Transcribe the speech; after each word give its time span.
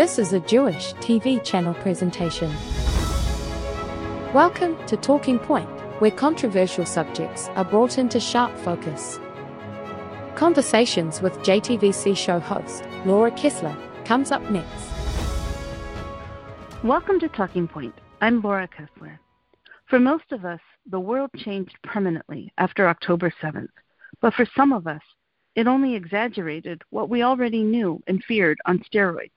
This 0.00 0.18
is 0.18 0.32
a 0.32 0.40
Jewish 0.40 0.94
TV 0.94 1.44
channel 1.44 1.74
presentation. 1.74 2.50
Welcome 4.32 4.78
to 4.86 4.96
Talking 4.96 5.38
Point, 5.38 5.68
where 6.00 6.10
controversial 6.10 6.86
subjects 6.86 7.48
are 7.48 7.66
brought 7.66 7.98
into 7.98 8.18
sharp 8.18 8.56
focus. 8.60 9.20
Conversations 10.36 11.20
with 11.20 11.34
JTVC 11.40 12.16
show 12.16 12.40
host 12.40 12.82
Laura 13.04 13.30
Kessler 13.30 13.76
comes 14.06 14.30
up 14.32 14.40
next. 14.50 14.86
Welcome 16.82 17.20
to 17.20 17.28
Talking 17.28 17.68
Point. 17.68 17.94
I'm 18.22 18.40
Laura 18.40 18.68
Kessler. 18.68 19.20
For 19.84 20.00
most 20.00 20.32
of 20.32 20.46
us, 20.46 20.60
the 20.90 20.98
world 20.98 21.28
changed 21.36 21.76
permanently 21.82 22.50
after 22.56 22.88
October 22.88 23.30
7th, 23.42 23.68
but 24.22 24.32
for 24.32 24.46
some 24.56 24.72
of 24.72 24.86
us, 24.86 25.02
it 25.56 25.66
only 25.66 25.94
exaggerated 25.94 26.80
what 26.88 27.10
we 27.10 27.22
already 27.22 27.62
knew 27.62 28.02
and 28.06 28.24
feared 28.24 28.56
on 28.64 28.78
steroids. 28.78 29.28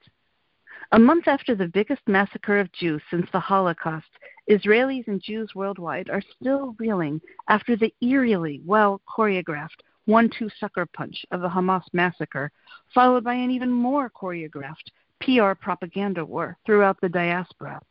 A 0.93 0.99
month 0.99 1.27
after 1.27 1.55
the 1.55 1.69
biggest 1.69 2.07
massacre 2.07 2.59
of 2.59 2.71
Jews 2.71 3.01
since 3.09 3.27
the 3.31 3.39
Holocaust, 3.39 4.11
Israelis 4.47 5.07
and 5.07 5.19
Jews 5.19 5.55
worldwide 5.55 6.07
are 6.07 6.21
still 6.21 6.75
reeling 6.77 7.19
after 7.47 7.75
the 7.75 7.91
eerily 8.01 8.61
well 8.63 9.01
choreographed 9.09 9.81
one 10.05 10.29
two 10.29 10.49
sucker 10.59 10.85
punch 10.85 11.25
of 11.31 11.41
the 11.41 11.49
Hamas 11.49 11.81
massacre, 11.93 12.51
followed 12.93 13.23
by 13.23 13.33
an 13.33 13.49
even 13.49 13.71
more 13.71 14.07
choreographed 14.07 14.91
PR 15.19 15.55
propaganda 15.59 16.23
war 16.23 16.59
throughout 16.63 17.01
the 17.01 17.09
diaspora. 17.09 17.81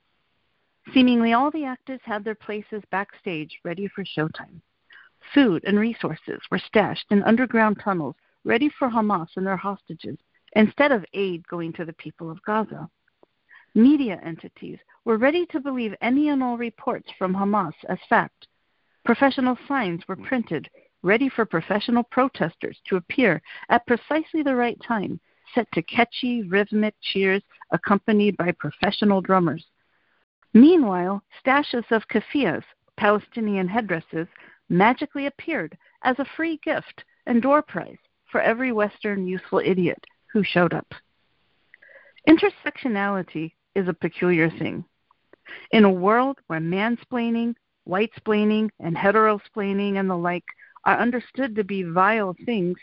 Seemingly 0.95 1.33
all 1.33 1.51
the 1.51 1.65
actors 1.65 2.01
had 2.05 2.23
their 2.23 2.37
places 2.37 2.85
backstage 2.93 3.59
ready 3.65 3.89
for 3.89 4.05
showtime. 4.05 4.61
Food 5.35 5.65
and 5.65 5.77
resources 5.77 6.41
were 6.53 6.61
stashed 6.61 7.07
in 7.11 7.25
underground 7.25 7.81
tunnels 7.83 8.15
ready 8.45 8.69
for 8.69 8.89
Hamas 8.89 9.31
and 9.35 9.45
their 9.45 9.57
hostages 9.57 10.19
instead 10.55 10.93
of 10.93 11.05
aid 11.15 11.47
going 11.49 11.73
to 11.73 11.85
the 11.85 11.93
people 11.95 12.31
of 12.31 12.43
Gaza. 12.43 12.89
Media 13.75 14.21
entities 14.25 14.79
were 15.05 15.17
ready 15.17 15.47
to 15.47 15.61
believe 15.61 15.95
any 16.03 16.29
and 16.29 16.43
all 16.43 16.59
reports 16.59 17.09
from 17.19 17.35
Hamas 17.35 17.73
as 17.89 17.99
fact. 18.09 18.47
Professional 19.05 19.57
signs 19.67 20.07
were 20.07 20.17
printed, 20.17 20.69
ready 21.03 21.29
for 21.29 21.45
professional 21.47 22.03
protesters 22.05 22.79
to 22.87 22.97
appear 22.97 23.41
at 23.71 23.87
precisely 23.87 24.43
the 24.43 24.55
right 24.55 24.79
time, 24.87 25.19
set 25.55 25.67
to 25.73 25.83
catchy, 25.83 26.43
rhythmic 26.43 26.95
cheers 27.01 27.43
accompanied 27.71 28.37
by 28.37 28.53
professional 28.53 29.21
drummers. 29.21 29.67
Meanwhile, 30.53 31.23
stashes 31.43 31.91
of 31.91 32.07
keffiyehs, 32.09 32.65
Palestinian 32.99 33.69
headdresses, 33.69 34.29
magically 34.69 35.27
appeared 35.27 35.77
as 36.03 36.19
a 36.19 36.27
free 36.37 36.59
gift 36.63 37.05
and 37.27 37.41
door 37.41 37.63
prize 37.63 37.99
for 38.31 38.41
every 38.41 38.71
Western 38.71 39.27
useful 39.27 39.59
idiot 39.59 40.05
who 40.33 40.43
showed 40.43 40.73
up. 40.73 40.95
Intersectionality 42.29 43.53
is 43.75 43.89
a 43.89 43.95
peculiar 43.95 44.51
thing. 44.51 44.85
In 45.73 45.85
a 45.85 45.91
world 45.91 46.39
where 46.47 46.61
mansplaining, 46.61 47.55
whitesplaining, 47.89 48.71
and 48.81 48.97
heterosplaining 48.97 49.99
and 49.99 50.09
the 50.09 50.17
like 50.17 50.45
are 50.85 50.99
understood 50.99 51.55
to 51.57 51.65
be 51.65 51.83
vile 51.83 52.35
things, 52.47 52.79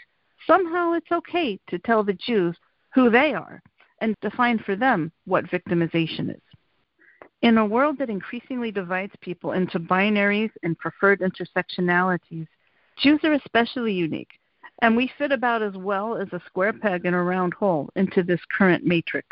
somehow 0.45 0.93
it's 0.93 1.11
okay 1.11 1.59
to 1.69 1.79
tell 1.79 2.03
the 2.03 2.13
Jews 2.13 2.55
who 2.93 3.09
they 3.09 3.33
are 3.33 3.61
and 4.01 4.15
define 4.21 4.59
for 4.59 4.75
them 4.75 5.11
what 5.25 5.45
victimization 5.45 6.29
is. 6.29 6.41
In 7.41 7.57
a 7.57 7.65
world 7.65 7.97
that 7.99 8.09
increasingly 8.09 8.71
divides 8.71 9.13
people 9.21 9.53
into 9.53 9.79
binaries 9.79 10.51
and 10.63 10.77
preferred 10.77 11.21
intersectionalities, 11.21 12.47
Jews 12.97 13.21
are 13.23 13.33
especially 13.33 13.93
unique 13.93 14.38
and 14.81 14.95
we 14.95 15.11
fit 15.17 15.31
about 15.31 15.61
as 15.61 15.75
well 15.75 16.15
as 16.15 16.27
a 16.31 16.41
square 16.45 16.73
peg 16.73 17.05
in 17.05 17.13
a 17.13 17.23
round 17.23 17.53
hole 17.53 17.89
into 17.95 18.23
this 18.23 18.39
current 18.57 18.85
matrix, 18.85 19.27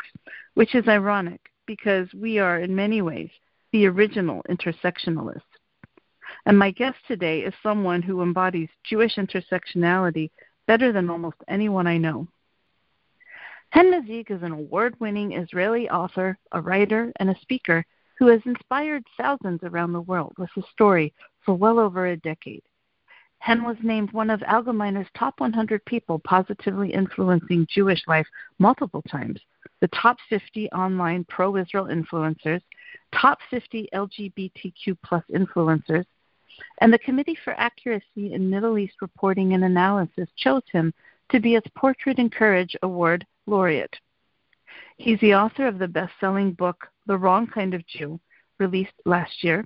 which 0.54 0.74
is 0.74 0.88
ironic 0.88 1.40
because 1.66 2.08
we 2.14 2.38
are, 2.38 2.60
in 2.60 2.74
many 2.74 3.02
ways, 3.02 3.30
the 3.72 3.86
original 3.86 4.42
intersectionalists. 4.48 5.42
And 6.46 6.58
my 6.58 6.70
guest 6.70 6.96
today 7.06 7.40
is 7.40 7.54
someone 7.62 8.02
who 8.02 8.22
embodies 8.22 8.68
Jewish 8.84 9.16
intersectionality 9.16 10.30
better 10.66 10.92
than 10.92 11.10
almost 11.10 11.36
anyone 11.48 11.86
I 11.86 11.98
know. 11.98 12.28
Hen 13.70 13.92
Mazzig 13.92 14.30
is 14.30 14.42
an 14.42 14.52
award 14.52 14.94
winning 14.98 15.32
Israeli 15.32 15.90
author, 15.90 16.38
a 16.52 16.60
writer, 16.60 17.12
and 17.16 17.30
a 17.30 17.40
speaker 17.40 17.84
who 18.18 18.26
has 18.28 18.40
inspired 18.46 19.04
thousands 19.16 19.60
around 19.62 19.92
the 19.92 20.00
world 20.00 20.32
with 20.38 20.50
his 20.54 20.64
story 20.72 21.12
for 21.44 21.54
well 21.54 21.78
over 21.78 22.06
a 22.06 22.16
decade. 22.16 22.62
Hen 23.40 23.62
was 23.62 23.76
named 23.82 24.12
one 24.12 24.30
of 24.30 24.40
Algemeiner's 24.40 25.08
top 25.16 25.40
100 25.40 25.84
people 25.84 26.18
positively 26.18 26.92
influencing 26.92 27.66
Jewish 27.70 28.02
life 28.06 28.26
multiple 28.58 29.02
times, 29.02 29.40
the 29.80 29.88
top 29.88 30.18
50 30.28 30.70
online 30.72 31.24
pro 31.24 31.56
Israel 31.56 31.86
influencers, 31.86 32.60
top 33.12 33.38
50 33.50 33.88
LGBTQ 33.94 34.96
influencers, 35.34 36.04
and 36.80 36.92
the 36.92 36.98
Committee 36.98 37.38
for 37.44 37.52
Accuracy 37.54 38.32
in 38.32 38.50
Middle 38.50 38.76
East 38.78 38.96
Reporting 39.00 39.54
and 39.54 39.64
Analysis 39.64 40.28
chose 40.36 40.64
him 40.72 40.92
to 41.30 41.40
be 41.40 41.54
its 41.54 41.68
Portrait 41.76 42.18
and 42.18 42.32
Courage 42.32 42.76
Award 42.82 43.24
laureate. 43.46 43.96
He's 44.96 45.20
the 45.20 45.34
author 45.34 45.66
of 45.66 45.78
the 45.78 45.88
best 45.88 46.12
selling 46.18 46.52
book, 46.52 46.88
The 47.06 47.16
Wrong 47.16 47.46
Kind 47.46 47.74
of 47.74 47.86
Jew, 47.86 48.18
released 48.58 48.92
last 49.04 49.44
year, 49.44 49.64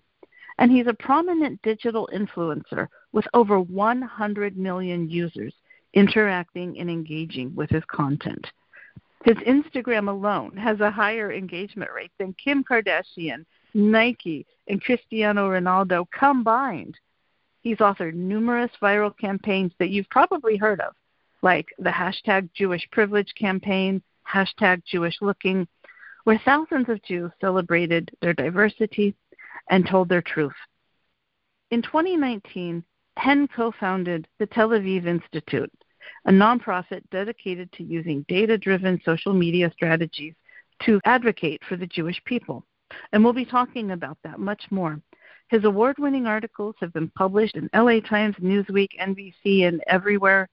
and 0.63 0.71
he's 0.71 0.87
a 0.87 0.95
prominent 0.95 1.61
digital 1.63 2.09
influencer 2.15 2.87
with 3.11 3.27
over 3.35 3.59
100 3.59 4.57
million 4.57 5.11
users 5.11 5.53
interacting 5.93 6.79
and 6.79 6.89
engaging 6.89 7.53
with 7.57 7.69
his 7.69 7.83
content. 7.89 8.47
His 9.25 9.37
Instagram 9.39 10.09
alone 10.09 10.57
has 10.57 10.79
a 10.79 10.89
higher 10.89 11.33
engagement 11.33 11.91
rate 11.93 12.13
than 12.17 12.33
Kim 12.35 12.63
Kardashian, 12.63 13.45
Nike, 13.75 14.47
and 14.69 14.81
Cristiano 14.81 15.51
Ronaldo 15.51 16.07
combined. 16.17 16.97
He's 17.63 17.79
authored 17.79 18.15
numerous 18.15 18.71
viral 18.81 19.19
campaigns 19.19 19.73
that 19.81 19.91
you've 19.91 20.11
probably 20.11 20.57
heard 20.57 20.81
of, 20.81 20.95
like 21.43 21.67
the 21.81 21.91
hashtag 21.91 22.49
Jewish 22.55 22.89
Privilege 22.93 23.35
campaign, 23.37 24.01
hashtag 24.33 24.85
Jewish 24.85 25.17
Looking, 25.23 25.67
where 26.23 26.41
thousands 26.45 26.89
of 26.89 27.03
Jews 27.03 27.33
celebrated 27.41 28.13
their 28.21 28.33
diversity 28.33 29.17
and 29.71 29.87
told 29.87 30.09
their 30.09 30.23
truth. 30.23 30.53
In 31.71 31.83
2019, 31.83 32.85
Hen 33.17 33.49
co 33.49 33.73
founded 33.73 34.27
the 34.39 34.47
Tel 34.47 34.71
Aviv 34.71 35.07
Institute, 35.07 35.73
a 36.27 36.31
nonprofit 36.31 37.03
dedicated 37.11 37.71
to 37.73 37.85
using 37.85 38.25
data 38.29 38.59
driven 38.59 39.01
social 39.05 39.33
media 39.33 39.71
strategies 39.73 40.35
to 40.83 41.01
advocate 41.05 41.63
for 41.69 41.77
the 41.77 41.87
Jewish 41.87 42.23
people. 42.25 42.65
And 43.13 43.23
we'll 43.23 43.33
be 43.33 43.45
talking 43.45 43.93
about 43.93 44.19
that 44.25 44.39
much 44.39 44.65
more. 44.71 45.01
His 45.49 45.65
award 45.65 45.97
winning 45.99 46.27
articles 46.27 46.75
have 46.81 46.93
been 46.93 47.11
published 47.11 47.57
in 47.57 47.69
LA 47.75 48.01
Times, 48.01 48.37
Newsweek, 48.37 48.99
NBC, 49.01 49.69
and 49.69 49.83
everywhere. 49.87 50.49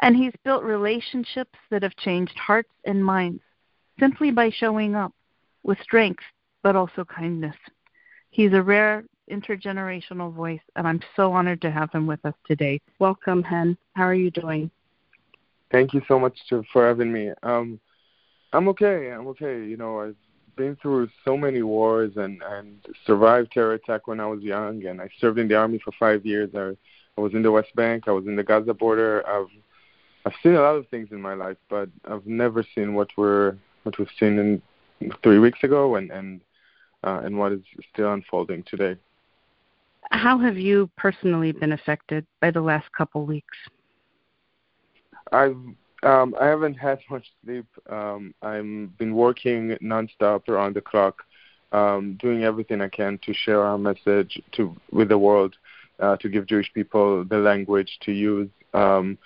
And 0.00 0.14
he's 0.14 0.32
built 0.44 0.62
relationships 0.62 1.58
that 1.70 1.82
have 1.82 1.96
changed 1.96 2.36
hearts 2.38 2.72
and 2.84 3.04
minds 3.04 3.42
simply 3.98 4.30
by 4.30 4.50
showing 4.50 4.94
up 4.94 5.12
with 5.62 5.80
strength, 5.80 6.22
but 6.62 6.76
also 6.76 7.04
kindness. 7.04 7.56
He's 8.36 8.52
a 8.52 8.60
rare 8.60 9.02
intergenerational 9.32 10.30
voice, 10.30 10.60
and 10.76 10.86
I'm 10.86 11.00
so 11.16 11.32
honored 11.32 11.62
to 11.62 11.70
have 11.70 11.90
him 11.90 12.06
with 12.06 12.22
us 12.26 12.34
today. 12.46 12.78
Welcome, 12.98 13.42
Hen. 13.42 13.78
How 13.94 14.02
are 14.02 14.14
you 14.14 14.30
doing? 14.30 14.70
Thank 15.72 15.94
you 15.94 16.02
so 16.06 16.20
much 16.20 16.36
to, 16.50 16.62
for 16.70 16.86
having 16.86 17.10
me. 17.10 17.30
Um, 17.42 17.80
I'm 18.52 18.68
okay. 18.68 19.08
I'm 19.10 19.26
okay. 19.28 19.64
You 19.64 19.78
know, 19.78 20.00
I've 20.00 20.16
been 20.54 20.76
through 20.82 21.08
so 21.24 21.38
many 21.38 21.62
wars 21.62 22.12
and 22.16 22.42
and 22.42 22.76
survived 23.06 23.52
terror 23.52 23.72
attack 23.72 24.06
when 24.06 24.20
I 24.20 24.26
was 24.26 24.42
young, 24.42 24.84
and 24.84 25.00
I 25.00 25.08
served 25.18 25.38
in 25.38 25.48
the 25.48 25.54
army 25.54 25.80
for 25.82 25.92
five 25.98 26.26
years. 26.26 26.50
I, 26.54 26.76
I 27.16 27.22
was 27.22 27.32
in 27.32 27.40
the 27.40 27.50
West 27.50 27.74
Bank. 27.74 28.04
I 28.06 28.10
was 28.10 28.26
in 28.26 28.36
the 28.36 28.44
Gaza 28.44 28.74
border. 28.74 29.26
I've 29.26 29.48
I've 30.26 30.38
seen 30.42 30.56
a 30.56 30.60
lot 30.60 30.76
of 30.76 30.86
things 30.88 31.08
in 31.10 31.22
my 31.22 31.32
life, 31.32 31.56
but 31.70 31.88
I've 32.04 32.26
never 32.26 32.62
seen 32.74 32.92
what 32.92 33.08
we're 33.16 33.56
what 33.84 33.98
we've 33.98 34.16
seen 34.20 34.38
in 34.38 35.10
three 35.22 35.38
weeks 35.38 35.60
ago, 35.64 35.96
and 35.96 36.10
and 36.10 36.42
uh, 37.04 37.20
and 37.24 37.38
what 37.38 37.52
is 37.52 37.60
still 37.92 38.12
unfolding 38.12 38.64
today. 38.64 38.96
How 40.10 40.38
have 40.38 40.56
you 40.56 40.88
personally 40.96 41.52
been 41.52 41.72
affected 41.72 42.26
by 42.40 42.50
the 42.50 42.60
last 42.60 42.90
couple 42.92 43.26
weeks? 43.26 43.56
I've 45.32 45.56
um, 46.02 46.36
I 46.40 46.46
haven't 46.46 46.74
had 46.74 47.00
much 47.10 47.26
sleep. 47.44 47.66
Um, 47.90 48.34
I've 48.42 48.96
been 48.98 49.14
working 49.14 49.76
nonstop 49.82 50.48
around 50.48 50.76
the 50.76 50.80
clock, 50.80 51.22
um, 51.72 52.16
doing 52.20 52.44
everything 52.44 52.80
I 52.80 52.88
can 52.88 53.18
to 53.24 53.34
share 53.34 53.62
our 53.62 53.78
message 53.78 54.40
to 54.52 54.76
with 54.92 55.08
the 55.08 55.18
world, 55.18 55.56
uh, 55.98 56.16
to 56.18 56.28
give 56.28 56.46
Jewish 56.46 56.72
people 56.72 57.24
the 57.24 57.38
language 57.38 57.98
to 58.02 58.12
use. 58.12 58.50
Um, 58.74 59.18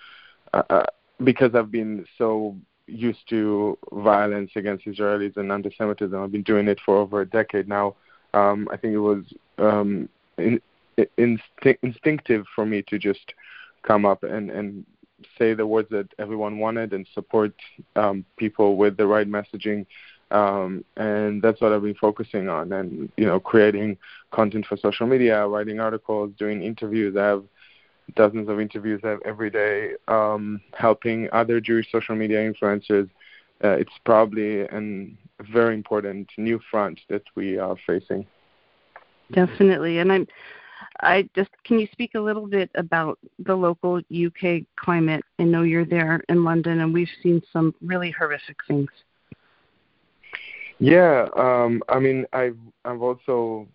uh, 0.55 0.63
uh 0.71 0.87
because 1.23 1.55
I've 1.55 1.71
been 1.71 2.07
so 2.17 2.57
used 2.91 3.29
to 3.31 3.79
violence 3.93 4.51
against 4.57 4.87
Israelis 4.87 5.37
and 5.37 5.51
anti-Semitism. 5.51 6.15
I've 6.15 6.33
been 6.33 6.43
doing 6.43 6.69
it 6.69 6.81
for 6.85 6.97
over 6.99 7.21
a 7.21 7.27
decade 7.29 7.69
now. 7.69 7.97
Um, 8.35 8.69
I 8.73 8.77
think 8.77 8.95
it 8.95 8.99
was 8.99 9.25
um, 9.59 10.09
in, 10.39 10.61
instinct, 11.17 11.83
instinctive 11.83 12.47
for 12.55 12.65
me 12.67 12.83
to 12.83 12.99
just 12.99 13.35
come 13.83 14.05
up 14.05 14.23
and, 14.23 14.51
and 14.51 14.85
say 15.39 15.55
the 15.55 15.67
words 15.67 15.89
that 15.91 16.09
everyone 16.19 16.59
wanted 16.59 16.93
and 16.93 17.07
support 17.15 17.53
um, 17.97 18.25
people 18.37 18.77
with 18.77 18.97
the 18.97 19.07
right 19.07 19.29
messaging 19.29 19.87
um, 20.31 20.85
and 20.97 21.43
that's 21.43 21.61
what 21.61 21.73
I've 21.73 21.83
been 21.83 21.95
focusing 21.95 22.49
on. 22.49 22.73
And 22.73 23.11
you 23.17 23.27
know, 23.27 23.41
creating 23.41 23.99
content 24.31 24.67
for 24.67 24.77
social 24.77 25.07
media, 25.07 25.47
writing 25.47 25.81
articles, 25.81 26.33
doing 26.39 26.63
interviews. 26.63 27.17
I 27.17 27.27
have 27.27 27.45
dozens 28.17 28.49
of 28.49 28.61
interviews 28.61 29.01
every 29.25 29.51
day, 29.51 29.93
um, 30.09 30.61
helping 30.75 31.29
other 31.33 31.61
Jewish 31.61 31.91
social 31.91 32.15
media 32.15 32.39
influencers. 32.39 33.09
Uh, 33.63 33.71
it's 33.71 33.93
probably 34.05 34.63
a 34.63 34.81
very 35.53 35.75
important 35.75 36.29
new 36.39 36.61
front 36.71 36.99
that 37.09 37.23
we 37.35 37.59
are 37.59 37.77
facing. 37.87 38.27
Definitely, 39.33 39.99
and 39.99 40.13
I'm. 40.13 40.27
I 41.03 41.29
just 41.35 41.51
can 41.65 41.79
you 41.79 41.89
speak 41.93 42.15
a 42.15 42.21
little 42.21 42.47
bit 42.47 42.71
about 42.75 43.19
the 43.39 43.55
local 43.55 43.99
UK 43.99 44.63
climate? 44.77 45.23
I 45.39 45.45
know 45.45 45.63
you're 45.63 45.85
there 45.85 46.23
in 46.29 46.45
London, 46.45 46.81
and 46.81 46.93
we've 46.93 47.09
seen 47.23 47.43
some 47.53 47.75
really 47.81 48.11
horrific 48.11 48.57
things. 48.67 48.91
Yeah, 50.79 51.29
um, 51.37 51.83
I 51.89 51.99
mean, 51.99 52.27
I've 52.33 52.57
I've 52.85 53.03
also 53.03 53.69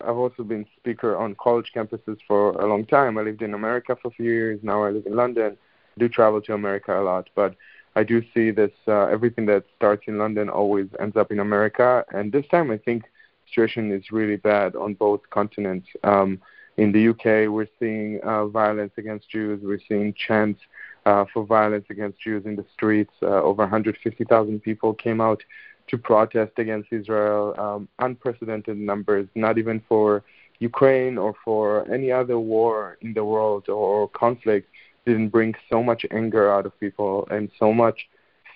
I've 0.00 0.16
also 0.16 0.42
been 0.42 0.66
speaker 0.76 1.16
on 1.16 1.34
college 1.36 1.72
campuses 1.74 2.18
for 2.26 2.52
a 2.52 2.66
long 2.66 2.84
time. 2.86 3.18
I 3.18 3.22
lived 3.22 3.42
in 3.42 3.54
America 3.54 3.96
for 4.00 4.08
a 4.08 4.10
few 4.12 4.30
years. 4.30 4.60
Now 4.62 4.84
I 4.84 4.90
live 4.90 5.06
in 5.06 5.16
London. 5.16 5.56
I 5.96 6.00
do 6.00 6.08
travel 6.08 6.40
to 6.42 6.54
America 6.54 6.98
a 6.98 7.02
lot, 7.02 7.28
but 7.34 7.54
I 7.96 8.04
do 8.04 8.22
see 8.32 8.50
this 8.50 8.70
uh, 8.86 9.06
everything 9.06 9.46
that 9.46 9.64
starts 9.76 10.04
in 10.06 10.18
London 10.18 10.48
always 10.48 10.86
ends 11.00 11.16
up 11.16 11.32
in 11.32 11.40
America. 11.40 12.04
And 12.12 12.32
this 12.32 12.46
time, 12.48 12.70
I 12.70 12.78
think 12.78 13.04
situation 13.48 13.90
is 13.92 14.12
really 14.12 14.36
bad 14.36 14.76
on 14.76 14.94
both 14.94 15.28
continents. 15.30 15.88
Um, 16.04 16.40
in 16.76 16.92
the 16.92 17.08
UK, 17.08 17.52
we're 17.52 17.68
seeing 17.78 18.20
uh, 18.22 18.46
violence 18.46 18.92
against 18.96 19.28
Jews. 19.28 19.60
We're 19.62 19.80
seeing 19.88 20.14
chants 20.14 20.60
uh, 21.04 21.24
for 21.32 21.44
violence 21.44 21.86
against 21.90 22.20
Jews 22.20 22.46
in 22.46 22.56
the 22.56 22.64
streets. 22.72 23.12
Uh, 23.22 23.42
over 23.42 23.62
150,000 23.62 24.60
people 24.60 24.94
came 24.94 25.20
out 25.20 25.42
to 25.90 25.98
protest 25.98 26.52
against 26.58 26.92
Israel. 26.92 27.54
Um, 27.58 27.88
unprecedented 27.98 28.78
numbers, 28.78 29.28
not 29.34 29.58
even 29.58 29.82
for 29.88 30.22
Ukraine 30.60 31.18
or 31.18 31.34
for 31.44 31.90
any 31.92 32.12
other 32.12 32.38
war 32.38 32.98
in 33.00 33.14
the 33.14 33.24
world 33.24 33.68
or 33.68 34.08
conflict, 34.08 34.68
didn't 35.06 35.28
bring 35.28 35.54
so 35.70 35.82
much 35.82 36.04
anger 36.10 36.52
out 36.52 36.66
of 36.66 36.78
people 36.78 37.26
and 37.30 37.50
so 37.58 37.72
much 37.72 38.08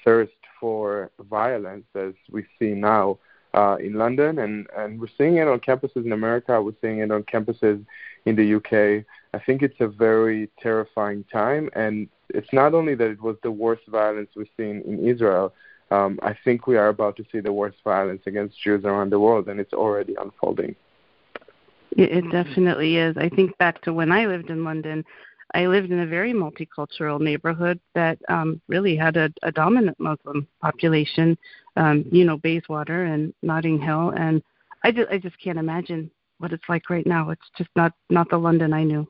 thirst 0.05 0.33
for 0.61 1.11
violence 1.31 1.87
as 1.95 2.13
we 2.31 2.45
see 2.59 2.73
now 2.73 3.19
uh, 3.55 3.77
in 3.81 3.95
London, 3.95 4.41
and, 4.41 4.67
and 4.77 5.01
we're 5.01 5.07
seeing 5.17 5.37
it 5.37 5.49
on 5.49 5.61
campuses 5.61 6.05
in 6.05 6.13
America. 6.13 6.61
We're 6.61 6.73
seeing 6.81 6.99
it 6.99 7.11
on 7.11 7.23
campuses 7.23 7.85
in 8.27 8.35
the 8.37 8.55
UK. 8.57 9.05
I 9.33 9.45
think 9.45 9.63
it's 9.63 9.81
a 9.81 9.87
very 9.89 10.51
terrifying 10.61 11.25
time, 11.33 11.71
and 11.75 12.09
it's 12.31 12.53
not 12.53 12.75
only 12.75 12.95
that 12.97 13.11
it 13.11 13.23
was 13.23 13.37
the 13.43 13.51
worst 13.51 13.87
violence 13.89 14.31
we've 14.35 14.49
seen 14.57 14.83
in 14.87 15.07
Israel, 15.07 15.55
um, 15.91 16.19
I 16.23 16.35
think 16.45 16.67
we 16.67 16.77
are 16.77 16.89
about 16.89 17.17
to 17.17 17.25
see 17.31 17.41
the 17.41 17.53
worst 17.53 17.79
violence 17.85 18.23
against 18.27 18.61
Jews 18.61 18.85
around 18.85 19.11
the 19.11 19.21
world, 19.21 19.49
and 19.49 19.61
it's 19.61 19.73
already 19.73 20.15
unfolding. 20.21 20.75
It, 21.97 22.25
definitely 22.33 22.97
is. 22.97 23.17
I 23.17 23.29
think 23.29 23.57
back 23.59 23.81
to 23.83 23.93
when 23.93 24.11
I 24.11 24.27
lived 24.27 24.51
in 24.51 24.65
London. 24.65 25.05
I 25.55 25.67
lived 25.67 25.93
in 25.93 26.01
a 26.01 26.07
very 26.07 26.33
multicultural 26.33 27.21
neighborhood 27.21 27.79
that 27.95 28.19
um, 28.29 28.61
really 28.67 28.97
had 28.97 29.17
a, 29.17 29.33
a 29.45 29.53
dominant 29.53 30.01
Muslim 30.01 30.49
population. 30.61 31.39
Um, 31.77 32.05
you 32.11 32.25
know, 32.25 32.39
Bayswater 32.39 33.05
and 33.05 33.33
Notting 33.43 33.81
Hill, 33.81 34.13
and 34.17 34.43
I 34.83 34.91
just 34.91 35.11
I 35.11 35.19
just 35.19 35.39
can't 35.41 35.59
imagine 35.59 36.11
what 36.39 36.53
it's 36.53 36.69
like 36.69 36.91
right 36.91 37.07
now. 37.07 37.31
It's 37.31 37.51
just 37.57 37.71
not 37.77 37.93
not 38.11 38.29
the 38.31 38.39
London 38.39 38.73
I 38.73 38.83
knew. 38.83 39.07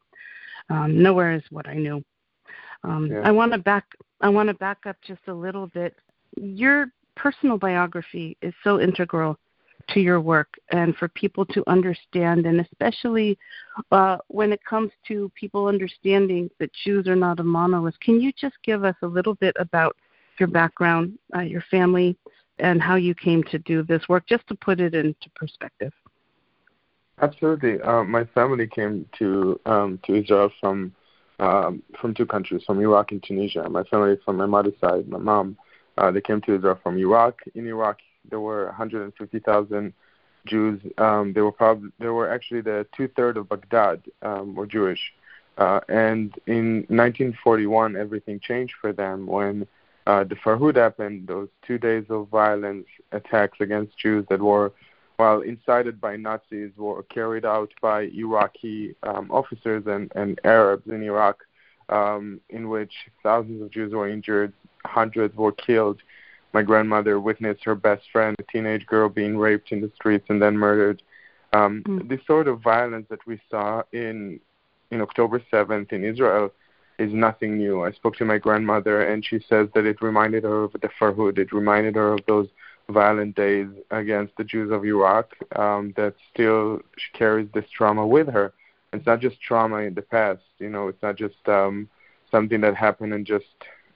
Um, 0.69 1.03
nowhere 1.03 1.33
is 1.33 1.43
what 1.51 1.67
I 1.67 1.75
knew. 1.75 2.05
Um, 2.83 3.07
yeah. 3.11 3.23
I 3.25 3.31
want 3.31 3.53
to 3.53 3.59
back 3.59 3.85
I 4.21 4.29
want 4.29 4.49
to 4.49 4.55
back 4.55 4.79
up 4.87 4.97
just 5.07 5.23
a 5.29 5.35
little 5.35 5.69
bit 5.69 5.97
your 6.37 6.87
personal 7.17 7.59
biography 7.59 8.37
is 8.43 8.55
so 8.63 8.81
integral 8.81 9.39
to 9.91 10.01
your 10.01 10.21
work 10.21 10.55
and 10.71 10.97
for 10.97 11.09
people 11.09 11.45
to 11.47 11.63
understand, 11.67 12.47
and 12.47 12.61
especially 12.61 13.39
uh, 13.93 14.17
when 14.29 14.53
it 14.53 14.65
comes 14.65 14.91
to 15.07 15.31
people 15.35 15.67
understanding 15.67 16.49
that 16.59 16.71
Jews 16.85 17.07
are 17.07 17.17
not 17.17 17.41
a 17.41 17.45
monolith. 17.45 17.99
Can 18.01 18.21
you 18.21 18.33
just 18.33 18.57
give 18.65 18.85
us 18.85 18.97
a 19.03 19.07
little 19.07 19.35
bit 19.35 19.55
about 19.59 19.97
your 20.39 20.49
background, 20.49 21.19
uh, 21.37 21.41
your 21.41 21.63
family, 21.71 22.17
and 22.59 22.81
how 22.81 22.95
you 22.95 23.15
came 23.15 23.43
to 23.45 23.59
do 23.61 23.83
this 23.83 24.03
work, 24.09 24.27
just 24.27 24.47
to 24.49 24.55
put 24.55 24.81
it 24.81 24.95
into 24.95 25.29
perspective? 25.35 25.93
Absolutely. 27.21 27.81
Uh, 27.81 28.05
my 28.05 28.25
family 28.25 28.67
came 28.67 29.07
to 29.19 29.61
um, 29.67 30.01
to 30.05 30.17
Israel 30.17 30.51
from 30.61 30.93
um, 31.39 31.83
from 32.01 32.15
two 32.15 32.27
countries, 32.27 32.63
from 32.67 32.81
Iraq 32.81 33.13
and 33.13 33.23
Tunisia. 33.23 33.69
My 33.69 33.85
family 33.85 34.17
from 34.25 34.37
my 34.37 34.47
mother's 34.47 34.79
side, 34.81 35.09
my 35.09 35.19
mom 35.19 35.57
uh, 35.99 36.11
they 36.11 36.21
came 36.21 36.41
to 36.43 36.55
Israel 36.55 36.79
from 36.83 36.99
Iraq. 36.99 37.41
In 37.55 37.67
Iraq, 37.67 37.99
there 38.29 38.41
were 38.41 38.67
150,000 38.67 39.93
Jews. 40.47 40.81
Um, 40.99 41.33
they 41.33 41.41
were 41.41 41.53
probably 41.53 41.91
they 41.99 42.09
were 42.09 42.31
actually 42.31 42.61
the 42.61 42.87
two 42.97 43.09
thirds 43.09 43.39
of 43.39 43.49
Baghdad 43.49 44.03
um, 44.23 44.55
were 44.55 44.67
Jewish. 44.67 45.13
Uh, 45.57 45.81
and 45.89 46.35
in 46.47 46.85
1941, 46.89 47.97
everything 47.97 48.41
changed 48.41 48.75
for 48.81 48.93
them 48.93 49.27
when 49.27 49.67
uh, 50.07 50.25
the 50.25 50.35
Farhud 50.35 50.77
happened. 50.77 51.29
Those 51.29 51.49
two 51.67 51.79
days 51.79 52.05
of 52.11 52.29
violence, 52.29 52.87
attacks 53.13 53.59
against 53.61 53.97
Jews 53.97 54.27
that 54.31 54.41
were, 54.41 54.73
while 55.17 55.43
incited 55.43 56.01
by 56.01 56.17
Nazis, 56.17 56.73
were 56.77 57.05
carried 57.05 57.45
out 57.45 57.73
by 57.81 58.03
Iraqi 58.03 58.97
um, 59.05 59.31
officers 59.31 59.85
and, 59.87 60.11
and 60.17 60.41
Arabs 60.45 60.89
in 60.89 61.03
Iraq, 61.03 61.39
um, 61.89 62.41
in 62.51 62.69
which 62.69 62.93
thousands 63.23 63.63
of 63.63 63.71
Jews 63.71 63.93
were 63.93 64.09
injured, 64.09 64.53
hundreds 64.87 65.35
were 65.37 65.53
killed. 65.53 66.01
My 66.53 66.63
grandmother 66.63 67.19
witnessed 67.19 67.65
her 67.65 67.75
best 67.75 68.05
friend, 68.13 68.37
a 68.39 68.43
teenage 68.45 68.87
girl, 68.87 69.09
being 69.09 69.37
raped 69.37 69.73
in 69.73 69.81
the 69.81 69.91
streets 69.97 70.27
and 70.29 70.41
then 70.41 70.57
murdered. 70.57 71.03
Um, 71.53 71.83
mm. 71.87 72.09
This 72.09 72.21
sort 72.27 72.49
of 72.49 72.61
violence 72.61 73.07
that 73.11 73.27
we 73.27 73.41
saw 73.51 73.83
in 73.93 74.41
in 74.91 75.01
October 75.01 75.43
7th 75.53 75.93
in 75.93 76.05
Israel 76.05 76.53
is 76.99 77.13
nothing 77.13 77.59
new. 77.59 77.85
I 77.85 77.91
spoke 77.93 78.17
to 78.17 78.25
my 78.25 78.39
grandmother, 78.39 79.03
and 79.03 79.25
she 79.25 79.41
says 79.49 79.69
that 79.75 79.87
it 79.87 80.01
reminded 80.01 80.45
her 80.45 80.65
of 80.65 80.73
the 80.73 80.89
Farhud. 81.01 81.39
It 81.39 81.53
reminded 81.53 81.97
her 81.97 82.13
of 82.13 82.21
those 82.27 82.49
violent 82.89 83.35
days 83.35 83.67
against 83.91 84.37
the 84.37 84.45
Jews 84.45 84.71
of 84.71 84.85
Iraq. 84.85 85.35
Um, 85.57 85.93
that 85.97 86.15
still 86.33 86.81
she 86.97 87.19
carries 87.19 87.49
this 87.53 87.69
trauma 87.71 88.07
with 88.07 88.29
her. 88.29 88.53
It's 88.93 89.07
not 89.07 89.21
just 89.21 89.41
trauma 89.41 89.79
in 89.79 89.95
the 89.95 90.03
past. 90.03 90.43
You 90.59 90.69
know, 90.69 90.89
it's 90.89 91.03
not 91.03 91.17
just 91.17 91.49
um, 91.49 91.89
something 92.31 92.61
that 92.61 92.77
happened 92.77 93.13
and 93.13 93.27
just 93.27 93.47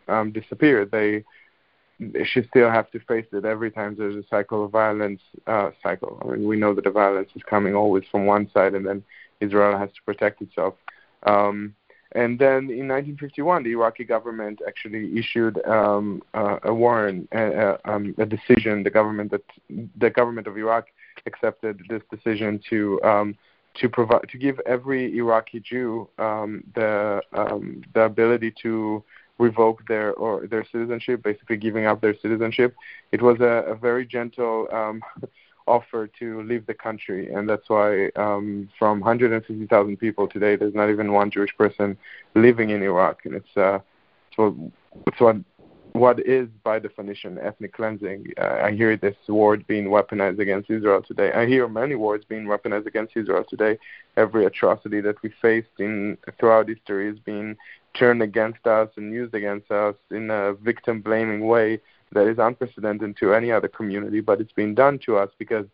um, 0.08 0.32
disappear. 0.32 0.84
They 0.84 1.24
should 2.24 2.48
still 2.48 2.70
have 2.70 2.90
to 2.92 3.00
face 3.00 3.26
it 3.32 3.44
every 3.44 3.70
time 3.70 3.96
there's 3.96 4.16
a 4.16 4.26
cycle 4.28 4.64
of 4.64 4.70
violence. 4.70 5.20
Uh, 5.46 5.70
cycle. 5.82 6.20
I 6.22 6.32
mean, 6.32 6.46
we 6.46 6.56
know 6.56 6.74
that 6.74 6.84
the 6.84 6.90
violence 6.90 7.30
is 7.34 7.42
coming 7.42 7.74
always 7.74 8.04
from 8.10 8.26
one 8.26 8.50
side, 8.52 8.74
and 8.74 8.86
then 8.86 9.02
Israel 9.40 9.76
has 9.78 9.90
to 9.90 10.02
protect 10.04 10.40
itself. 10.42 10.74
Um, 11.24 11.74
and 12.12 12.38
then 12.38 12.70
in 12.70 12.88
1951, 12.88 13.64
the 13.64 13.72
Iraqi 13.72 14.04
government 14.04 14.60
actually 14.66 15.18
issued 15.18 15.62
um, 15.66 16.22
uh, 16.32 16.58
a 16.62 16.72
warrant, 16.72 17.28
uh, 17.34 17.76
um, 17.84 18.14
a 18.16 18.24
decision. 18.24 18.82
The 18.82 18.90
government 18.90 19.30
that 19.32 19.44
the 19.98 20.08
government 20.08 20.46
of 20.46 20.56
Iraq 20.56 20.86
accepted 21.26 21.82
this 21.90 22.02
decision 22.10 22.60
to 22.70 23.02
um, 23.02 23.36
to 23.74 23.88
provide 23.88 24.26
to 24.30 24.38
give 24.38 24.58
every 24.64 25.18
Iraqi 25.18 25.60
Jew 25.60 26.08
um, 26.18 26.64
the 26.74 27.20
um, 27.34 27.82
the 27.92 28.02
ability 28.02 28.54
to 28.62 29.04
revoke 29.38 29.86
their 29.86 30.12
or 30.14 30.46
their 30.46 30.64
citizenship, 30.70 31.22
basically 31.22 31.56
giving 31.56 31.86
up 31.86 32.00
their 32.00 32.16
citizenship. 32.20 32.74
It 33.12 33.22
was 33.22 33.38
a, 33.40 33.72
a 33.72 33.74
very 33.74 34.04
gentle 34.06 34.68
um, 34.72 35.02
offer 35.66 36.08
to 36.18 36.42
leave 36.42 36.66
the 36.66 36.74
country, 36.74 37.32
and 37.32 37.48
that's 37.48 37.68
why 37.68 38.08
um, 38.16 38.68
from 38.78 39.00
150,000 39.00 39.96
people 39.96 40.26
today, 40.26 40.56
there's 40.56 40.74
not 40.74 40.90
even 40.90 41.12
one 41.12 41.30
Jewish 41.30 41.56
person 41.56 41.96
living 42.34 42.70
in 42.70 42.82
Iraq, 42.82 43.24
and 43.24 43.34
it's 43.34 43.56
uh, 43.56 43.78
what, 44.36 44.54
it's 45.06 45.20
what 45.20 45.36
what 45.92 46.20
is 46.20 46.48
by 46.62 46.78
definition 46.78 47.38
ethnic 47.38 47.72
cleansing. 47.72 48.32
Uh, 48.40 48.60
I 48.62 48.72
hear 48.72 48.96
this 48.96 49.16
word 49.26 49.66
being 49.66 49.86
weaponized 49.86 50.38
against 50.38 50.70
Israel 50.70 51.02
today. 51.02 51.32
I 51.32 51.46
hear 51.46 51.66
many 51.68 51.94
words 51.94 52.24
being 52.24 52.44
weaponized 52.44 52.86
against 52.86 53.16
Israel 53.16 53.44
today. 53.48 53.78
Every 54.16 54.46
atrocity 54.46 55.00
that 55.00 55.20
we 55.22 55.32
faced 55.42 55.78
in 55.78 56.16
throughout 56.38 56.68
history 56.68 57.08
is 57.08 57.18
being 57.18 57.56
turned 57.98 58.22
against 58.22 58.66
us 58.66 58.88
and 58.96 59.12
used 59.12 59.34
against 59.34 59.70
us 59.70 59.96
in 60.10 60.30
a 60.30 60.54
victim 60.54 61.00
blaming 61.00 61.46
way 61.46 61.80
that 62.12 62.26
is 62.26 62.38
unprecedented 62.38 63.16
to 63.18 63.34
any 63.34 63.52
other 63.52 63.68
community, 63.68 64.20
but 64.20 64.40
it's 64.40 64.52
been 64.52 64.74
done 64.74 64.98
to 65.00 65.16
us 65.16 65.30
because 65.38 65.66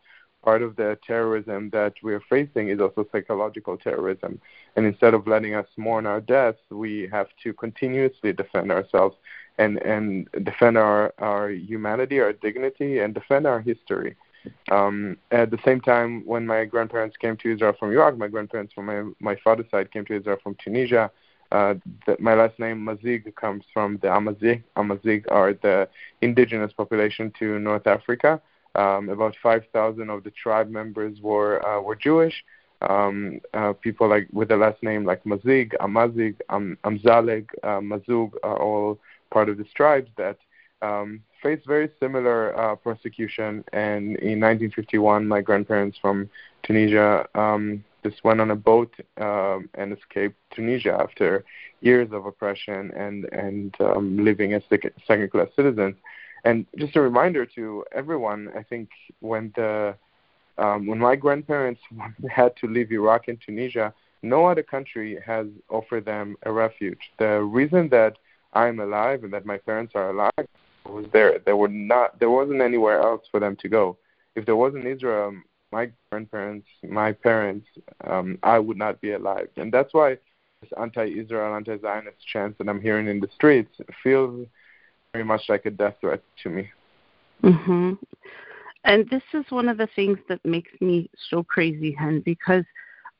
part 0.42 0.62
of 0.62 0.76
the 0.76 0.98
terrorism 1.06 1.70
that 1.70 1.94
we're 2.02 2.22
facing 2.28 2.68
is 2.68 2.80
also 2.80 3.06
psychological 3.12 3.76
terrorism. 3.76 4.40
And 4.76 4.84
instead 4.84 5.14
of 5.14 5.26
letting 5.26 5.54
us 5.54 5.66
mourn 5.76 6.06
our 6.06 6.20
deaths, 6.20 6.60
we 6.70 7.08
have 7.10 7.28
to 7.44 7.52
continuously 7.52 8.32
defend 8.32 8.70
ourselves 8.70 9.16
and, 9.58 9.78
and 9.82 10.28
defend 10.42 10.76
our, 10.76 11.14
our 11.18 11.50
humanity, 11.50 12.20
our 12.20 12.32
dignity, 12.32 12.98
and 12.98 13.14
defend 13.14 13.46
our 13.46 13.60
history. 13.60 14.16
Um, 14.70 15.16
at 15.30 15.50
the 15.50 15.58
same 15.64 15.80
time, 15.80 16.22
when 16.26 16.46
my 16.46 16.66
grandparents 16.66 17.16
came 17.16 17.36
to 17.38 17.52
Israel 17.54 17.74
from 17.78 17.92
Iraq, 17.92 18.18
my 18.18 18.28
grandparents 18.28 18.74
from 18.74 18.86
my, 18.86 19.04
my 19.20 19.36
father's 19.36 19.70
side 19.70 19.90
came 19.90 20.04
to 20.06 20.16
Israel 20.16 20.36
from 20.42 20.56
Tunisia, 20.62 21.10
uh, 21.54 21.74
the, 22.04 22.16
my 22.18 22.34
last 22.34 22.58
name 22.58 22.84
Mazzig 22.84 23.32
comes 23.36 23.64
from 23.72 23.98
the 24.02 24.12
Amazigh. 24.12 24.60
Amazigh 24.74 25.22
are 25.28 25.52
the 25.52 25.88
indigenous 26.20 26.72
population 26.72 27.32
to 27.38 27.60
North 27.60 27.86
Africa. 27.86 28.40
Um, 28.74 29.08
about 29.08 29.36
5,000 29.40 30.10
of 30.10 30.24
the 30.24 30.32
tribe 30.32 30.68
members 30.68 31.20
were 31.20 31.64
uh, 31.64 31.80
were 31.80 31.94
Jewish. 31.94 32.44
Um, 32.82 33.40
uh, 33.54 33.72
people 33.72 34.08
like 34.08 34.26
with 34.32 34.48
the 34.48 34.56
last 34.56 34.82
name 34.82 35.04
like 35.04 35.22
Mazig, 35.22 35.72
Amazig, 35.80 36.34
Am, 36.50 36.76
Amzaleg, 36.84 37.46
uh, 37.62 37.80
Mazug 37.90 38.32
are 38.42 38.60
all 38.60 38.98
part 39.30 39.48
of 39.48 39.56
these 39.56 39.72
tribes 39.76 40.10
that 40.16 40.38
um, 40.82 41.22
faced 41.40 41.66
very 41.66 41.88
similar 42.00 42.38
uh, 42.58 42.74
persecution. 42.74 43.64
And 43.72 44.16
in 44.16 44.40
1951, 44.40 45.28
my 45.28 45.40
grandparents 45.40 45.96
from 46.02 46.28
Tunisia 46.64 47.28
um, 47.36 47.84
just 48.04 48.22
went 48.24 48.40
on 48.40 48.50
a 48.50 48.56
boat 48.56 48.94
um, 49.18 49.68
and 49.74 49.92
escaped 49.92 50.36
Tunisia 50.54 50.96
after 51.00 51.44
years 51.80 52.08
of 52.12 52.26
oppression 52.26 52.92
and 52.96 53.24
and 53.32 53.74
um, 53.80 54.24
living 54.24 54.52
as 54.52 54.62
second 55.06 55.30
class 55.30 55.48
citizens. 55.56 55.96
And 56.44 56.66
just 56.76 56.94
a 56.96 57.00
reminder 57.00 57.46
to 57.56 57.84
everyone, 57.92 58.50
I 58.54 58.62
think 58.62 58.90
when 59.20 59.52
the 59.56 59.94
um, 60.58 60.86
when 60.86 60.98
my 60.98 61.16
grandparents 61.16 61.80
had 62.30 62.54
to 62.56 62.66
leave 62.66 62.92
Iraq 62.92 63.28
and 63.28 63.38
Tunisia, 63.40 63.92
no 64.22 64.46
other 64.46 64.62
country 64.62 65.18
has 65.24 65.46
offered 65.68 66.04
them 66.04 66.36
a 66.44 66.52
refuge. 66.52 67.00
The 67.18 67.42
reason 67.42 67.88
that 67.90 68.18
I'm 68.52 68.78
alive 68.80 69.24
and 69.24 69.32
that 69.32 69.46
my 69.46 69.58
parents 69.58 69.92
are 69.94 70.10
alive 70.10 70.46
was 70.86 71.06
there. 71.12 71.38
There 71.44 71.56
were 71.56 71.68
not. 71.68 72.18
There 72.20 72.30
wasn't 72.30 72.60
anywhere 72.60 73.00
else 73.00 73.22
for 73.30 73.40
them 73.40 73.56
to 73.56 73.68
go. 73.68 73.96
If 74.36 74.46
there 74.46 74.56
wasn't 74.56 74.86
Israel, 74.86 75.34
my 75.74 75.90
grandparents, 76.10 76.68
my 77.02 77.10
parents, 77.12 77.66
um, 78.10 78.38
I 78.54 78.58
would 78.64 78.78
not 78.84 79.00
be 79.00 79.12
alive. 79.12 79.48
And 79.56 79.72
that's 79.76 79.92
why 79.92 80.08
this 80.60 80.72
anti-Israel, 80.80 81.56
anti-Zionist 81.56 82.20
chants 82.32 82.56
that 82.58 82.68
I'm 82.68 82.80
hearing 82.80 83.08
in 83.08 83.18
the 83.18 83.28
streets 83.34 83.74
feels 84.02 84.46
very 85.12 85.24
much 85.24 85.42
like 85.48 85.66
a 85.66 85.72
death 85.82 85.96
threat 86.00 86.22
to 86.42 86.48
me. 86.56 86.64
Mhm. 87.42 87.98
And 88.84 89.08
this 89.10 89.26
is 89.32 89.44
one 89.50 89.68
of 89.68 89.78
the 89.82 89.90
things 89.98 90.18
that 90.28 90.44
makes 90.44 90.74
me 90.80 91.10
so 91.30 91.42
crazy, 91.42 91.90
Hen, 91.90 92.20
because 92.20 92.64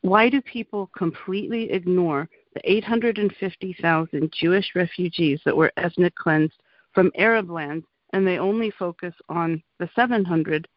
why 0.03 0.29
do 0.29 0.41
people 0.43 0.83
completely 1.05 1.65
ignore 1.79 2.29
the 2.55 2.63
850,000 2.75 4.33
Jewish 4.41 4.69
refugees 4.77 5.41
that 5.45 5.57
were 5.57 5.73
ethnic 5.77 6.15
cleansed 6.15 6.61
from 6.95 7.11
Arab 7.17 7.51
lands, 7.51 7.87
and 8.13 8.25
they 8.25 8.39
only 8.39 8.71
focus 8.71 9.15
on 9.29 9.49
the 9.81 9.89
700 9.97 10.69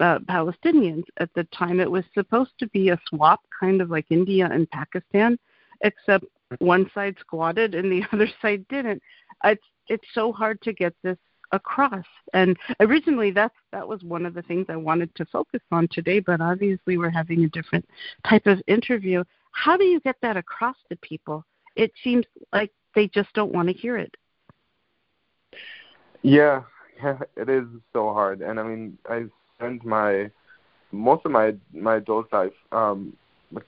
uh, 0.00 0.18
Palestinians? 0.20 1.04
At 1.18 1.30
the 1.34 1.44
time, 1.44 1.80
it 1.80 1.90
was 1.90 2.04
supposed 2.14 2.52
to 2.58 2.66
be 2.68 2.90
a 2.90 3.00
swap, 3.08 3.40
kind 3.58 3.80
of 3.80 3.90
like 3.90 4.06
India 4.10 4.48
and 4.50 4.70
Pakistan, 4.70 5.38
except 5.82 6.24
one 6.58 6.90
side 6.94 7.16
squatted 7.20 7.74
and 7.74 7.90
the 7.90 8.04
other 8.12 8.28
side 8.40 8.66
didn't. 8.68 9.02
It's 9.44 9.64
it's 9.88 10.06
so 10.14 10.32
hard 10.32 10.60
to 10.62 10.72
get 10.72 10.94
this 11.02 11.18
across. 11.52 12.04
And 12.32 12.56
originally, 12.80 13.30
that's 13.30 13.54
that 13.72 13.86
was 13.86 14.02
one 14.02 14.26
of 14.26 14.34
the 14.34 14.42
things 14.42 14.66
I 14.68 14.76
wanted 14.76 15.14
to 15.16 15.24
focus 15.26 15.60
on 15.70 15.88
today. 15.90 16.20
But 16.20 16.40
obviously, 16.40 16.98
we're 16.98 17.10
having 17.10 17.44
a 17.44 17.48
different 17.48 17.86
type 18.28 18.46
of 18.46 18.60
interview. 18.66 19.24
How 19.52 19.76
do 19.76 19.84
you 19.84 20.00
get 20.00 20.16
that 20.22 20.36
across 20.36 20.76
to 20.88 20.96
people? 20.96 21.44
It 21.76 21.92
seems 22.02 22.24
like 22.52 22.70
they 22.94 23.08
just 23.08 23.32
don't 23.34 23.52
want 23.52 23.68
to 23.68 23.74
hear 23.74 23.96
it. 23.98 24.14
Yeah, 26.22 26.62
yeah, 27.02 27.18
it 27.36 27.48
is 27.48 27.64
so 27.92 28.12
hard. 28.12 28.40
And 28.40 28.58
I 28.58 28.62
mean, 28.62 28.98
I 29.08 29.24
spent 29.62 29.84
my 29.84 30.30
most 30.90 31.24
of 31.24 31.30
my 31.30 31.54
my 31.72 31.96
adult 31.96 32.32
life 32.32 32.52
um, 32.72 33.16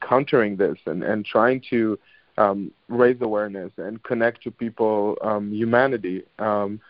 countering 0.01 0.57
this 0.57 0.79
and 0.87 1.03
and 1.03 1.25
trying 1.25 1.63
to 1.71 1.99
um, 2.37 2.71
raise 2.89 3.21
awareness 3.21 3.71
and 3.77 4.03
connect 4.03 4.43
to 4.43 4.51
people 4.51 5.17
um, 5.23 5.53
humanity. 5.53 6.25
Um, 6.39 6.81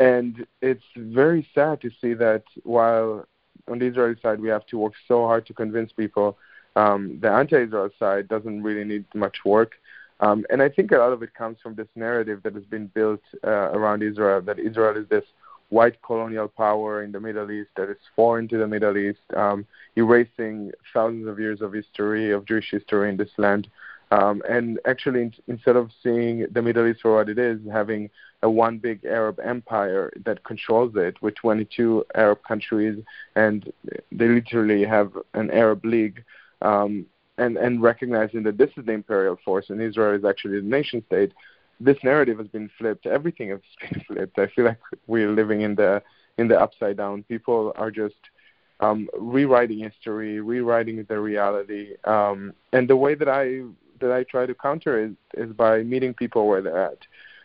and 0.00 0.46
it's 0.62 0.84
very 0.96 1.46
sad 1.54 1.80
to 1.82 1.90
see 2.00 2.14
that 2.14 2.44
while 2.62 3.26
on 3.70 3.78
the 3.80 3.86
Israeli 3.86 4.16
side 4.22 4.40
we 4.40 4.48
have 4.48 4.64
to 4.66 4.78
work 4.78 4.94
so 5.06 5.26
hard 5.26 5.44
to 5.46 5.52
convince 5.52 5.92
people, 5.92 6.38
um, 6.76 7.18
the 7.20 7.30
anti-Israel 7.30 7.90
side 7.98 8.28
doesn't 8.28 8.62
really 8.62 8.84
need 8.84 9.04
much 9.14 9.38
work. 9.44 9.72
Um, 10.20 10.46
and 10.50 10.62
I 10.62 10.68
think 10.68 10.92
a 10.92 10.98
lot 10.98 11.12
of 11.12 11.22
it 11.22 11.34
comes 11.34 11.58
from 11.62 11.74
this 11.74 11.88
narrative 11.94 12.42
that 12.44 12.54
has 12.54 12.64
been 12.64 12.86
built 12.86 13.20
uh, 13.44 13.68
around 13.78 14.02
Israel 14.02 14.40
that 14.42 14.58
Israel 14.58 14.96
is 14.96 15.08
this 15.08 15.24
white 15.70 16.00
colonial 16.02 16.48
power 16.48 17.02
in 17.02 17.12
the 17.12 17.20
Middle 17.20 17.50
East 17.50 17.70
that 17.76 17.90
is 17.90 17.98
foreign 18.16 18.48
to 18.48 18.56
the 18.56 18.66
Middle 18.66 18.96
East, 18.96 19.20
um, 19.36 19.66
erasing 19.96 20.72
thousands 20.92 21.26
of 21.26 21.38
years 21.38 21.60
of 21.60 21.72
history, 21.72 22.30
of 22.30 22.46
Jewish 22.46 22.70
history 22.70 23.10
in 23.10 23.16
this 23.16 23.30
land. 23.36 23.68
Um, 24.10 24.42
and 24.48 24.80
actually, 24.86 25.22
in, 25.22 25.34
instead 25.48 25.76
of 25.76 25.90
seeing 26.02 26.46
the 26.50 26.62
Middle 26.62 26.86
East 26.86 27.00
for 27.02 27.16
what 27.16 27.28
it 27.28 27.38
is, 27.38 27.60
having 27.70 28.08
a 28.42 28.48
one 28.48 28.78
big 28.78 29.04
Arab 29.04 29.38
empire 29.40 30.10
that 30.24 30.44
controls 30.44 30.92
it 30.96 31.20
with 31.20 31.34
22 31.34 32.06
Arab 32.14 32.42
countries, 32.44 33.02
and 33.34 33.70
they 34.10 34.28
literally 34.28 34.84
have 34.84 35.12
an 35.34 35.50
Arab 35.50 35.84
League, 35.84 36.24
um, 36.62 37.04
and 37.36 37.56
and 37.58 37.82
recognizing 37.82 38.42
that 38.44 38.56
this 38.56 38.70
is 38.76 38.86
the 38.86 38.92
imperial 38.92 39.38
force 39.44 39.70
and 39.70 39.80
Israel 39.82 40.14
is 40.14 40.24
actually 40.24 40.60
the 40.60 40.66
nation 40.66 41.04
state. 41.06 41.32
This 41.80 41.98
narrative 42.02 42.38
has 42.38 42.48
been 42.48 42.70
flipped. 42.78 43.06
Everything 43.06 43.50
has 43.50 43.60
been 43.80 44.00
flipped. 44.06 44.38
I 44.38 44.46
feel 44.48 44.64
like 44.64 44.80
we're 45.06 45.30
living 45.30 45.62
in 45.62 45.74
the 45.74 46.02
in 46.38 46.48
the 46.48 46.58
upside 46.60 46.96
down. 46.96 47.24
People 47.24 47.72
are 47.76 47.90
just 47.90 48.16
um, 48.80 49.08
rewriting 49.18 49.78
history, 49.80 50.40
rewriting 50.40 51.04
the 51.08 51.18
reality, 51.18 51.94
um, 52.04 52.52
and 52.72 52.88
the 52.88 52.96
way 52.96 53.14
that 53.14 53.28
I 53.28 53.62
that 54.00 54.12
I 54.12 54.22
try 54.24 54.46
to 54.46 54.54
counter 54.54 54.98
is 55.04 55.12
is 55.34 55.52
by 55.52 55.82
meeting 55.82 56.14
people 56.14 56.46
where 56.46 56.62
they're 56.62 56.84
at. 56.84 56.98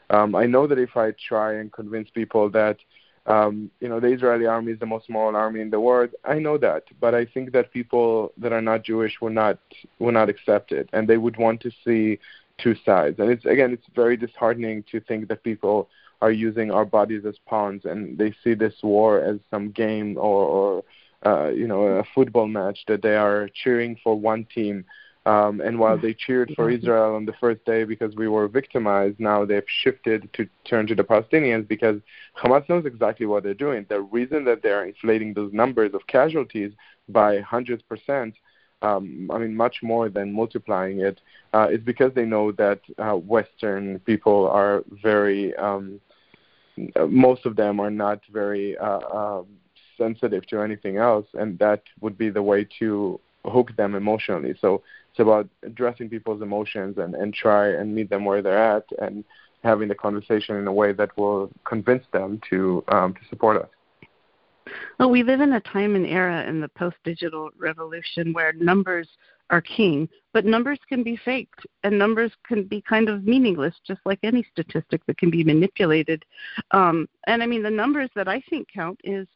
Um, 0.10 0.36
I 0.36 0.46
know 0.46 0.68
that 0.68 0.78
if 0.78 0.96
I 0.96 1.12
try 1.12 1.54
and 1.56 1.72
convince 1.72 2.10
people 2.10 2.50
that 2.52 2.78
um, 3.26 3.72
you 3.80 3.88
know 3.88 4.00
the 4.00 4.08
Israeli 4.08 4.46
army 4.46 4.74
is 4.74 4.80
the 4.80 4.86
most 4.86 5.10
moral 5.10 5.36
army 5.36 5.62
in 5.62 5.70
the 5.72 5.80
world, 5.80 6.12
I 6.24 6.40
know 6.40 6.58
that, 6.58 6.84
but 7.00 7.16
I 7.16 7.26
think 7.26 7.52
that 7.54 7.72
people 7.72 8.32
that 8.38 8.54
are 8.54 8.62
not 8.62 8.84
Jewish 8.84 9.20
will 9.22 9.32
not 9.32 9.58
will 10.00 10.12
not 10.12 10.30
accept 10.30 10.72
it, 10.72 10.90
and 10.94 11.08
they 11.08 11.18
would 11.18 11.38
want 11.38 11.62
to 11.62 11.72
see 11.84 12.20
two 12.58 12.76
sides. 12.86 13.20
And 13.20 13.30
it's 13.32 13.46
again, 13.46 13.72
it's 13.72 13.88
very 13.96 14.18
disheartening 14.18 14.84
to 14.92 15.00
think 15.00 15.28
that 15.30 15.44
people 15.44 15.90
are 16.22 16.32
using 16.32 16.72
our 16.72 16.86
bodies 16.86 17.26
as 17.26 17.36
pawns, 17.46 17.86
and 17.86 18.18
they 18.18 18.34
see 18.44 18.54
this 18.54 18.76
war 18.82 19.20
as 19.20 19.40
some 19.52 19.72
game 19.72 20.18
or, 20.18 20.46
or 20.46 20.84
uh, 21.26 21.50
you 21.50 21.68
know 21.68 21.84
a 21.84 22.04
football 22.16 22.48
match 22.48 22.80
that 22.88 23.02
they 23.02 23.16
are 23.16 23.50
cheering 23.54 23.98
for 24.04 24.20
one 24.20 24.46
team 24.54 24.86
um, 25.26 25.62
and 25.62 25.80
while 25.80 25.98
they 25.98 26.14
cheered 26.14 26.52
for 26.56 26.70
Israel 26.70 27.16
on 27.16 27.26
the 27.26 27.34
first 27.40 27.64
day 27.64 27.86
because 27.86 28.14
we 28.16 28.28
were 28.28 28.50
victimized, 28.50 29.20
now 29.20 29.46
they've 29.46 29.64
shifted 29.68 30.30
to 30.34 30.48
turn 30.66 30.86
to 30.88 30.96
the 30.96 31.04
Palestinians 31.04 31.66
because 31.66 32.02
Hamas 32.38 32.68
knows 32.68 32.86
exactly 32.86 33.26
what 33.26 33.44
they're 33.44 33.54
doing. 33.54 33.86
The 33.88 34.02
reason 34.02 34.44
that 34.46 34.62
they're 34.62 34.86
inflating 34.86 35.34
those 35.34 35.54
numbers 35.54 35.94
of 35.94 36.06
casualties 36.08 36.74
by 37.08 37.40
hundreds 37.40 37.82
percent, 37.84 38.36
um, 38.84 39.30
I 39.34 39.38
mean, 39.38 39.56
much 39.56 39.78
more 39.82 40.10
than 40.10 40.34
multiplying 40.34 41.00
it, 41.00 41.20
uh, 41.54 41.68
is 41.72 41.82
because 41.82 42.14
they 42.14 42.26
know 42.26 42.52
that 42.54 42.82
uh, 42.98 43.14
Western 43.14 44.00
people 44.00 44.50
are 44.50 44.84
very, 45.02 45.56
um, 45.56 46.00
most 47.08 47.46
of 47.46 47.56
them 47.56 47.80
are 47.80 47.92
not 47.92 48.20
very 48.32 48.78
uh, 48.78 49.00
uh, 49.20 49.44
sensitive 49.98 50.46
to 50.48 50.62
anything 50.62 50.98
else, 50.98 51.26
and 51.34 51.58
that 51.60 51.82
would 52.02 52.18
be 52.18 52.30
the 52.30 52.42
way 52.42 52.68
to 52.80 53.20
hook 53.46 53.76
them 53.78 53.96
emotionally. 53.96 54.54
So 54.60 54.84
it's 55.12 55.20
about 55.20 55.48
addressing 55.64 56.10
people's 56.10 56.42
emotions 56.42 56.98
and, 56.98 57.14
and 57.16 57.34
try 57.34 57.70
and 57.70 57.94
meet 57.94 58.10
them 58.10 58.26
where 58.26 58.42
they're 58.42 58.58
at 58.78 58.86
and 59.00 59.24
having 59.64 59.88
the 59.88 59.96
conversation 59.96 60.56
in 60.58 60.68
a 60.68 60.74
way 60.74 60.92
that 60.92 61.16
will 61.18 61.50
convince 61.64 62.04
them 62.12 62.42
to 62.50 62.84
um, 62.90 63.14
to 63.14 63.20
support 63.30 63.62
us. 63.62 63.70
Well, 65.00 65.10
we 65.10 65.24
live 65.24 65.42
in 65.42 65.54
a 65.54 65.60
time 65.62 65.96
and 65.96 66.06
era 66.06 66.44
in 66.48 66.62
the 66.62 66.70
post-digital 66.70 67.50
revolution 67.58 68.34
where 68.34 68.54
numbers 68.54 69.08
are 69.50 69.62
king, 69.62 70.08
but 70.34 70.46
numbers 70.46 70.80
can 70.88 71.04
be 71.04 71.16
faked 71.18 71.66
and 71.84 71.98
numbers 71.98 72.32
can 72.48 72.64
be 72.64 72.82
kind 72.82 73.10
of 73.10 73.26
meaningless, 73.26 73.76
just 73.86 74.00
like 74.06 74.20
any 74.24 74.46
statistic 74.52 75.06
that 75.06 75.18
can 75.18 75.30
be 75.30 75.44
manipulated. 75.44 76.24
Um, 76.72 77.08
and 77.28 77.44
I 77.44 77.46
mean, 77.46 77.64
the 77.64 77.70
numbers 77.70 78.10
that 78.16 78.28
I 78.28 78.42
think 78.50 78.68
count 78.74 79.00
is 79.04 79.28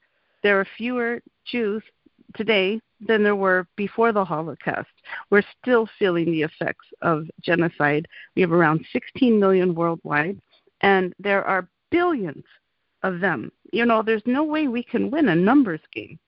there 0.43 0.59
are 0.59 0.67
fewer 0.77 1.21
Jews 1.45 1.83
today 2.35 2.79
than 2.99 3.23
there 3.23 3.35
were 3.35 3.67
before 3.75 4.11
the 4.11 4.25
Holocaust. 4.25 4.89
We're 5.29 5.43
still 5.61 5.87
feeling 5.99 6.25
the 6.25 6.43
effects 6.43 6.85
of 7.01 7.25
genocide. 7.41 8.07
We 8.35 8.41
have 8.41 8.51
around 8.51 8.85
16 8.91 9.39
million 9.39 9.75
worldwide, 9.75 10.39
and 10.81 11.13
there 11.19 11.43
are 11.43 11.67
billions 11.91 12.43
of 13.03 13.19
them. 13.19 13.51
You 13.71 13.85
know, 13.85 14.01
there's 14.01 14.23
no 14.25 14.43
way 14.43 14.67
we 14.67 14.83
can 14.83 15.11
win 15.11 15.29
a 15.29 15.35
numbers 15.35 15.81
game, 15.93 16.19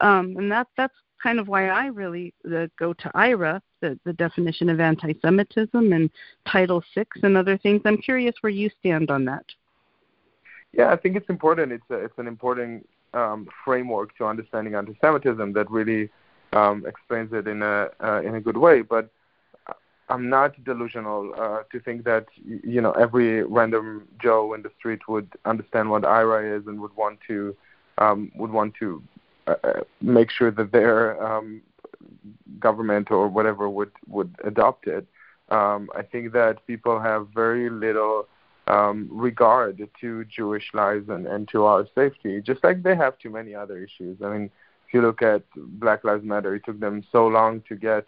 um, 0.00 0.36
and 0.36 0.50
that 0.52 0.66
that's 0.76 0.94
kind 1.22 1.40
of 1.40 1.48
why 1.48 1.68
I 1.68 1.86
really 1.86 2.32
uh, 2.46 2.66
go 2.78 2.92
to 2.92 3.10
IHRA, 3.14 3.60
the, 3.80 3.98
the 4.04 4.12
definition 4.12 4.68
of 4.68 4.80
anti-Semitism, 4.80 5.92
and 5.92 6.10
Title 6.46 6.82
VI 6.94 7.06
and 7.22 7.36
other 7.36 7.58
things. 7.58 7.82
I'm 7.84 7.98
curious 7.98 8.34
where 8.40 8.50
you 8.50 8.70
stand 8.80 9.10
on 9.10 9.24
that. 9.24 9.44
Yeah, 10.72 10.92
I 10.92 10.96
think 10.96 11.16
it's 11.16 11.28
important. 11.28 11.72
It's 11.72 11.90
a, 11.90 11.94
it's 11.94 12.18
an 12.18 12.26
important 12.26 12.88
um, 13.14 13.48
framework 13.64 14.16
to 14.18 14.26
understanding 14.26 14.74
anti-Semitism 14.74 15.52
that 15.54 15.70
really 15.70 16.10
um, 16.52 16.84
explains 16.86 17.32
it 17.32 17.46
in 17.46 17.62
a 17.62 17.88
uh, 18.00 18.22
in 18.22 18.34
a 18.34 18.40
good 18.40 18.56
way. 18.56 18.82
But 18.82 19.10
I'm 20.08 20.28
not 20.28 20.62
delusional 20.64 21.34
uh, 21.38 21.62
to 21.70 21.80
think 21.80 22.04
that 22.04 22.26
you 22.36 22.80
know 22.80 22.92
every 22.92 23.42
random 23.44 24.08
Joe 24.22 24.54
in 24.54 24.62
the 24.62 24.70
street 24.78 25.06
would 25.08 25.28
understand 25.44 25.90
what 25.90 26.02
IHRA 26.02 26.58
is 26.58 26.66
and 26.66 26.80
would 26.80 26.96
want 26.96 27.18
to 27.28 27.56
um, 27.98 28.32
would 28.34 28.50
want 28.50 28.74
to 28.80 29.02
uh, 29.46 29.80
make 30.00 30.30
sure 30.30 30.50
that 30.50 30.72
their 30.72 31.22
um, 31.24 31.62
government 32.58 33.10
or 33.10 33.28
whatever 33.28 33.68
would 33.68 33.92
would 34.06 34.34
adopt 34.44 34.86
it. 34.86 35.06
Um, 35.50 35.88
I 35.96 36.02
think 36.02 36.32
that 36.32 36.66
people 36.66 37.00
have 37.00 37.28
very 37.34 37.70
little 37.70 38.26
um, 38.68 39.08
regard 39.10 39.88
to 40.00 40.24
Jewish 40.26 40.70
lives 40.74 41.08
and, 41.08 41.26
and 41.26 41.48
to 41.48 41.64
our 41.64 41.86
safety, 41.94 42.40
just 42.42 42.62
like 42.62 42.82
they 42.82 42.94
have 42.94 43.18
to 43.20 43.30
many 43.30 43.54
other 43.54 43.78
issues. 43.78 44.18
I 44.22 44.30
mean, 44.30 44.50
if 44.86 44.94
you 44.94 45.02
look 45.02 45.22
at 45.22 45.42
Black 45.56 46.04
Lives 46.04 46.24
Matter, 46.24 46.54
it 46.54 46.64
took 46.64 46.78
them 46.78 47.02
so 47.10 47.26
long 47.26 47.62
to 47.68 47.76
get, 47.76 48.04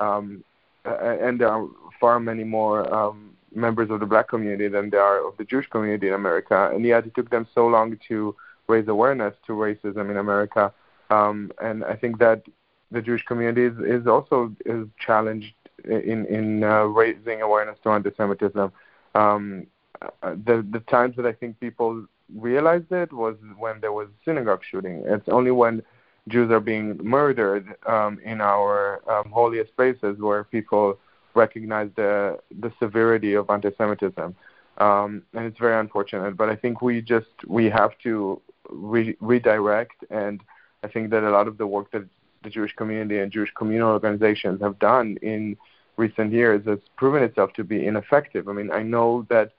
um, 0.00 0.44
and 0.84 1.40
there 1.40 1.48
are 1.48 1.66
far 2.00 2.18
many 2.20 2.44
more 2.44 2.92
um, 2.94 3.32
members 3.54 3.90
of 3.90 4.00
the 4.00 4.06
black 4.06 4.28
community 4.28 4.68
than 4.68 4.90
there 4.90 5.02
are 5.02 5.26
of 5.26 5.36
the 5.36 5.44
Jewish 5.44 5.68
community 5.68 6.08
in 6.08 6.14
America, 6.14 6.70
and 6.72 6.84
yet 6.84 7.06
it 7.06 7.14
took 7.14 7.30
them 7.30 7.46
so 7.54 7.66
long 7.66 7.98
to 8.08 8.34
raise 8.68 8.88
awareness 8.88 9.34
to 9.46 9.52
racism 9.52 10.10
in 10.10 10.16
America. 10.16 10.72
Um, 11.10 11.52
and 11.60 11.84
I 11.84 11.94
think 11.94 12.18
that 12.18 12.42
the 12.90 13.02
Jewish 13.02 13.24
community 13.24 13.64
is, 13.64 14.00
is 14.00 14.06
also 14.06 14.54
is 14.66 14.86
challenged 14.98 15.54
in 15.84 16.26
in 16.26 16.64
uh, 16.64 16.84
raising 16.84 17.42
awareness 17.42 17.78
to 17.82 17.90
anti-Semitism. 17.90 18.72
Um, 19.14 19.66
the 20.22 20.66
the 20.70 20.80
times 20.88 21.16
that 21.16 21.26
I 21.26 21.32
think 21.32 21.60
people 21.60 22.06
realized 22.34 22.90
it 22.90 23.12
was 23.12 23.36
when 23.58 23.80
there 23.80 23.92
was 23.92 24.08
a 24.08 24.24
synagogue 24.24 24.62
shooting. 24.68 25.02
It's 25.06 25.28
only 25.28 25.50
when 25.50 25.82
Jews 26.28 26.50
are 26.50 26.60
being 26.60 26.98
murdered 27.02 27.74
um, 27.86 28.20
in 28.24 28.40
our 28.40 29.02
um, 29.10 29.30
holiest 29.30 29.74
places 29.76 30.18
where 30.18 30.44
people 30.44 30.98
recognize 31.34 31.90
the 31.96 32.38
the 32.60 32.72
severity 32.78 33.34
of 33.34 33.50
anti-Semitism, 33.50 34.34
um, 34.78 35.22
and 35.34 35.46
it's 35.46 35.58
very 35.58 35.78
unfortunate. 35.78 36.36
But 36.36 36.48
I 36.48 36.56
think 36.56 36.80
we 36.82 37.00
just 37.02 37.26
we 37.46 37.64
have 37.70 37.92
to 38.04 38.40
re- 38.70 39.16
redirect, 39.20 40.04
and 40.10 40.40
I 40.84 40.88
think 40.88 41.10
that 41.10 41.24
a 41.24 41.30
lot 41.30 41.48
of 41.48 41.58
the 41.58 41.66
work 41.66 41.90
that 41.92 42.04
the 42.44 42.50
Jewish 42.50 42.74
community 42.74 43.18
and 43.18 43.30
Jewish 43.32 43.52
communal 43.56 43.90
organizations 43.90 44.60
have 44.60 44.78
done 44.78 45.16
in 45.22 45.56
recent 45.96 46.32
years 46.32 46.64
has 46.66 46.78
proven 46.96 47.22
itself 47.22 47.52
to 47.54 47.64
be 47.64 47.86
ineffective. 47.86 48.48
I 48.48 48.52
mean, 48.52 48.70
I 48.70 48.82
know 48.82 49.26
that 49.28 49.52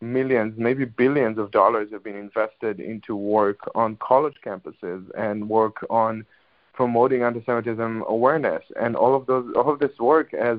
millions, 0.00 0.54
maybe 0.56 0.84
billions 0.84 1.38
of 1.38 1.50
dollars 1.50 1.90
have 1.92 2.04
been 2.04 2.16
invested 2.16 2.80
into 2.80 3.16
work 3.16 3.58
on 3.74 3.96
college 3.96 4.36
campuses 4.44 5.04
and 5.16 5.48
work 5.48 5.84
on 5.90 6.24
promoting 6.72 7.22
anti-Semitism 7.22 8.04
awareness, 8.06 8.62
and 8.80 8.94
all 8.94 9.14
of 9.14 9.26
those, 9.26 9.52
all 9.56 9.70
of 9.70 9.80
this 9.80 9.98
work 9.98 10.30
has 10.32 10.58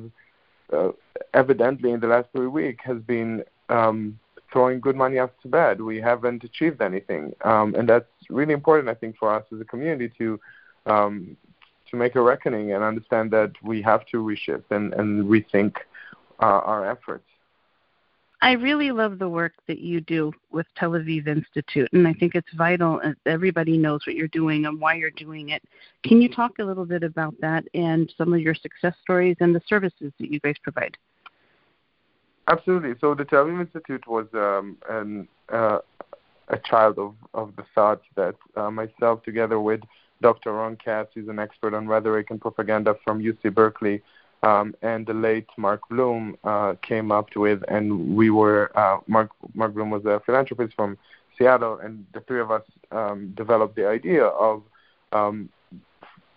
uh, 0.73 0.89
evidently 1.33 1.91
in 1.91 1.99
the 2.01 2.07
last 2.07 2.27
three 2.33 2.47
weeks 2.47 2.83
has 2.83 2.99
been 2.99 3.43
um, 3.69 4.19
throwing 4.51 4.79
good 4.81 4.95
money 4.95 5.17
after 5.17 5.47
bad. 5.47 5.79
We 5.79 6.01
haven't 6.01 6.43
achieved 6.43 6.81
anything, 6.81 7.33
um, 7.45 7.73
and 7.75 7.87
that's 7.87 8.09
really 8.29 8.53
important, 8.53 8.89
I 8.89 8.95
think, 8.95 9.17
for 9.17 9.33
us 9.33 9.45
as 9.53 9.61
a 9.61 9.65
community 9.65 10.11
to 10.17 10.39
um, 10.85 11.37
to 11.89 11.95
make 11.95 12.15
a 12.15 12.21
reckoning 12.21 12.73
and 12.73 12.83
understand 12.83 13.31
that 13.31 13.51
we 13.63 13.81
have 13.81 14.05
to 14.07 14.17
reshift 14.17 14.65
and, 14.71 14.93
and 14.93 15.25
rethink 15.25 15.77
uh, 16.41 16.61
our 16.71 16.89
efforts. 16.89 17.28
I 18.41 18.53
really 18.53 18.91
love 18.91 19.19
the 19.19 19.27
work 19.27 19.53
that 19.67 19.79
you 19.79 19.99
do 19.99 20.31
with 20.49 20.65
Tel 20.77 20.91
Aviv 20.91 21.27
Institute, 21.27 21.89
and 21.91 22.07
I 22.07 22.13
think 22.13 22.35
it's 22.35 22.47
vital. 22.55 23.01
Everybody 23.25 23.77
knows 23.77 24.07
what 24.07 24.15
you're 24.15 24.29
doing 24.29 24.65
and 24.65 24.79
why 24.79 24.93
you're 24.93 25.11
doing 25.11 25.49
it. 25.49 25.61
Can 26.03 26.21
you 26.21 26.29
talk 26.29 26.59
a 26.59 26.63
little 26.63 26.85
bit 26.85 27.03
about 27.03 27.35
that 27.41 27.65
and 27.73 28.11
some 28.17 28.33
of 28.33 28.39
your 28.39 28.55
success 28.55 28.95
stories 29.01 29.35
and 29.41 29.53
the 29.53 29.61
services 29.67 30.13
that 30.19 30.31
you 30.31 30.39
guys 30.39 30.55
provide? 30.63 30.97
Absolutely. 32.47 32.95
So 33.01 33.13
the 33.13 33.25
Tel 33.25 33.45
Aviv 33.45 33.59
Institute 33.61 34.07
was 34.07 34.27
um, 34.33 34.77
an, 34.89 35.27
uh, 35.51 35.79
a 36.47 36.57
child 36.59 36.97
of, 36.97 37.15
of 37.33 37.55
the 37.57 37.65
thought 37.75 38.01
that 38.15 38.35
uh, 38.55 38.71
myself, 38.71 39.21
together 39.23 39.59
with 39.59 39.81
Dr. 40.21 40.53
Ron 40.53 40.77
Katz, 40.77 41.11
who's 41.13 41.27
an 41.27 41.39
expert 41.39 41.73
on 41.73 41.87
rhetoric 41.87 42.27
and 42.29 42.39
propaganda 42.39 42.95
from 43.03 43.21
UC 43.21 43.53
Berkeley, 43.53 44.01
um, 44.43 44.73
and 44.81 45.05
the 45.05 45.13
late 45.13 45.47
Mark 45.57 45.81
Bloom 45.89 46.37
uh, 46.43 46.75
came 46.81 47.11
up 47.11 47.35
with, 47.35 47.61
and 47.67 48.15
we 48.15 48.29
were 48.29 48.71
uh, 48.77 48.99
Mark 49.07 49.31
Mark 49.53 49.73
Bloom 49.73 49.89
was 49.89 50.05
a 50.05 50.21
philanthropist 50.25 50.73
from 50.75 50.97
Seattle, 51.37 51.79
and 51.79 52.05
the 52.13 52.21
three 52.21 52.39
of 52.39 52.51
us 52.51 52.63
um, 52.91 53.33
developed 53.35 53.75
the 53.75 53.87
idea 53.87 54.25
of 54.25 54.63
um, 55.11 55.49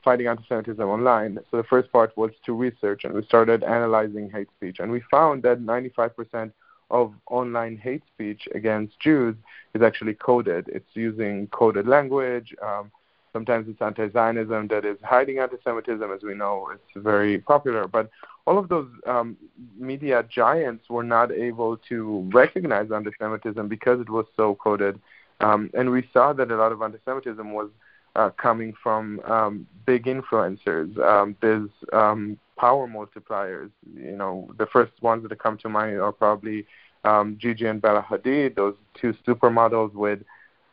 fighting 0.03 0.27
anti-Semitism 0.27 0.83
online. 0.83 1.39
So 1.51 1.57
the 1.57 1.65
first 1.65 1.93
part 1.93 2.17
was 2.17 2.31
to 2.47 2.53
research, 2.55 3.05
and 3.05 3.15
we 3.15 3.25
started 3.25 3.63
analyzing 3.63 4.31
hate 4.31 4.49
speech, 4.57 4.79
and 4.81 4.91
we 4.91 5.03
found 5.11 5.43
that 5.45 5.61
95% 5.61 6.53
of 6.91 7.15
online 7.31 7.77
hate 7.77 8.03
speech 8.15 8.49
against 8.55 8.99
Jews 9.01 9.35
is 9.75 9.83
actually 9.83 10.15
coded. 10.15 10.69
It's 10.69 10.91
using 10.95 11.47
coded 11.49 11.87
language. 11.87 12.55
Um, 12.63 12.91
Sometimes 13.33 13.69
it's 13.69 13.81
anti-Zionism 13.81 14.69
that 14.69 14.85
is 14.85 14.99
hiding 15.03 15.39
anti-Semitism, 15.39 16.11
as 16.13 16.23
we 16.23 16.35
know. 16.35 16.69
It's 16.73 17.05
very 17.05 17.39
popular, 17.39 17.89
but 17.89 18.11
all 18.47 18.59
of 18.59 18.69
those 18.69 18.89
um, 19.07 19.37
media 19.79 20.25
giants 20.29 20.91
were 20.91 21.03
not 21.03 21.33
able 21.33 21.77
to 21.89 22.29
recognize 22.33 22.91
anti-Semitism 22.93 23.69
because 23.69 24.01
it 24.01 24.11
was 24.11 24.27
so 24.37 24.55
coded, 24.57 25.01
um, 25.41 25.71
and 25.75 25.91
we 25.91 26.09
saw 26.13 26.33
that 26.33 26.51
a 26.51 26.57
lot 26.57 26.73
of 26.73 26.83
anti-Semitism 26.83 27.53
was 27.53 27.71
uh, 28.17 28.31
coming 28.31 28.75
from 28.83 29.21
um, 29.21 29.67
big 29.87 30.05
influencers. 30.05 30.99
Um, 30.99 31.37
there's 31.41 31.71
um, 31.93 32.39
power 32.59 32.87
multipliers. 32.87 33.71
You 33.95 34.17
know, 34.17 34.51
the 34.59 34.67
first 34.67 34.93
ones 35.01 35.27
that 35.27 35.39
come 35.39 35.57
to 35.59 35.69
mind 35.69 35.99
are 35.99 36.13
probably 36.13 36.67
um, 37.05 37.37
Gigi 37.41 37.67
and 37.67 37.81
Bella 37.81 38.05
Hadid, 38.09 38.57
those 38.57 38.75
two 38.95 39.15
supermodels 39.27 39.95
with 39.95 40.21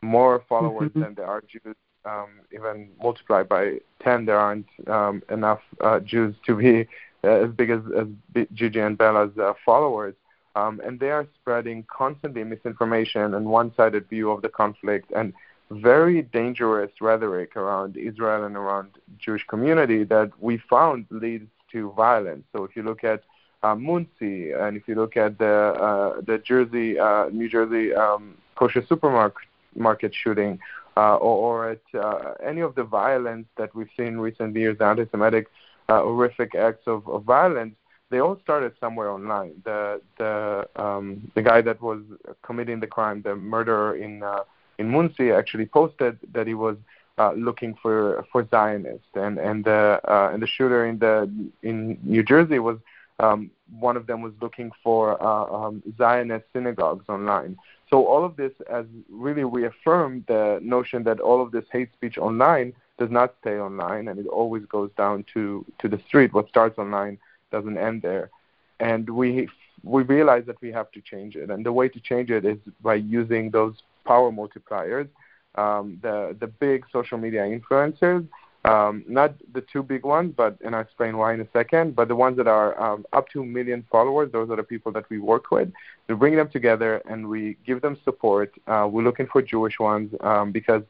more 0.02 0.44
followers 0.48 0.90
mm-hmm. 0.90 1.00
than 1.00 1.14
there 1.14 1.26
are 1.26 1.42
Jews 1.42 1.76
um, 2.04 2.28
even 2.52 2.90
multiplied 3.02 3.48
by 3.48 3.80
10, 4.02 4.26
there 4.26 4.38
aren't 4.38 4.66
um, 4.86 5.22
enough 5.30 5.60
uh, 5.80 6.00
Jews 6.00 6.34
to 6.46 6.56
be 6.56 6.88
uh, 7.24 7.44
as 7.44 7.50
big 7.50 7.70
as, 7.70 7.80
as 7.96 8.46
Gigi 8.54 8.80
and 8.80 8.96
Bella's 8.96 9.36
uh, 9.38 9.52
followers. 9.64 10.14
Um, 10.56 10.80
and 10.84 10.98
they 10.98 11.10
are 11.10 11.26
spreading 11.40 11.84
constantly 11.88 12.42
misinformation 12.42 13.34
and 13.34 13.46
one-sided 13.46 14.08
view 14.08 14.30
of 14.30 14.42
the 14.42 14.48
conflict 14.48 15.12
and 15.14 15.32
very 15.70 16.22
dangerous 16.22 16.90
rhetoric 17.00 17.56
around 17.56 17.96
Israel 17.96 18.44
and 18.44 18.56
around 18.56 18.90
Jewish 19.18 19.46
community 19.46 20.02
that 20.04 20.32
we 20.40 20.58
found 20.68 21.06
leads 21.10 21.48
to 21.72 21.92
violence. 21.92 22.44
So 22.52 22.64
if 22.64 22.74
you 22.74 22.82
look 22.82 23.04
at 23.04 23.22
uh, 23.62 23.74
Monsey 23.74 24.52
and 24.52 24.76
if 24.76 24.88
you 24.88 24.94
look 24.96 25.16
at 25.16 25.38
the 25.38 25.46
uh, 25.46 26.20
the 26.22 26.38
Jersey, 26.38 26.98
uh, 26.98 27.28
New 27.30 27.48
Jersey 27.48 27.94
um, 27.94 28.36
kosher 28.56 28.84
supermarket 28.88 29.46
market 29.76 30.12
shooting, 30.14 30.58
uh, 30.96 31.16
or, 31.16 31.66
or, 31.66 31.70
at 31.70 31.80
uh, 31.94 32.34
any 32.44 32.60
of 32.60 32.74
the 32.74 32.84
violence 32.84 33.46
that 33.56 33.74
we've 33.74 33.88
seen 33.96 34.06
in 34.06 34.20
recent 34.20 34.54
years, 34.56 34.76
anti-Semitic 34.80 35.46
uh, 35.88 36.02
horrific 36.02 36.54
acts 36.54 36.86
of, 36.86 37.06
of 37.08 37.24
violence, 37.24 37.74
they 38.10 38.18
all 38.20 38.38
started 38.42 38.72
somewhere 38.80 39.10
online. 39.10 39.62
The 39.64 40.00
the 40.18 40.68
um, 40.76 41.30
the 41.34 41.42
guy 41.42 41.60
that 41.62 41.80
was 41.80 42.00
committing 42.42 42.80
the 42.80 42.86
crime, 42.86 43.22
the 43.22 43.36
murderer 43.36 43.96
in 43.96 44.22
uh, 44.22 44.42
in 44.78 44.90
Monsey, 44.90 45.30
actually 45.30 45.66
posted 45.66 46.18
that 46.32 46.46
he 46.46 46.54
was 46.54 46.76
uh, 47.18 47.32
looking 47.32 47.74
for 47.80 48.26
for 48.32 48.46
Zionists, 48.50 49.14
and 49.14 49.38
and 49.38 49.64
the 49.64 50.00
uh, 50.04 50.30
and 50.32 50.42
the 50.42 50.46
shooter 50.46 50.86
in 50.86 50.98
the 50.98 51.30
in 51.62 51.98
New 52.02 52.24
Jersey 52.24 52.58
was 52.58 52.78
um, 53.20 53.50
one 53.78 53.96
of 53.96 54.06
them 54.06 54.22
was 54.22 54.32
looking 54.40 54.72
for 54.82 55.22
uh, 55.22 55.44
um, 55.44 55.82
Zionist 55.96 56.46
synagogues 56.52 57.04
online. 57.08 57.56
So 57.90 58.06
all 58.06 58.24
of 58.24 58.36
this 58.36 58.52
has 58.70 58.86
really 59.10 59.44
reaffirmed 59.44 60.24
the 60.28 60.60
notion 60.62 61.02
that 61.04 61.18
all 61.20 61.42
of 61.42 61.50
this 61.50 61.64
hate 61.72 61.92
speech 61.92 62.16
online 62.18 62.72
does 62.98 63.10
not 63.10 63.34
stay 63.40 63.58
online, 63.58 64.08
and 64.08 64.18
it 64.20 64.26
always 64.28 64.64
goes 64.66 64.90
down 64.96 65.24
to 65.34 65.66
to 65.80 65.88
the 65.88 65.98
street. 66.06 66.32
What 66.32 66.48
starts 66.48 66.78
online 66.78 67.18
doesn't 67.50 67.76
end 67.76 68.02
there, 68.02 68.30
and 68.78 69.10
we 69.10 69.48
we 69.82 70.02
realize 70.04 70.44
that 70.46 70.60
we 70.60 70.70
have 70.70 70.90
to 70.92 71.00
change 71.00 71.34
it, 71.36 71.50
and 71.50 71.66
the 71.66 71.72
way 71.72 71.88
to 71.88 72.00
change 72.00 72.30
it 72.30 72.44
is 72.44 72.58
by 72.80 72.94
using 72.94 73.50
those 73.50 73.74
power 74.04 74.30
multipliers, 74.30 75.08
um, 75.56 75.98
the 76.02 76.36
the 76.38 76.46
big 76.46 76.84
social 76.92 77.18
media 77.18 77.42
influencers 77.42 78.26
um, 78.64 79.04
not 79.08 79.34
the 79.54 79.62
two 79.62 79.82
big 79.82 80.04
ones, 80.04 80.34
but 80.36 80.58
and 80.64 80.74
I'll 80.74 80.82
explain 80.82 81.16
why 81.16 81.32
in 81.32 81.40
a 81.40 81.48
second. 81.52 81.96
But 81.96 82.08
the 82.08 82.16
ones 82.16 82.36
that 82.36 82.46
are 82.46 82.78
um, 82.80 83.06
up 83.12 83.28
to 83.30 83.40
a 83.40 83.46
million 83.46 83.86
followers, 83.90 84.30
those 84.32 84.50
are 84.50 84.56
the 84.56 84.62
people 84.62 84.92
that 84.92 85.08
we 85.08 85.18
work 85.18 85.50
with. 85.50 85.72
We 86.08 86.14
bring 86.14 86.36
them 86.36 86.50
together 86.50 87.02
and 87.08 87.28
we 87.28 87.56
give 87.66 87.80
them 87.80 87.96
support. 88.04 88.52
Uh, 88.66 88.86
we're 88.90 89.02
looking 89.02 89.26
for 89.26 89.40
Jewish 89.40 89.78
ones 89.78 90.12
um, 90.20 90.52
because, 90.52 90.82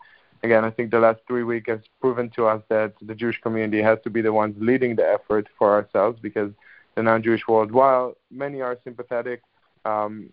again, 0.43 0.65
I 0.65 0.71
think 0.71 0.91
the 0.91 0.99
last 0.99 1.21
three 1.29 1.45
weeks 1.45 1.69
has 1.69 1.81
proven 2.01 2.31
to 2.31 2.47
us 2.47 2.63
that 2.71 2.95
the 3.03 3.15
Jewish 3.15 3.41
community 3.41 3.83
has 3.83 3.99
to 4.03 4.11
be 4.11 4.21
the 4.21 4.33
ones 4.33 4.57
leading 4.59 4.97
the 4.97 5.09
effort 5.09 5.47
for 5.57 5.71
ourselves 5.71 6.19
because 6.21 6.51
the 6.97 7.05
non-Jewish 7.05 7.47
world, 7.47 7.71
while 7.71 8.17
many 8.33 8.61
are 8.61 8.77
sympathetic, 8.83 9.43
um, 9.85 10.31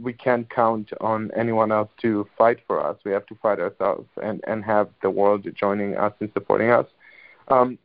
we 0.00 0.12
can't 0.12 0.48
count 0.50 0.92
on 1.00 1.30
anyone 1.36 1.72
else 1.72 1.90
to 2.02 2.28
fight 2.36 2.60
for 2.66 2.84
us. 2.84 2.96
We 3.04 3.12
have 3.12 3.26
to 3.26 3.34
fight 3.36 3.60
ourselves 3.60 4.08
and, 4.22 4.40
and 4.46 4.64
have 4.64 4.88
the 5.02 5.10
world 5.10 5.46
joining 5.54 5.96
us 5.96 6.12
and 6.20 6.30
supporting 6.32 6.70
us. 6.70 6.86
Um, 7.48 7.78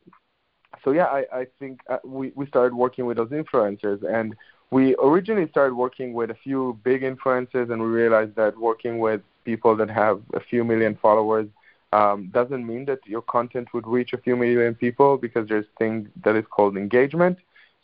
so 0.83 0.91
yeah, 0.91 1.05
I, 1.05 1.25
I 1.33 1.47
think 1.59 1.81
uh, 1.89 1.97
we, 2.03 2.31
we 2.35 2.45
started 2.47 2.73
working 2.73 3.05
with 3.05 3.17
those 3.17 3.29
influencers 3.29 4.03
and 4.03 4.35
we 4.71 4.95
originally 5.01 5.49
started 5.49 5.73
working 5.73 6.13
with 6.13 6.29
a 6.29 6.35
few 6.35 6.79
big 6.83 7.01
influencers 7.01 7.71
and 7.71 7.81
we 7.81 7.87
realized 7.87 8.35
that 8.35 8.57
working 8.57 8.99
with 8.99 9.21
people 9.45 9.75
that 9.75 9.89
have 9.89 10.21
a 10.33 10.39
few 10.39 10.63
million 10.63 10.97
followers 11.01 11.47
um, 11.91 12.29
doesn't 12.31 12.65
mean 12.65 12.85
that 12.85 12.99
your 13.05 13.23
content 13.23 13.73
would 13.73 13.87
reach 13.87 14.13
a 14.13 14.17
few 14.17 14.35
million 14.35 14.75
people 14.75 15.17
because 15.17 15.47
there's 15.47 15.65
thing 15.79 16.07
that 16.23 16.35
is 16.35 16.45
called 16.49 16.77
engagement. 16.77 17.37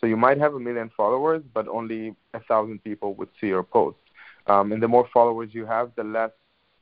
So 0.05 0.09
you 0.09 0.17
might 0.17 0.37
have 0.37 0.53
a 0.53 0.59
million 0.59 0.91
followers, 0.95 1.41
but 1.51 1.67
only 1.67 2.15
a 2.35 2.39
thousand 2.41 2.83
people 2.83 3.15
would 3.15 3.29
see 3.41 3.47
your 3.47 3.63
post. 3.63 3.97
Um, 4.45 4.71
and 4.71 4.79
the 4.83 4.87
more 4.87 5.09
followers 5.11 5.49
you 5.51 5.65
have, 5.65 5.89
the 5.95 6.03
less 6.03 6.29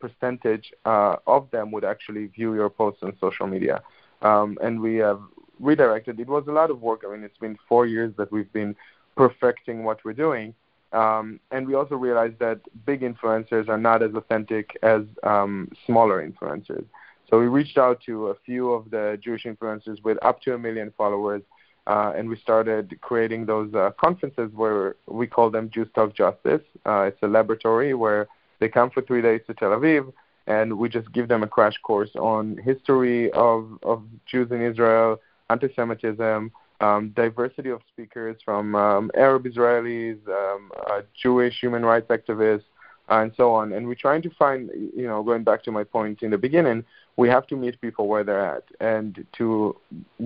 percentage 0.02 0.74
uh, 0.84 1.16
of 1.26 1.50
them 1.52 1.72
would 1.72 1.86
actually 1.86 2.26
view 2.26 2.54
your 2.54 2.70
posts 2.70 3.02
on 3.02 3.14
social 3.22 3.48
media. 3.48 3.82
Um, 4.24 4.58
and 4.62 4.78
we 4.78 4.96
have 4.96 5.22
redirected. 5.62 6.20
It 6.20 6.28
was 6.28 6.44
a 6.50 6.52
lot 6.52 6.70
of 6.70 6.82
work. 6.82 7.04
I 7.08 7.12
mean, 7.14 7.24
it's 7.24 7.38
been 7.38 7.58
four 7.70 7.86
years 7.86 8.14
that 8.18 8.30
we've 8.30 8.52
been 8.52 8.76
perfecting 9.16 9.86
what 9.86 10.04
we're 10.04 10.12
doing. 10.12 10.54
Um, 10.92 11.40
and 11.52 11.66
we 11.66 11.76
also 11.76 11.96
realized 11.96 12.40
that 12.40 12.60
big 12.86 13.04
influencers 13.04 13.70
are 13.70 13.78
not 13.78 14.04
as 14.04 14.14
authentic 14.16 14.78
as 14.84 15.04
um, 15.24 15.72
smaller 15.86 16.30
influencers. 16.30 16.84
So 17.30 17.40
we 17.40 17.46
reached 17.46 17.78
out 17.78 18.02
to 18.02 18.28
a 18.28 18.36
few 18.46 18.74
of 18.74 18.92
the 18.92 19.18
Jewish 19.24 19.46
influencers 19.46 20.04
with 20.04 20.18
up 20.22 20.42
to 20.42 20.56
a 20.56 20.60
million 20.60 20.92
followers, 20.98 21.42
uh, 21.88 22.14
and 22.16 22.30
we 22.30 22.38
started 22.38 22.98
creating 23.02 23.46
those 23.46 23.74
uh, 23.74 23.92
conferences 24.00 24.52
where 24.56 24.96
we 25.08 25.28
call 25.28 25.50
them 25.50 25.70
Jews 25.70 25.90
Talk 25.94 26.16
Justice. 26.16 26.62
Uh, 26.86 27.02
it's 27.04 27.22
a 27.22 27.28
laboratory 27.28 27.94
where 27.94 28.28
they 28.60 28.70
come 28.70 28.90
for 28.90 29.02
three 29.02 29.22
days 29.22 29.42
to 29.48 29.54
Tel 29.54 29.72
Aviv, 29.72 30.12
and 30.48 30.78
we 30.78 30.90
just 30.90 31.12
give 31.12 31.28
them 31.28 31.44
a 31.44 31.48
crash 31.48 31.78
course 31.84 32.12
on 32.16 32.58
history 32.58 33.32
of, 33.32 33.78
of 33.84 34.04
Jews 34.26 34.52
in 34.52 34.62
Israel, 34.62 35.20
anti-Semitism, 35.50 36.52
um, 36.80 37.10
diversity 37.16 37.70
of 37.70 37.82
speakers 37.92 38.38
from 38.44 38.76
um, 38.76 39.12
Arab 39.16 39.46
Israelis, 39.46 40.18
um, 40.28 40.72
uh, 40.90 41.02
Jewish 41.22 41.60
human 41.60 41.84
rights 41.84 42.08
activists, 42.08 42.64
and 43.10 43.32
so 43.36 43.54
on. 43.54 43.74
And 43.74 43.88
we're 43.88 43.96
trying 43.96 44.22
to 44.24 44.30
find, 44.32 44.70
you 44.96 45.08
know, 45.08 45.24
going 45.24 45.44
back 45.44 45.64
to 45.64 45.72
my 45.72 45.84
point 45.84 46.24
in 46.24 46.32
the 46.32 46.38
beginning, 46.38 46.84
we 47.18 47.30
have 47.30 47.46
to 47.48 47.56
meet 47.56 47.80
people 47.82 48.08
where 48.08 48.24
they're 48.24 48.46
at. 48.46 48.64
And 48.80 49.26
to 49.34 49.76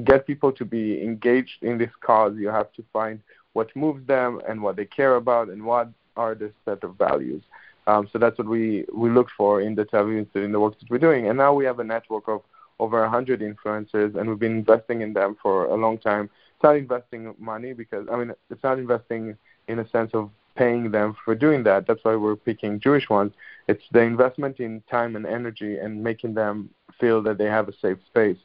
get 0.04 0.28
people 0.28 0.52
to 0.54 0.66
be 0.66 1.02
engaged 1.02 1.64
in 1.64 1.78
this 1.78 1.90
cause, 2.02 2.36
you 2.38 2.48
have 2.50 2.72
to 2.74 2.84
find 2.94 3.20
what 3.54 3.76
moves 3.76 4.06
them 4.08 4.42
and 4.48 4.62
what 4.62 4.76
they 4.76 4.86
care 4.86 5.16
about 5.16 5.50
and 5.50 5.66
what 5.66 5.90
are 6.16 6.36
the 6.36 6.52
set 6.66 6.84
of 6.84 6.96
values. 6.96 7.42
Um, 7.88 8.08
so 8.12 8.20
that's 8.20 8.38
what 8.38 8.48
we, 8.48 8.86
we 8.94 9.10
look 9.10 9.30
for 9.36 9.62
in 9.62 9.74
the 9.74 9.86
Tel 9.86 10.04
Aviv 10.04 10.20
Institute 10.20 10.44
in 10.44 10.52
the 10.52 10.60
work 10.60 10.78
that 10.80 10.90
we're 10.90 10.98
doing. 10.98 11.28
And 11.28 11.38
now 11.38 11.54
we 11.54 11.66
have 11.66 11.80
a 11.80 11.84
network 11.84 12.28
of 12.28 12.42
over 12.80 13.02
100 13.02 13.42
influencers, 13.42 14.16
and 14.16 14.30
we've 14.30 14.40
been 14.40 14.58
investing 14.58 15.02
in 15.02 15.14
them 15.14 15.36
for 15.42 15.66
a 15.66 15.76
long 15.76 15.98
time. 15.98 16.30
It's 16.56 16.64
not 16.64 16.76
investing 16.76 17.34
money 17.40 17.74
because, 17.74 18.08
I 18.12 18.18
mean, 18.18 18.34
it's 18.50 18.64
not 18.64 18.78
investing 18.78 19.38
in 19.68 19.80
a 19.80 19.90
sense 19.90 20.12
of 20.14 20.30
paying 20.62 20.92
them 20.92 21.16
for 21.24 21.34
doing 21.36 21.64
that. 21.64 21.86
That's 21.88 22.04
why 22.04 22.16
we're 22.16 22.36
picking 22.50 22.80
Jewish 22.80 23.08
ones. 23.10 23.32
It's 23.68 23.84
the 23.92 24.02
investment 24.02 24.60
in 24.60 24.82
time 24.90 25.16
and 25.18 25.26
energy 25.26 25.78
and 25.78 26.04
making 26.10 26.34
them 26.34 26.70
feel 27.00 27.22
that 27.24 27.38
they 27.38 27.50
have 27.58 27.68
a 27.70 27.78
safe 27.84 28.00
space. 28.12 28.38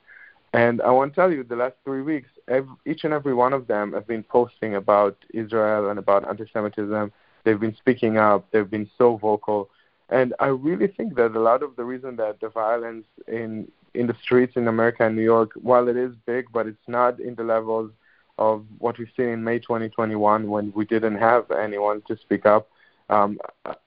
And 0.52 0.82
I 0.82 0.90
want 0.90 1.12
to 1.12 1.16
tell 1.20 1.32
you, 1.32 1.42
the 1.42 1.56
last 1.56 1.76
three 1.84 2.02
weeks, 2.02 2.28
every, 2.56 2.74
each 2.90 3.04
and 3.04 3.14
every 3.14 3.34
one 3.44 3.54
of 3.54 3.66
them 3.72 3.86
have 3.96 4.06
been 4.06 4.22
posting 4.22 4.74
about 4.74 5.16
Israel 5.32 5.88
and 5.90 5.98
about 5.98 6.28
anti-Semitism. 6.28 7.12
They've 7.44 7.64
been 7.66 7.76
speaking 7.76 8.18
up. 8.18 8.40
They've 8.50 8.74
been 8.78 8.90
so 8.98 9.16
vocal. 9.16 9.70
And 10.10 10.34
I 10.46 10.48
really 10.68 10.88
think 10.88 11.14
that 11.16 11.34
a 11.34 11.40
lot 11.40 11.62
of 11.62 11.76
the 11.76 11.84
reason 11.84 12.16
that 12.16 12.40
the 12.40 12.50
violence 12.50 13.06
in 13.26 13.50
in 13.94 14.06
the 14.06 14.16
streets 14.22 14.54
in 14.56 14.68
America 14.68 15.04
and 15.06 15.16
New 15.16 15.22
York, 15.22 15.50
while 15.70 15.86
it 15.92 15.98
is 16.06 16.12
big, 16.32 16.46
but 16.56 16.66
it's 16.66 16.88
not 16.88 17.20
in 17.20 17.34
the 17.34 17.44
levels 17.44 17.90
of 18.38 18.64
what 18.78 18.98
we've 18.98 19.10
seen 19.16 19.28
in 19.28 19.44
May 19.44 19.58
2021 19.58 20.48
when 20.48 20.72
we 20.74 20.84
didn't 20.84 21.16
have 21.16 21.50
anyone 21.50 22.02
to 22.08 22.16
speak 22.16 22.46
up. 22.46 22.68
Um, 23.10 23.38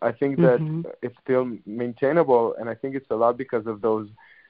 I 0.01 0.11
think 0.11 0.37
that 0.37 0.59
mm-hmm. 0.59 0.81
it's 1.01 1.15
still 1.23 1.57
maintainable, 1.65 2.55
and 2.59 2.69
I 2.69 2.75
think 2.75 2.95
it's 2.95 3.09
a 3.09 3.15
lot 3.15 3.37
because 3.37 3.65
of 3.65 3.81
those 3.81 4.07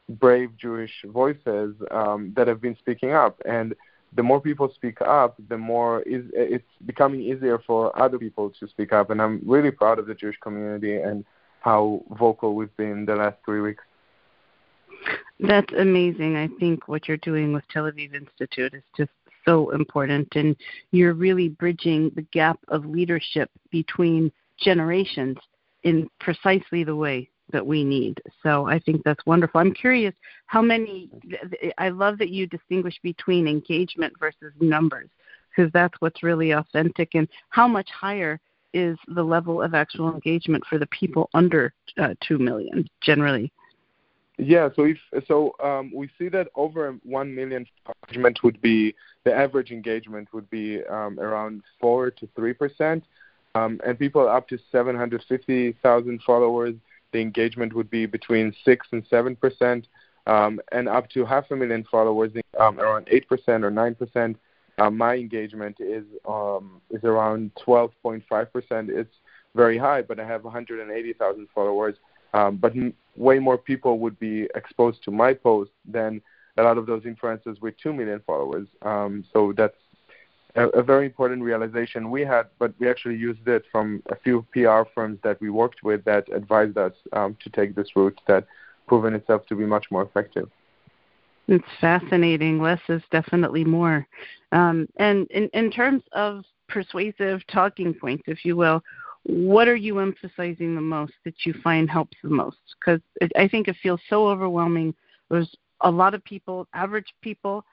brave 0.09 0.55
Jewish 0.57 0.91
voices 1.05 1.75
um, 1.91 2.33
that 2.35 2.47
have 2.47 2.61
been 2.61 2.75
speaking 2.77 3.13
up. 3.13 3.41
And 3.45 3.73
the 4.15 4.23
more 4.23 4.41
people 4.41 4.71
speak 4.73 5.01
up, 5.01 5.35
the 5.49 5.57
more 5.57 6.01
is, 6.01 6.25
it's 6.33 6.67
becoming 6.85 7.21
easier 7.21 7.59
for 7.65 7.97
other 7.99 8.17
people 8.17 8.51
to 8.59 8.67
speak 8.67 8.93
up. 8.93 9.09
And 9.09 9.21
I'm 9.21 9.41
really 9.45 9.71
proud 9.71 9.99
of 9.99 10.07
the 10.07 10.15
Jewish 10.15 10.37
community 10.41 10.97
and 10.97 11.25
how 11.61 12.03
vocal 12.11 12.55
we've 12.55 12.75
been 12.77 13.05
the 13.05 13.15
last 13.15 13.37
three 13.45 13.61
weeks. 13.61 13.83
That's 15.39 15.73
amazing. 15.73 16.37
I 16.37 16.47
think 16.59 16.87
what 16.87 17.07
you're 17.07 17.17
doing 17.17 17.51
with 17.51 17.63
Tel 17.69 17.83
Aviv 17.83 18.13
Institute 18.13 18.73
is 18.73 18.83
just 18.95 19.11
so 19.45 19.69
important, 19.71 20.27
and 20.35 20.55
you're 20.91 21.13
really 21.13 21.49
bridging 21.49 22.11
the 22.15 22.23
gap 22.23 22.59
of 22.67 22.85
leadership 22.85 23.49
between 23.71 24.31
generations 24.59 25.37
in 25.83 26.09
precisely 26.19 26.83
the 26.83 26.95
way 26.95 27.29
that 27.51 27.65
we 27.65 27.83
need. 27.83 28.19
So 28.41 28.65
I 28.65 28.79
think 28.79 29.03
that's 29.03 29.25
wonderful. 29.25 29.61
I'm 29.61 29.73
curious 29.73 30.15
how 30.47 30.61
many, 30.61 31.09
I 31.77 31.89
love 31.89 32.17
that 32.17 32.29
you 32.29 32.47
distinguish 32.47 32.99
between 33.03 33.47
engagement 33.47 34.13
versus 34.19 34.53
numbers, 34.59 35.09
because 35.55 35.71
that's 35.71 35.93
what's 35.99 36.23
really 36.23 36.51
authentic, 36.51 37.13
and 37.13 37.27
how 37.49 37.67
much 37.67 37.89
higher 37.91 38.39
is 38.73 38.97
the 39.07 39.23
level 39.23 39.61
of 39.61 39.73
actual 39.73 40.13
engagement 40.13 40.63
for 40.67 40.77
the 40.77 40.87
people 40.87 41.29
under 41.33 41.73
uh, 41.97 42.13
2 42.27 42.37
million 42.39 42.87
generally? 43.01 43.51
Yeah, 44.37 44.67
so 44.75 44.83
if 44.83 44.97
so, 45.27 45.55
um, 45.63 45.91
we 45.93 46.09
see 46.17 46.27
that 46.29 46.49
over 46.55 46.97
one 47.03 47.33
million 47.33 47.65
engagement 48.09 48.43
would 48.43 48.61
be 48.61 48.93
the 49.23 49.33
average 49.33 49.71
engagement 49.71 50.27
would 50.33 50.49
be 50.49 50.83
um, 50.85 51.19
around 51.19 51.63
four 51.79 52.11
to 52.11 52.27
three 52.35 52.53
percent, 52.53 53.05
um, 53.55 53.79
and 53.85 53.97
people 53.97 54.27
up 54.27 54.49
to 54.49 54.59
seven 54.73 54.95
hundred 54.95 55.23
fifty 55.29 55.71
thousand 55.81 56.21
followers, 56.23 56.75
the 57.13 57.19
engagement 57.19 57.73
would 57.73 57.89
be 57.89 58.05
between 58.05 58.53
six 58.65 58.87
and 58.91 59.05
seven 59.09 59.37
percent, 59.37 59.87
um, 60.27 60.59
and 60.73 60.89
up 60.89 61.09
to 61.11 61.23
half 61.23 61.49
a 61.51 61.55
million 61.55 61.85
followers, 61.89 62.31
um, 62.59 62.77
around 62.77 63.07
eight 63.09 63.29
percent 63.29 63.63
or 63.63 63.71
nine 63.71 63.95
percent. 63.95 64.37
Uh, 64.77 64.89
my 64.89 65.15
engagement 65.15 65.77
is 65.79 66.03
um, 66.27 66.81
is 66.91 67.05
around 67.05 67.51
twelve 67.55 67.91
point 68.03 68.21
five 68.27 68.51
percent. 68.51 68.89
It's 68.89 69.15
very 69.55 69.77
high, 69.77 70.01
but 70.01 70.19
I 70.19 70.27
have 70.27 70.43
one 70.43 70.51
hundred 70.51 70.81
and 70.81 70.91
eighty 70.91 71.13
thousand 71.13 71.47
followers. 71.55 71.95
Um, 72.35 72.57
but 72.57 72.73
m- 72.75 72.93
way 73.15 73.39
more 73.39 73.57
people 73.57 73.97
would 73.99 74.19
be 74.19 74.47
exposed 74.55 75.01
to 75.05 75.11
my 75.11 75.33
post 75.33 75.71
than 75.85 76.21
a 76.57 76.63
lot 76.63 76.77
of 76.77 76.85
those 76.85 77.03
influencers 77.03 77.61
with 77.61 77.75
2 77.81 77.93
million 77.93 78.21
followers. 78.27 78.67
Um, 78.81 79.23
so 79.31 79.53
that's 79.55 79.77
a, 80.55 80.67
a, 80.69 80.83
very 80.83 81.05
important 81.05 81.41
realization 81.41 82.11
we 82.11 82.21
had, 82.21 82.47
but 82.59 82.73
we 82.77 82.89
actually 82.89 83.15
used 83.15 83.47
it 83.47 83.63
from 83.71 84.03
a 84.09 84.15
few 84.17 84.45
PR 84.51 84.81
firms 84.93 85.17
that 85.23 85.39
we 85.39 85.49
worked 85.49 85.81
with 85.83 86.03
that 86.05 86.25
advised 86.33 86.77
us 86.77 86.93
um, 87.13 87.37
to 87.41 87.49
take 87.49 87.73
this 87.73 87.95
route 87.95 88.19
that 88.27 88.45
proven 88.85 89.13
itself 89.15 89.45
to 89.47 89.55
be 89.55 89.65
much 89.65 89.85
more 89.89 90.03
effective. 90.03 90.49
It's 91.47 91.63
fascinating. 91.79 92.61
Less 92.61 92.81
is 92.89 93.03
definitely 93.11 93.63
more. 93.63 94.05
Um, 94.51 94.87
and 94.97 95.27
in, 95.29 95.49
in 95.53 95.71
terms 95.71 96.03
of 96.11 96.43
persuasive 96.67 97.45
talking 97.47 97.93
points, 97.93 98.23
if 98.27 98.43
you 98.43 98.55
will, 98.57 98.81
what 99.25 99.67
are 99.67 99.75
you 99.75 99.99
emphasizing 99.99 100.75
the 100.75 100.81
most 100.81 101.13
that 101.25 101.45
you 101.45 101.53
find 101.63 101.89
helps 101.89 102.17
the 102.23 102.29
most? 102.29 102.57
Because 102.79 103.01
I 103.35 103.47
think 103.47 103.67
it 103.67 103.75
feels 103.81 104.01
so 104.09 104.27
overwhelming. 104.27 104.93
There's 105.29 105.53
a 105.81 105.91
lot 105.91 106.13
of 106.13 106.23
people, 106.23 106.67
average 106.73 107.13
people, 107.21 107.65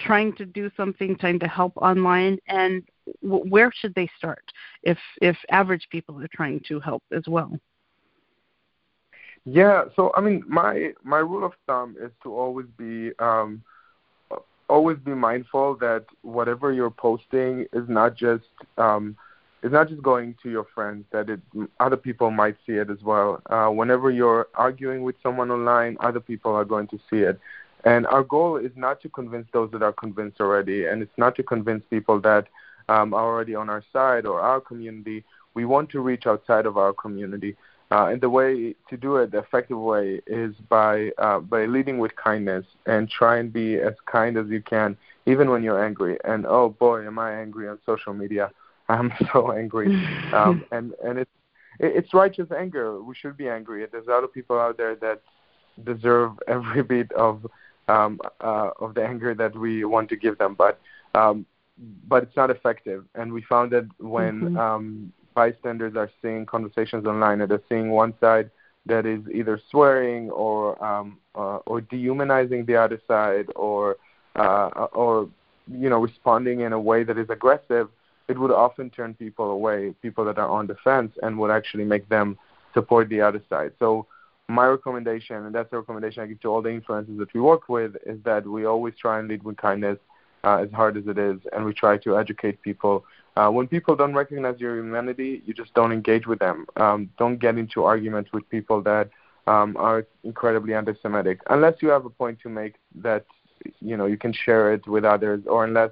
trying 0.00 0.34
to 0.36 0.44
do 0.46 0.70
something, 0.76 1.16
trying 1.16 1.38
to 1.40 1.48
help 1.48 1.72
online, 1.76 2.38
and 2.48 2.82
w- 3.22 3.44
where 3.48 3.70
should 3.74 3.94
they 3.94 4.08
start 4.18 4.44
if 4.82 4.98
if 5.22 5.36
average 5.50 5.86
people 5.90 6.20
are 6.20 6.28
trying 6.34 6.60
to 6.68 6.80
help 6.80 7.02
as 7.12 7.22
well? 7.28 7.58
Yeah, 9.44 9.84
so 9.96 10.12
I 10.16 10.20
mean, 10.20 10.42
my 10.46 10.92
my 11.02 11.18
rule 11.18 11.44
of 11.44 11.52
thumb 11.66 11.96
is 12.00 12.10
to 12.22 12.34
always 12.34 12.66
be 12.76 13.10
um, 13.18 13.62
always 14.68 14.98
be 14.98 15.14
mindful 15.14 15.76
that 15.80 16.04
whatever 16.22 16.72
you're 16.72 16.90
posting 16.90 17.66
is 17.72 17.88
not 17.88 18.16
just 18.16 18.44
um, 18.78 19.16
it's 19.66 19.72
not 19.72 19.88
just 19.88 20.00
going 20.00 20.32
to 20.40 20.48
your 20.48 20.64
friends 20.76 21.04
that 21.10 21.28
it 21.28 21.40
other 21.80 21.96
people 21.96 22.30
might 22.30 22.56
see 22.64 22.74
it 22.74 22.88
as 22.88 23.02
well 23.02 23.42
uh, 23.50 23.66
whenever 23.66 24.12
you're 24.12 24.46
arguing 24.54 25.02
with 25.02 25.16
someone 25.24 25.50
online 25.50 25.96
other 25.98 26.20
people 26.20 26.52
are 26.54 26.64
going 26.64 26.86
to 26.86 26.98
see 27.10 27.18
it 27.18 27.40
and 27.84 28.06
our 28.06 28.22
goal 28.22 28.56
is 28.56 28.70
not 28.76 29.00
to 29.00 29.08
convince 29.08 29.48
those 29.52 29.68
that 29.72 29.82
are 29.82 29.92
convinced 29.92 30.40
already 30.40 30.86
and 30.86 31.02
it's 31.02 31.18
not 31.18 31.34
to 31.34 31.42
convince 31.42 31.82
people 31.90 32.20
that 32.20 32.46
um, 32.88 33.12
are 33.12 33.24
already 33.24 33.56
on 33.56 33.68
our 33.68 33.82
side 33.92 34.24
or 34.24 34.40
our 34.40 34.60
community 34.60 35.24
we 35.54 35.64
want 35.64 35.90
to 35.90 35.98
reach 35.98 36.28
outside 36.28 36.64
of 36.64 36.78
our 36.78 36.92
community 36.92 37.56
uh, 37.90 38.06
and 38.06 38.20
the 38.20 38.28
way 38.28 38.74
to 38.90 38.96
do 38.96 39.16
it, 39.16 39.30
the 39.30 39.38
effective 39.38 39.78
way, 39.78 40.20
is 40.26 40.52
by 40.68 41.12
uh, 41.18 41.38
by 41.38 41.66
leading 41.66 41.98
with 41.98 42.16
kindness 42.16 42.64
and 42.84 43.08
try 43.08 43.38
and 43.38 43.52
be 43.52 43.76
as 43.76 43.94
kind 44.06 44.36
as 44.36 44.48
you 44.48 44.60
can, 44.60 44.96
even 45.24 45.50
when 45.50 45.62
you're 45.62 45.84
angry. 45.84 46.18
And 46.24 46.46
oh 46.46 46.70
boy, 46.70 47.06
am 47.06 47.20
I 47.20 47.34
angry 47.34 47.68
on 47.68 47.78
social 47.86 48.12
media! 48.12 48.50
I'm 48.88 49.12
so 49.32 49.52
angry, 49.52 49.94
um, 50.32 50.64
and 50.72 50.92
and 51.04 51.18
it's 51.18 51.30
it's 51.78 52.14
righteous 52.14 52.48
anger. 52.56 53.02
We 53.02 53.14
should 53.14 53.36
be 53.36 53.48
angry. 53.48 53.86
There's 53.90 54.06
a 54.06 54.10
lot 54.10 54.24
of 54.24 54.32
people 54.32 54.58
out 54.58 54.76
there 54.76 54.96
that 54.96 55.22
deserve 55.84 56.32
every 56.48 56.82
bit 56.82 57.12
of 57.12 57.46
um, 57.88 58.20
uh, 58.40 58.70
of 58.80 58.94
the 58.94 59.04
anger 59.04 59.34
that 59.34 59.56
we 59.56 59.84
want 59.84 60.08
to 60.10 60.16
give 60.16 60.38
them, 60.38 60.54
but 60.54 60.80
um, 61.14 61.46
but 62.08 62.22
it's 62.22 62.36
not 62.36 62.50
effective. 62.50 63.04
And 63.14 63.32
we 63.32 63.42
found 63.42 63.72
that 63.72 63.86
when 63.98 64.40
mm-hmm. 64.40 64.56
um, 64.56 65.12
bystanders 65.34 65.94
are 65.96 66.10
seeing 66.22 66.46
conversations 66.46 67.06
online 67.06 67.40
and 67.40 67.50
they're 67.50 67.62
seeing 67.68 67.90
one 67.90 68.14
side 68.20 68.50
that 68.86 69.04
is 69.04 69.20
either 69.32 69.60
swearing 69.70 70.30
or 70.30 70.82
um, 70.82 71.18
uh, 71.34 71.58
or 71.66 71.80
dehumanizing 71.80 72.64
the 72.64 72.76
other 72.76 73.00
side 73.06 73.46
or 73.54 73.96
uh, 74.36 74.68
or 74.92 75.28
you 75.70 75.90
know 75.90 75.98
responding 75.98 76.60
in 76.60 76.72
a 76.72 76.80
way 76.80 77.04
that 77.04 77.18
is 77.18 77.28
aggressive, 77.30 77.88
it 78.28 78.38
would 78.38 78.50
often 78.50 78.90
turn 78.90 79.14
people 79.14 79.50
away, 79.50 79.94
people 80.02 80.24
that 80.24 80.38
are 80.38 80.48
on 80.48 80.66
the 80.66 80.76
fence, 80.82 81.12
and 81.22 81.38
would 81.38 81.50
actually 81.50 81.84
make 81.84 82.08
them 82.08 82.38
support 82.74 83.08
the 83.08 83.20
other 83.20 83.42
side. 83.48 83.72
So 83.78 84.06
my 84.48 84.66
recommendation, 84.66 85.36
and 85.46 85.54
that's 85.54 85.70
the 85.70 85.78
recommendation 85.78 86.22
I 86.22 86.26
give 86.26 86.40
to 86.40 86.48
all 86.48 86.62
the 86.62 86.68
influencers 86.70 87.18
that 87.18 87.32
we 87.34 87.40
work 87.40 87.68
with, 87.68 87.96
is 88.04 88.18
that 88.24 88.46
we 88.46 88.64
always 88.64 88.94
try 89.00 89.18
and 89.18 89.28
lead 89.28 89.42
with 89.42 89.56
kindness, 89.56 89.98
uh, 90.44 90.58
as 90.58 90.70
hard 90.72 90.96
as 90.96 91.06
it 91.06 91.18
is, 91.18 91.38
and 91.52 91.64
we 91.64 91.72
try 91.72 91.96
to 91.98 92.18
educate 92.18 92.62
people. 92.62 93.04
Uh, 93.36 93.50
when 93.50 93.66
people 93.66 93.96
don't 93.96 94.14
recognize 94.14 94.58
your 94.58 94.76
humanity, 94.76 95.42
you 95.46 95.52
just 95.52 95.74
don't 95.74 95.92
engage 95.92 96.26
with 96.26 96.38
them. 96.38 96.66
Um, 96.76 97.10
don't 97.18 97.38
get 97.38 97.58
into 97.58 97.84
arguments 97.84 98.30
with 98.32 98.48
people 98.48 98.80
that 98.82 99.10
um, 99.46 99.76
are 99.76 100.06
incredibly 100.24 100.74
anti-Semitic, 100.74 101.40
unless 101.50 101.74
you 101.80 101.88
have 101.88 102.04
a 102.06 102.10
point 102.10 102.38
to 102.40 102.48
make 102.48 102.74
that 102.96 103.24
you 103.80 103.96
know 103.96 104.06
you 104.06 104.16
can 104.16 104.32
share 104.32 104.72
it 104.72 104.86
with 104.86 105.04
others, 105.04 105.42
or 105.46 105.64
unless 105.64 105.90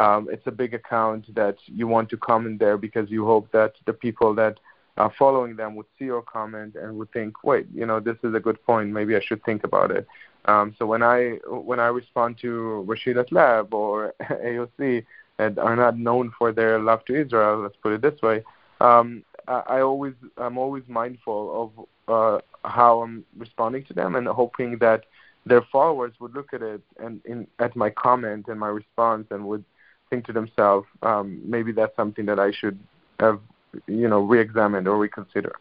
um, 0.00 0.28
it's 0.32 0.46
a 0.46 0.50
big 0.50 0.72
account 0.72 1.32
that 1.34 1.56
you 1.66 1.86
want 1.86 2.08
to 2.08 2.16
comment 2.16 2.58
there 2.58 2.78
because 2.78 3.10
you 3.10 3.26
hope 3.26 3.52
that 3.52 3.74
the 3.84 3.92
people 3.92 4.34
that 4.34 4.58
are 4.96 5.12
following 5.18 5.56
them 5.56 5.76
would 5.76 5.86
see 5.98 6.06
your 6.06 6.22
comment 6.22 6.74
and 6.74 6.96
would 6.96 7.12
think, 7.12 7.44
wait, 7.44 7.66
you 7.72 7.84
know, 7.84 8.00
this 8.00 8.16
is 8.24 8.34
a 8.34 8.40
good 8.40 8.62
point. 8.64 8.88
Maybe 8.88 9.14
I 9.14 9.20
should 9.20 9.44
think 9.44 9.62
about 9.62 9.90
it. 9.90 10.06
Um, 10.46 10.74
so 10.78 10.86
when 10.86 11.02
I 11.02 11.38
when 11.46 11.80
I 11.80 11.88
respond 11.88 12.38
to 12.40 12.84
Rashida 12.88 13.28
Tlaib 13.28 13.74
or 13.74 14.14
AOC 14.22 15.04
that 15.36 15.58
are 15.58 15.76
not 15.76 15.98
known 15.98 16.32
for 16.38 16.50
their 16.50 16.78
love 16.78 17.04
to 17.04 17.14
Israel, 17.14 17.58
let's 17.60 17.76
put 17.82 17.92
it 17.92 18.00
this 18.00 18.20
way, 18.22 18.42
um, 18.80 19.22
I, 19.46 19.62
I 19.76 19.80
always 19.82 20.14
I'm 20.38 20.56
always 20.56 20.84
mindful 20.88 21.42
of 21.62 21.86
uh, 22.08 22.40
how 22.66 23.02
I'm 23.02 23.26
responding 23.36 23.84
to 23.84 23.92
them 23.92 24.16
and 24.16 24.26
hoping 24.26 24.78
that 24.78 25.04
their 25.44 25.62
followers 25.70 26.14
would 26.20 26.34
look 26.34 26.54
at 26.54 26.62
it 26.62 26.80
and 26.98 27.20
in, 27.26 27.46
at 27.58 27.76
my 27.76 27.90
comment 27.90 28.46
and 28.48 28.58
my 28.58 28.68
response 28.68 29.26
and 29.30 29.46
would 29.46 29.64
think 30.10 30.26
to 30.26 30.32
themselves, 30.32 30.86
um, 31.02 31.40
maybe 31.44 31.72
that's 31.72 31.94
something 31.96 32.26
that 32.26 32.38
I 32.38 32.50
should 32.52 32.78
have, 33.20 33.40
you 33.86 34.08
know, 34.08 34.20
re-examined 34.20 34.86
or 34.86 34.98
reconsider. 34.98 35.54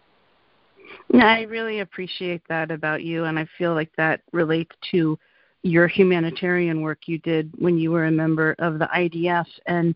I 1.13 1.43
really 1.43 1.79
appreciate 1.79 2.41
that 2.49 2.71
about 2.71 3.03
you, 3.03 3.25
and 3.25 3.37
I 3.39 3.47
feel 3.57 3.73
like 3.73 3.91
that 3.97 4.21
relates 4.31 4.75
to 4.91 5.17
your 5.63 5.87
humanitarian 5.87 6.81
work 6.81 7.07
you 7.07 7.19
did 7.19 7.51
when 7.57 7.77
you 7.77 7.91
were 7.91 8.05
a 8.05 8.11
member 8.11 8.55
of 8.59 8.79
the 8.79 8.87
IDF. 8.95 9.45
And, 9.65 9.95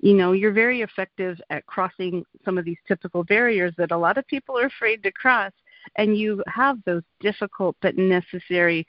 you 0.00 0.14
know, 0.14 0.32
you're 0.32 0.52
very 0.52 0.82
effective 0.82 1.40
at 1.50 1.66
crossing 1.66 2.24
some 2.44 2.58
of 2.58 2.64
these 2.64 2.78
typical 2.88 3.22
barriers 3.24 3.74
that 3.76 3.92
a 3.92 3.96
lot 3.96 4.18
of 4.18 4.26
people 4.26 4.58
are 4.58 4.66
afraid 4.66 5.02
to 5.02 5.12
cross. 5.12 5.52
And 5.96 6.16
you 6.16 6.42
have 6.46 6.78
those 6.86 7.02
difficult 7.20 7.76
but 7.82 7.98
necessary 7.98 8.86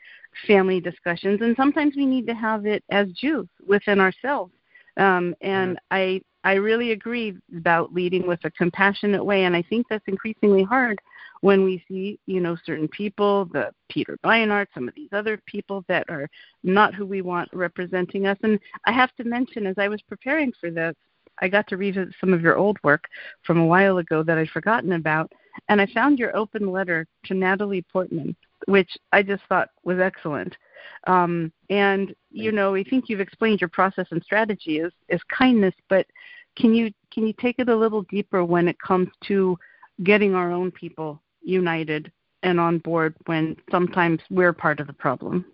family 0.48 0.80
discussions. 0.80 1.42
And 1.42 1.56
sometimes 1.56 1.96
we 1.96 2.06
need 2.06 2.28
to 2.28 2.36
have 2.36 2.66
it 2.66 2.84
as 2.90 3.08
Jews 3.12 3.48
within 3.68 4.00
ourselves. 4.00 4.54
Um, 4.98 5.36
and 5.42 5.78
mm-hmm. 5.78 5.86
I 5.92 6.22
I 6.44 6.54
really 6.56 6.92
agree 6.92 7.38
about 7.58 7.94
leading 7.94 8.28
with 8.28 8.44
a 8.44 8.52
compassionate 8.52 9.24
way, 9.24 9.46
and 9.46 9.56
I 9.56 9.62
think 9.62 9.88
that's 9.90 10.08
increasingly 10.08 10.64
hard 10.64 11.00
when 11.44 11.64
we 11.64 11.84
see, 11.90 12.20
you 12.26 12.40
know, 12.40 12.56
certain 12.66 12.88
people, 12.88 13.46
the 13.52 13.70
Peter 13.90 14.18
Beinart, 14.24 14.68
some 14.74 14.88
of 14.88 14.96
these 14.96 15.10
other 15.12 15.38
people 15.46 15.84
that 15.90 16.06
are 16.10 16.30
not 16.64 16.94
who 16.94 17.06
we 17.06 17.22
want 17.22 17.50
representing 17.52 18.28
us. 18.28 18.38
And 18.44 18.58
I 18.86 18.94
have 18.94 19.14
to 19.18 19.26
mention, 19.26 19.68
as 19.68 19.76
I 19.78 19.90
was 19.90 20.02
preparing 20.02 20.54
for 20.60 20.72
this, 20.72 20.96
I 21.40 21.50
got 21.50 21.68
to 21.68 21.78
revisit 21.78 22.16
some 22.22 22.34
of 22.34 22.42
your 22.42 22.56
old 22.56 22.78
work 22.84 23.06
from 23.42 23.60
a 23.60 23.66
while 23.66 23.98
ago 23.98 24.24
that 24.24 24.38
I'd 24.38 24.50
forgotten 24.52 24.94
about, 24.94 25.32
and 25.68 25.82
I 25.82 25.86
found 25.88 26.20
your 26.20 26.36
open 26.36 26.72
letter 26.72 27.08
to 27.26 27.34
Natalie 27.34 27.86
Portman, 27.92 28.36
which 28.68 28.96
I 29.12 29.24
just 29.24 29.44
thought 29.50 29.70
was 29.84 30.00
excellent. 30.00 30.56
Um, 31.08 31.52
and 31.70 32.16
you 32.32 32.52
know, 32.52 32.76
I 32.76 32.84
think 32.84 33.06
you've 33.08 33.20
explained 33.20 33.62
your 33.62 33.70
process 33.70 34.08
and 34.12 34.24
strategy 34.24 34.80
is 34.80 34.92
is 35.10 35.22
kindness, 35.36 35.74
but 35.90 36.06
can 36.56 36.74
you 36.74 36.92
can 37.12 37.28
you 37.28 37.34
take 37.34 37.56
it 37.60 37.70
a 37.70 37.76
little 37.76 38.04
deeper 38.04 38.44
when 38.44 38.68
it 38.68 38.80
comes 38.80 39.10
to 39.28 39.58
getting 40.04 40.34
our 40.34 40.52
own 40.52 40.72
people 40.72 41.22
united 41.42 42.12
and 42.42 42.60
on 42.60 42.80
board 42.80 43.16
when 43.26 43.56
sometimes 43.72 44.20
we're 44.30 44.54
part 44.54 44.80
of 44.80 44.88
the 44.88 44.94
problem. 44.94 45.46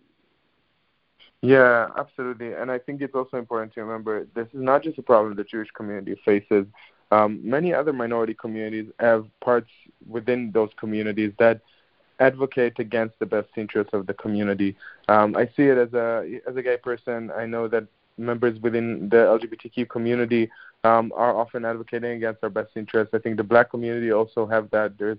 Yeah, 1.42 1.88
absolutely. 1.98 2.54
And 2.54 2.70
I 2.70 2.80
think 2.80 3.02
it's 3.02 3.15
also 3.15 3.38
important 3.38 3.74
to 3.74 3.84
remember 3.84 4.28
this 4.36 4.48
is 4.48 4.62
not 4.62 4.84
just 4.84 4.98
a 4.98 5.04
problem 5.04 5.36
the 5.36 5.44
Jewish 5.44 5.70
community 5.72 6.20
faces. 6.26 6.65
Um, 7.12 7.39
many 7.44 7.74
other 7.74 7.94
minority 7.94 8.34
communities 8.34 8.92
have 9.00 9.26
parts 9.39 9.70
within 10.08 10.52
those 10.52 10.70
communities 10.78 11.32
that 11.39 11.62
advocate 12.19 12.79
against 12.79 13.17
the 13.19 13.25
best 13.25 13.49
interests 13.58 13.93
of 13.93 14.08
the 14.08 14.13
community. 14.13 14.75
Um, 15.08 15.36
I 15.36 15.45
see 15.55 15.63
it 15.63 15.77
as 15.77 15.93
a 15.93 16.39
as 16.47 16.55
a 16.55 16.62
gay 16.62 16.77
person. 16.77 17.32
I 17.32 17.45
know 17.45 17.67
that 17.67 17.88
members 18.17 18.60
within 18.60 19.10
the 19.10 19.17
LGBTQ 19.17 19.89
community 19.89 20.49
um, 20.84 21.12
are 21.15 21.36
often 21.36 21.65
advocating 21.65 22.12
against 22.12 22.43
our 22.43 22.49
best 22.49 22.71
interests. 22.75 23.13
I 23.13 23.19
think 23.19 23.38
the 23.38 23.43
black 23.43 23.71
community 23.71 24.12
also 24.12 24.45
have 24.45 24.69
that. 24.71 24.97
There's 24.97 25.17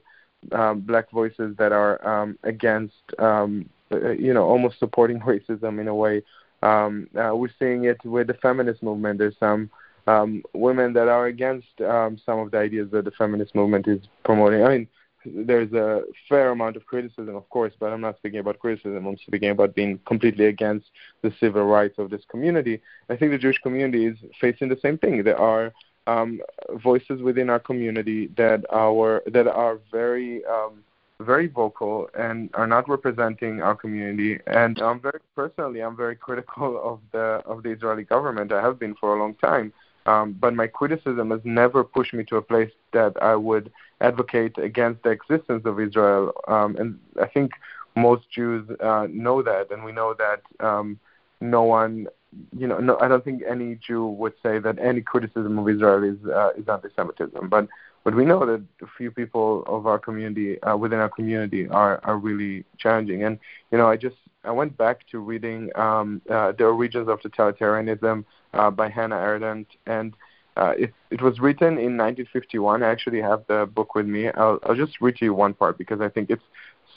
um, 0.53 0.81
black 0.81 1.11
voices 1.11 1.57
that 1.59 1.73
are 1.73 2.07
um, 2.07 2.39
against, 2.45 3.03
um, 3.19 3.69
uh, 3.93 4.11
you 4.11 4.33
know, 4.33 4.45
almost 4.45 4.79
supporting 4.79 5.21
racism 5.33 5.81
in 5.81 5.89
a 5.89 5.95
way. 5.95 6.23
Um, 6.63 7.09
uh, 7.17 7.35
we're 7.35 7.51
seeing 7.59 7.85
it 7.85 8.03
with 8.05 8.27
the 8.27 8.35
feminist 8.35 8.83
movement. 8.83 9.19
There's 9.19 9.39
some 9.39 9.71
um, 10.07 10.43
women 10.55 10.93
that 10.95 11.09
are 11.09 11.27
against 11.27 11.81
um, 11.81 12.19
some 12.25 12.39
of 12.39 12.51
the 12.51 12.59
ideas 12.59 12.91
that 12.93 13.05
the 13.05 13.11
feminist 13.13 13.55
movement 13.55 13.87
is 13.89 14.01
promoting. 14.25 14.65
I 14.65 14.69
mean, 14.69 14.89
there's 15.25 15.73
a 15.73 16.03
fair 16.29 16.51
amount 16.51 16.77
of 16.77 16.87
criticism, 16.87 17.35
of 17.37 17.49
course, 17.51 17.73
but 17.79 17.93
I'm 17.93 18.01
not 18.01 18.17
speaking 18.19 18.41
about 18.41 18.59
criticism. 18.59 19.07
I'm 19.07 19.19
speaking 19.19 19.51
about 19.51 19.75
being 19.75 19.99
completely 20.07 20.47
against 20.47 20.87
the 21.23 21.33
civil 21.41 21.65
rights 21.65 21.99
of 21.99 22.11
this 22.11 22.23
community. 22.31 22.81
I 23.09 23.17
think 23.17 23.33
the 23.33 23.39
Jewish 23.39 23.59
community 23.59 24.07
is 24.07 24.17
facing 24.41 24.69
the 24.69 24.79
same 24.83 24.99
thing. 24.99 25.23
There 25.23 25.39
are 25.39 25.73
um, 26.07 26.41
voices 26.83 27.23
within 27.23 27.51
our 27.51 27.61
community 27.61 28.31
that 28.37 28.65
are 28.71 29.23
that 29.27 29.47
are 29.47 29.79
very 29.93 30.45
um, 30.47 30.83
very 31.21 31.47
vocal 31.47 32.09
and 32.19 32.51
are 32.55 32.67
not 32.67 32.89
representing 32.89 33.61
our 33.61 33.75
community. 33.75 34.41
And 34.47 34.81
I'm 34.81 35.01
very 35.01 35.21
personally, 35.37 35.81
I'm 35.81 35.97
very 35.97 36.17
critical 36.17 36.81
of 36.93 37.01
the 37.13 37.43
of 37.47 37.63
the 37.63 37.71
Israeli 37.71 38.05
government. 38.05 38.53
I 38.53 38.63
have 38.63 38.79
been 38.79 38.95
for 38.95 39.17
a 39.17 39.19
long 39.19 39.35
time. 39.35 39.73
Um, 40.07 40.33
but 40.41 40.55
my 40.55 40.67
criticism 40.67 41.31
has 41.31 41.41
never 41.45 41.85
pushed 41.85 42.15
me 42.15 42.25
to 42.25 42.37
a 42.37 42.43
place 42.43 42.73
that 42.93 43.23
I 43.23 43.37
would 43.37 43.71
advocate 44.01 44.57
against 44.59 45.03
the 45.03 45.11
existence 45.11 45.65
of 45.65 45.79
Israel. 45.81 46.33
Um, 46.49 46.77
and 46.77 46.99
I 47.21 47.27
think 47.27 47.53
most 47.97 48.31
Jews 48.31 48.69
uh, 48.81 49.07
know 49.11 49.43
that, 49.43 49.71
and 49.71 49.85
we 49.85 49.93
know 49.93 50.15
that 50.15 50.43
um, 50.65 50.99
no 51.41 51.63
one 51.63 52.09
you 52.57 52.67
know, 52.67 52.79
no, 52.79 52.99
I 53.01 53.09
don't 53.09 53.25
think 53.25 53.43
any 53.49 53.77
Jew 53.77 54.07
would 54.07 54.35
say 54.43 54.59
that 54.59 54.79
any 54.79 55.01
criticism 55.01 55.59
of 55.59 55.69
Israel 55.69 56.05
is 56.05 56.19
uh, 56.29 56.51
is 56.57 56.69
anti-Semitism. 56.69 57.49
But 57.49 57.69
but 58.05 58.15
we 58.15 58.25
know 58.25 58.47
that 58.47 58.63
a 58.83 58.87
few 58.97 59.11
people 59.11 59.65
of 59.67 59.87
our 59.87 59.99
community 59.99 60.63
uh, 60.63 60.77
within 60.77 61.01
our 61.01 61.09
community 61.09 61.69
are 61.69 62.01
are 62.05 62.17
really 62.17 62.65
challenging. 62.79 63.25
And 63.25 63.39
you 63.71 63.79
know, 63.79 63.89
I 63.89 63.97
just 63.97 64.17
I 64.45 64.53
went 64.53 64.77
back 64.77 65.07
to 65.09 65.19
reading 65.19 65.71
um, 65.77 66.23
uh, 66.31 66.53
the 66.53 66.65
origins 66.65 67.09
of 67.09 67.21
totalitarianism 67.21 68.25
uh, 68.55 68.71
by 68.71 68.89
Hannah 68.89 69.17
Arendt, 69.17 69.69
and 69.87 70.15
uh, 70.61 70.75
it 70.79 70.93
it 71.11 71.23
was 71.23 71.41
written 71.41 71.79
in 71.79 71.97
1951. 71.97 72.83
I 72.83 72.91
actually 72.91 73.21
have 73.21 73.43
the 73.49 73.67
book 73.67 73.95
with 73.95 74.07
me. 74.07 74.29
I'll 74.29 74.59
I'll 74.65 74.77
just 74.77 75.01
read 75.01 75.17
to 75.17 75.25
you 75.25 75.35
one 75.35 75.55
part 75.55 75.79
because 75.79 76.01
I 76.01 76.09
think 76.09 76.31
it's 76.31 76.49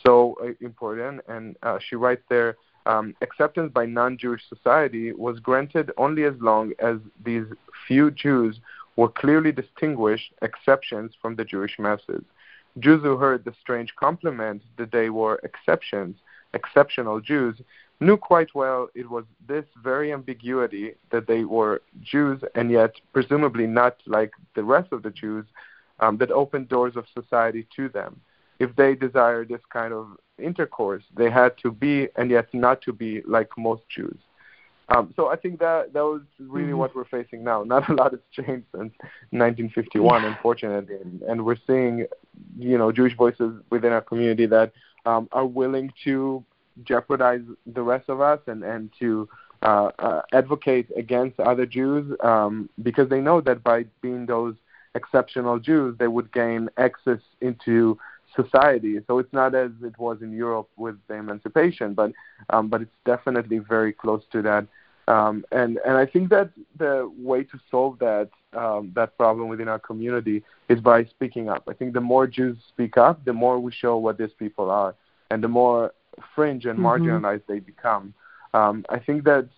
so 0.06 0.38
uh, 0.44 0.52
important. 0.60 1.22
And 1.30 1.56
uh, 1.64 1.80
she 1.80 1.96
writes 1.96 2.24
there 2.30 2.58
um, 2.86 3.16
acceptance 3.22 3.72
by 3.74 3.86
non-Jewish 3.86 4.42
society 4.50 5.14
was 5.14 5.40
granted 5.40 5.92
only 5.98 6.26
as 6.26 6.34
long 6.40 6.74
as 6.80 6.98
these 7.24 7.46
few 7.88 8.12
Jews 8.12 8.60
were 8.98 9.10
clearly 9.10 9.52
distinguished 9.52 10.34
exceptions 10.42 11.14
from 11.22 11.36
the 11.36 11.46
Jewish 11.46 11.80
masses. 11.80 12.24
Jews 12.80 13.02
who 13.02 13.18
heard 13.18 13.46
the 13.46 13.54
strange 13.62 13.96
compliment 13.96 14.62
that 14.78 14.92
they 14.92 15.10
were 15.10 15.40
exceptions, 15.44 16.18
exceptional 16.54 17.22
Jews, 17.22 17.56
knew 18.00 18.18
quite 18.18 18.54
well 18.54 18.90
it 18.96 19.10
was 19.10 19.24
this 19.48 19.66
very 19.82 20.12
ambiguity 20.12 20.94
that 21.12 21.28
they 21.28 21.44
were 21.44 21.82
Jews 22.02 22.42
and 22.56 22.70
yet 22.72 22.92
presumably 23.14 23.68
not 23.68 23.98
like 24.06 24.32
the 24.56 24.64
rest 24.64 24.92
of 24.92 25.04
the 25.04 25.12
Jews 25.12 25.46
um, 26.00 26.18
that 26.18 26.32
opened 26.32 26.70
doors 26.70 26.96
of 26.96 27.06
society 27.14 27.68
to 27.76 27.90
them 27.90 28.20
if 28.60 28.76
they 28.76 28.96
desired 28.96 29.50
this 29.50 29.62
kind 29.72 29.94
of 29.94 30.08
intercourse, 30.38 31.04
they 31.16 31.30
had 31.30 31.58
to 31.60 31.72
be 31.72 32.08
and 32.16 32.32
yet 32.32 32.48
not 32.54 32.82
to 32.84 32.94
be 32.94 33.22
like 33.28 33.50
most 33.58 33.84
Jews. 33.90 34.18
Um, 34.90 35.14
so 35.16 35.30
I 35.30 35.38
think 35.38 35.60
that 35.60 35.94
that 35.94 36.02
was 36.04 36.22
really 36.40 36.68
mm-hmm. 36.68 36.78
what 36.78 36.96
we're 36.96 37.06
facing 37.06 37.44
now. 37.44 37.64
Not 37.74 37.90
a 37.90 37.94
lot 37.94 38.12
has 38.12 38.20
changed 38.32 38.68
since 38.76 38.94
1951, 39.32 40.26
unfortunately, 40.26 40.96
and, 40.96 41.22
and, 41.22 41.46
we're 41.46 41.58
seeing, 41.66 42.06
you 42.60 42.78
know, 42.78 42.92
Jewish 42.92 43.16
voices 43.16 43.54
within 43.70 43.94
our 43.94 44.02
community 44.02 44.46
that 44.48 44.74
um, 45.06 45.30
are 45.32 45.46
willing 45.46 45.92
to 46.04 46.44
jeopardize 46.84 47.42
the 47.66 47.82
rest 47.82 48.10
of 48.10 48.22
us 48.22 48.40
and 48.48 48.64
and 48.64 48.92
to 49.00 49.30
uh, 49.62 49.92
uh, 50.00 50.22
advocate 50.34 50.88
against 50.98 51.40
other 51.40 51.66
Jews 51.66 52.16
um, 52.22 52.70
because 52.82 53.10
they 53.10 53.22
know 53.22 53.40
that 53.42 53.64
by 53.64 53.86
being 54.02 54.26
those 54.26 54.56
exceptional 54.96 55.60
Jews, 55.60 55.96
they 55.98 56.08
would 56.08 56.32
gain 56.34 56.70
access 56.78 57.20
into 57.42 57.98
society. 58.36 59.00
So 59.08 59.20
it's 59.20 59.32
not 59.32 59.56
as 59.56 59.72
it 59.84 59.98
was 59.98 60.22
in 60.22 60.34
Europe 60.34 60.70
with 60.76 60.98
the 61.08 61.16
emancipation, 61.16 61.94
but 61.94 62.12
um, 62.50 62.68
but 62.68 62.82
it's 62.82 62.98
definitely 63.06 63.60
very 63.60 63.94
close 63.94 64.24
to 64.32 64.42
that. 64.42 64.68
Um, 65.08 65.46
and 65.52 65.80
and 65.86 65.98
I 65.98 66.06
think 66.06 66.30
that 66.30 66.52
the 66.78 67.12
way 67.18 67.44
to 67.44 67.60
solve 67.70 68.00
that 68.00 68.30
um, 68.54 68.92
that 68.96 69.18
problem 69.18 69.48
within 69.48 69.68
our 69.68 69.80
community 69.80 70.44
is 70.70 70.80
by 70.80 71.06
speaking 71.06 71.50
up. 71.50 71.64
I 71.68 71.74
think 71.74 71.94
the 71.94 72.02
more 72.02 72.28
Jews 72.28 72.58
speak 72.68 72.98
up, 72.98 73.24
the 73.26 73.34
more 73.34 73.60
we 73.60 73.72
show 73.72 73.98
what 73.98 74.18
these 74.18 74.34
people 74.38 74.70
are, 74.70 74.96
and 75.30 75.44
the 75.44 75.48
more 75.48 75.94
fringe 76.36 76.66
and 76.66 76.80
mm-hmm. 76.80 76.86
marginalized 76.86 77.44
they 77.48 77.60
become. 77.60 78.14
Um, 78.54 78.86
I 78.90 79.00
think 79.00 79.24
that 79.24 79.50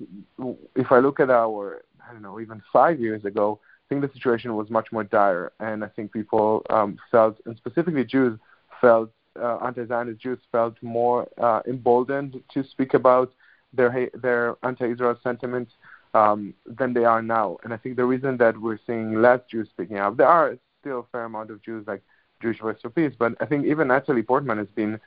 if 0.76 0.92
I 0.92 1.00
look 1.00 1.20
at 1.20 1.30
our, 1.30 1.84
I 2.08 2.14
don't 2.14 2.22
know, 2.22 2.40
even 2.40 2.62
five 2.72 3.00
years 3.00 3.26
ago, 3.26 3.60
I 3.64 3.86
think 3.90 4.02
the 4.02 4.14
situation 4.14 4.56
was 4.56 4.70
much 4.70 4.92
more 4.92 5.04
dire, 5.04 5.52
and 5.60 5.84
I 5.84 5.90
think 5.90 6.12
people 6.12 6.66
um, 6.70 6.98
felt, 7.12 7.40
and 7.46 7.56
specifically 7.58 8.06
Jews, 8.06 8.40
felt 8.82 9.12
uh, 9.40 9.58
anti-Zionist 9.58 10.20
Jews 10.20 10.40
felt 10.52 10.76
more 10.82 11.28
uh, 11.38 11.62
emboldened 11.68 12.42
to 12.54 12.64
speak 12.64 12.94
about 12.94 13.34
their 13.74 14.10
their 14.14 14.56
anti-Israel 14.64 15.20
sentiments 15.22 15.74
um, 16.14 16.54
than 16.66 16.94
they 16.94 17.04
are 17.04 17.22
now. 17.22 17.58
And 17.64 17.74
I 17.74 17.78
think 17.78 17.98
the 17.98 18.06
reason 18.06 18.38
that 18.38 18.58
we're 18.58 18.80
seeing 18.88 19.22
less 19.22 19.42
Jews 19.52 19.68
speaking 19.70 19.98
out, 19.98 20.18
there 20.18 20.28
are 20.28 20.58
still 20.80 21.00
a 21.00 21.04
fair 21.12 21.26
amount 21.26 21.52
of 21.52 21.62
Jews 21.62 21.86
like 21.86 22.02
Jewish 22.42 22.60
Voice 22.60 22.78
for 22.82 22.90
Peace, 22.90 23.14
but 23.18 23.34
I 23.40 23.46
think 23.46 23.66
even 23.66 23.90
Natalie 23.90 24.24
Portman 24.24 24.58
has 24.58 24.68
been 24.76 25.00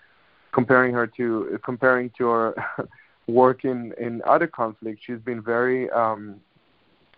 comparing 0.53 0.93
her 0.95 1.07
to 1.07 1.59
comparing 1.65 2.11
to 2.19 2.27
her 2.29 2.55
work 3.27 3.65
in 3.65 3.93
in 3.99 4.23
other 4.27 4.47
conflicts. 4.47 5.03
She's 5.05 5.19
been 5.19 5.43
very 5.43 5.91
um, 5.91 6.41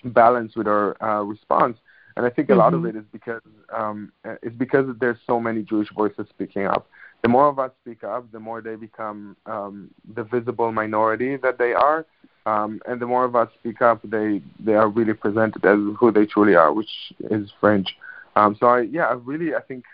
balanced 0.05 0.57
with 0.57 0.67
her 0.67 1.03
uh, 1.03 1.23
response. 1.23 1.79
And 2.17 2.27
I 2.27 2.31
think 2.31 2.49
a 2.49 2.53
mm-hmm. 2.53 2.59
lot 2.59 2.75
of 2.75 2.81
mm-hmm. 2.81 2.97
it 2.97 3.01
is 3.01 3.07
because 3.13 3.43
um, 3.75 4.13
it's 4.43 4.57
because 4.57 4.87
there's 5.01 5.19
so 5.27 5.41
many 5.41 5.63
Jewish 5.63 5.89
voices 5.95 6.27
speaking 6.29 6.67
up. 6.67 6.89
The 7.23 7.29
more 7.29 7.49
of 7.49 7.59
us 7.59 7.71
speak 7.83 8.03
up, 8.03 8.31
the 8.33 8.41
more 8.41 8.61
they 8.63 8.77
become 8.77 9.37
um, 9.47 9.91
the 10.15 10.25
visible 10.25 10.73
minority 10.73 11.37
that 11.37 11.59
they 11.59 11.73
are, 11.75 12.07
um, 12.47 12.81
and 12.87 13.01
the 13.01 13.07
more 13.07 13.25
of 13.25 13.37
us 13.37 13.49
speak 13.59 13.83
up, 13.83 14.01
they 14.03 14.43
they 14.59 14.75
are 14.75 14.89
really 14.89 15.13
presented 15.13 15.65
as 15.65 15.79
who 15.99 16.11
they 16.11 16.27
truly 16.27 16.55
are, 16.55 16.73
which 16.73 16.91
is 17.31 17.51
French. 17.61 17.89
Um, 18.37 18.57
so 18.59 18.67
I, 18.67 18.81
yeah, 18.83 19.05
I 19.05 19.13
really 19.13 19.55
I 19.55 19.61
think 19.61 19.85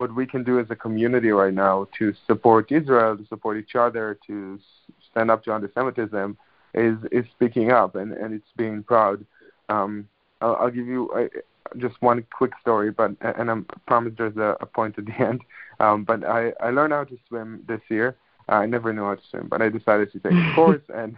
what 0.00 0.14
we 0.14 0.26
can 0.26 0.42
do 0.42 0.58
as 0.58 0.66
a 0.70 0.76
community 0.76 1.28
right 1.28 1.52
now 1.52 1.86
to 1.98 2.14
support 2.26 2.72
Israel, 2.72 3.18
to 3.18 3.26
support 3.26 3.58
each 3.58 3.76
other, 3.76 4.18
to 4.26 4.58
stand 5.10 5.30
up 5.30 5.44
to 5.44 5.52
anti-Semitism, 5.52 6.38
is 6.72 6.96
is 7.12 7.24
speaking 7.36 7.70
up 7.70 7.96
and 7.96 8.12
and 8.12 8.32
it's 8.32 8.52
being 8.56 8.82
proud. 8.82 9.24
Um, 9.68 10.08
I'll, 10.40 10.56
I'll 10.56 10.70
give 10.70 10.86
you 10.86 11.10
I, 11.14 11.28
just 11.76 12.00
one 12.00 12.24
quick 12.32 12.52
story, 12.62 12.90
but 12.90 13.10
and 13.20 13.50
I 13.50 13.56
promise 13.86 14.14
there's 14.16 14.38
a, 14.38 14.56
a 14.62 14.66
point 14.66 14.98
at 14.98 15.04
the 15.04 15.20
end. 15.30 15.42
Um, 15.80 16.04
but 16.04 16.24
I 16.24 16.52
I 16.60 16.70
learned 16.70 16.94
how 16.94 17.04
to 17.04 17.18
swim 17.28 17.62
this 17.68 17.82
year. 17.90 18.16
I 18.48 18.64
never 18.66 18.92
knew 18.94 19.04
how 19.04 19.16
to 19.16 19.22
swim, 19.30 19.48
but 19.48 19.60
I 19.60 19.68
decided 19.68 20.12
to 20.12 20.18
take 20.18 20.32
a 20.32 20.52
course 20.54 20.86
and 20.94 21.14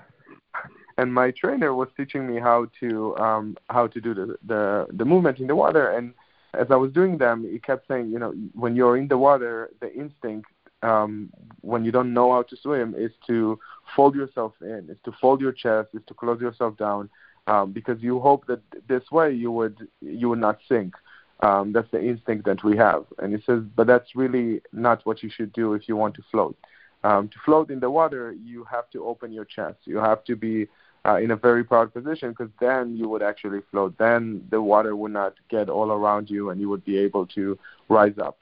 and 0.98 1.14
my 1.14 1.30
trainer 1.30 1.72
was 1.72 1.88
teaching 1.96 2.26
me 2.26 2.40
how 2.40 2.66
to 2.80 3.16
um 3.18 3.56
how 3.70 3.86
to 3.86 4.00
do 4.00 4.12
the 4.12 4.36
the 4.44 4.86
the 4.90 5.04
movement 5.04 5.38
in 5.38 5.46
the 5.46 5.54
water 5.54 5.90
and 5.90 6.14
as 6.54 6.66
I 6.70 6.76
was 6.76 6.92
doing 6.92 7.18
them 7.18 7.46
he 7.50 7.58
kept 7.58 7.88
saying 7.88 8.10
you 8.10 8.18
know 8.18 8.32
when 8.54 8.76
you're 8.76 8.96
in 8.96 9.08
the 9.08 9.18
water 9.18 9.70
the 9.80 9.92
instinct 9.92 10.48
um 10.82 11.30
when 11.60 11.84
you 11.84 11.92
don't 11.92 12.12
know 12.12 12.32
how 12.32 12.42
to 12.42 12.56
swim 12.56 12.94
is 12.96 13.12
to 13.26 13.58
fold 13.94 14.14
yourself 14.14 14.52
in 14.60 14.88
is 14.90 14.98
to 15.04 15.12
fold 15.20 15.40
your 15.40 15.52
chest 15.52 15.88
is 15.94 16.02
to 16.06 16.14
close 16.14 16.40
yourself 16.40 16.76
down 16.76 17.08
um 17.46 17.72
because 17.72 18.00
you 18.00 18.20
hope 18.20 18.46
that 18.46 18.60
this 18.88 19.10
way 19.10 19.32
you 19.32 19.50
would 19.50 19.88
you 20.00 20.28
would 20.28 20.38
not 20.38 20.58
sink. 20.68 20.94
Um 21.40 21.72
that's 21.72 21.90
the 21.90 22.02
instinct 22.02 22.44
that 22.46 22.62
we 22.62 22.76
have. 22.76 23.04
And 23.18 23.34
he 23.34 23.42
says 23.44 23.62
but 23.76 23.86
that's 23.86 24.14
really 24.14 24.62
not 24.72 25.04
what 25.06 25.22
you 25.22 25.30
should 25.30 25.52
do 25.52 25.74
if 25.74 25.88
you 25.88 25.96
want 25.96 26.14
to 26.16 26.22
float. 26.30 26.56
Um, 27.04 27.28
to 27.28 27.38
float 27.44 27.70
in 27.70 27.80
the 27.80 27.90
water, 27.90 28.32
you 28.32 28.64
have 28.64 28.88
to 28.90 29.04
open 29.04 29.32
your 29.32 29.44
chest. 29.44 29.78
You 29.84 29.96
have 29.96 30.22
to 30.24 30.36
be 30.36 30.68
uh, 31.04 31.16
in 31.16 31.30
a 31.32 31.36
very 31.36 31.64
proud 31.64 31.92
position 31.92 32.30
because 32.30 32.50
then 32.60 32.96
you 32.96 33.08
would 33.08 33.22
actually 33.22 33.60
float. 33.70 33.96
Then 33.98 34.46
the 34.50 34.62
water 34.62 34.94
would 34.94 35.12
not 35.12 35.34
get 35.48 35.68
all 35.68 35.90
around 35.90 36.30
you 36.30 36.50
and 36.50 36.60
you 36.60 36.68
would 36.68 36.84
be 36.84 36.98
able 36.98 37.26
to 37.28 37.58
rise 37.88 38.18
up. 38.18 38.38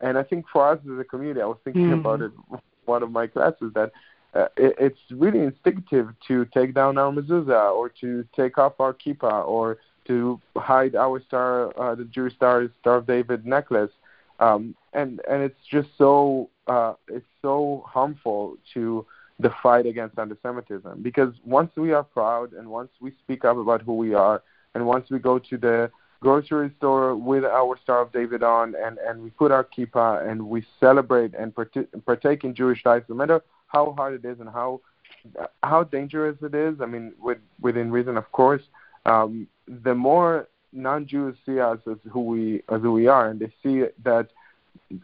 And 0.00 0.18
I 0.18 0.22
think 0.22 0.46
for 0.52 0.68
us 0.68 0.78
as 0.84 0.98
a 0.98 1.04
community, 1.04 1.40
I 1.40 1.46
was 1.46 1.58
thinking 1.64 1.86
mm-hmm. 1.86 2.00
about 2.00 2.20
it 2.22 2.32
one 2.84 3.02
of 3.02 3.10
my 3.10 3.26
classes 3.26 3.72
that 3.74 3.92
uh, 4.34 4.48
it, 4.56 4.74
it's 4.78 4.98
really 5.10 5.40
instinctive 5.40 6.08
to 6.28 6.44
take 6.46 6.74
down 6.74 6.98
our 6.98 7.10
mezuzah 7.10 7.72
or 7.74 7.88
to 7.88 8.26
take 8.36 8.58
off 8.58 8.78
our 8.80 8.92
kippah 8.92 9.46
or 9.46 9.78
to 10.06 10.38
hide 10.56 10.94
our 10.94 11.22
star, 11.22 11.72
uh, 11.80 11.94
the 11.94 12.04
Jewish 12.04 12.34
star, 12.34 12.68
Star 12.80 12.96
of 12.96 13.06
David 13.06 13.46
necklace. 13.46 13.90
Um, 14.40 14.74
and 14.92 15.20
and 15.30 15.42
it's 15.42 15.60
just 15.70 15.88
so 15.96 16.50
uh, 16.66 16.94
it's 17.08 17.26
so 17.40 17.84
harmful 17.86 18.56
to 18.74 19.06
the 19.38 19.52
fight 19.62 19.86
against 19.86 20.18
anti-Semitism. 20.18 21.02
Because 21.02 21.34
once 21.44 21.70
we 21.76 21.92
are 21.92 22.04
proud 22.04 22.52
and 22.52 22.68
once 22.68 22.90
we 23.00 23.10
speak 23.22 23.44
up 23.44 23.56
about 23.56 23.82
who 23.82 23.96
we 23.96 24.14
are, 24.14 24.42
and 24.74 24.86
once 24.86 25.10
we 25.10 25.18
go 25.18 25.38
to 25.38 25.56
the 25.56 25.90
grocery 26.20 26.72
store 26.78 27.14
with 27.14 27.44
our 27.44 27.78
Star 27.82 28.00
of 28.00 28.12
David 28.12 28.42
on, 28.42 28.74
and 28.74 28.98
and 28.98 29.22
we 29.22 29.30
put 29.30 29.50
our 29.52 29.64
kippah 29.64 30.28
and 30.28 30.48
we 30.48 30.64
celebrate 30.80 31.34
and 31.34 31.54
partake 32.06 32.44
in 32.44 32.54
Jewish 32.54 32.84
life, 32.84 33.02
no 33.08 33.14
matter 33.14 33.42
how 33.66 33.92
hard 33.96 34.14
it 34.14 34.24
is 34.24 34.40
and 34.40 34.48
how 34.48 34.80
how 35.62 35.84
dangerous 35.84 36.36
it 36.42 36.54
is. 36.54 36.80
I 36.80 36.86
mean, 36.86 37.12
with, 37.20 37.38
within 37.60 37.90
reason, 37.90 38.16
of 38.16 38.30
course. 38.32 38.62
Um, 39.06 39.46
the 39.66 39.94
more 39.94 40.48
non-Jews 40.72 41.36
see 41.46 41.60
us 41.60 41.78
as 41.90 41.98
who 42.10 42.20
we 42.20 42.62
as 42.68 42.80
who 42.82 42.92
we 42.92 43.06
are, 43.06 43.28
and 43.28 43.38
they 43.40 43.52
see 43.62 43.84
that 44.02 44.28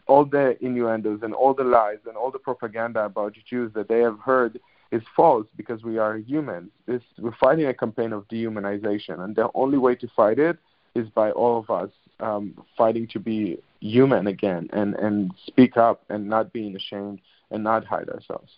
all 0.07 0.25
the 0.25 0.57
innuendos 0.63 1.21
and 1.23 1.33
all 1.33 1.53
the 1.53 1.63
lies 1.63 1.99
and 2.07 2.15
all 2.15 2.31
the 2.31 2.39
propaganda 2.39 3.05
about 3.05 3.33
Jews 3.49 3.71
that 3.73 3.87
they 3.87 3.99
have 3.99 4.19
heard 4.19 4.59
is 4.91 5.01
false 5.15 5.47
because 5.55 5.83
we 5.83 5.97
are 5.97 6.17
humans. 6.17 6.69
This, 6.85 7.01
we're 7.17 7.35
fighting 7.39 7.65
a 7.67 7.73
campaign 7.73 8.13
of 8.13 8.27
dehumanization, 8.27 9.19
and 9.23 9.35
the 9.35 9.49
only 9.55 9.77
way 9.77 9.95
to 9.95 10.07
fight 10.15 10.37
it 10.37 10.57
is 10.95 11.07
by 11.09 11.31
all 11.31 11.59
of 11.59 11.69
us 11.69 11.89
um, 12.19 12.53
fighting 12.77 13.07
to 13.07 13.19
be 13.19 13.57
human 13.79 14.27
again 14.27 14.69
and, 14.73 14.95
and 14.95 15.31
speak 15.47 15.77
up 15.77 16.03
and 16.09 16.27
not 16.27 16.51
being 16.51 16.75
ashamed 16.75 17.19
and 17.49 17.63
not 17.63 17.85
hide 17.85 18.09
ourselves. 18.09 18.51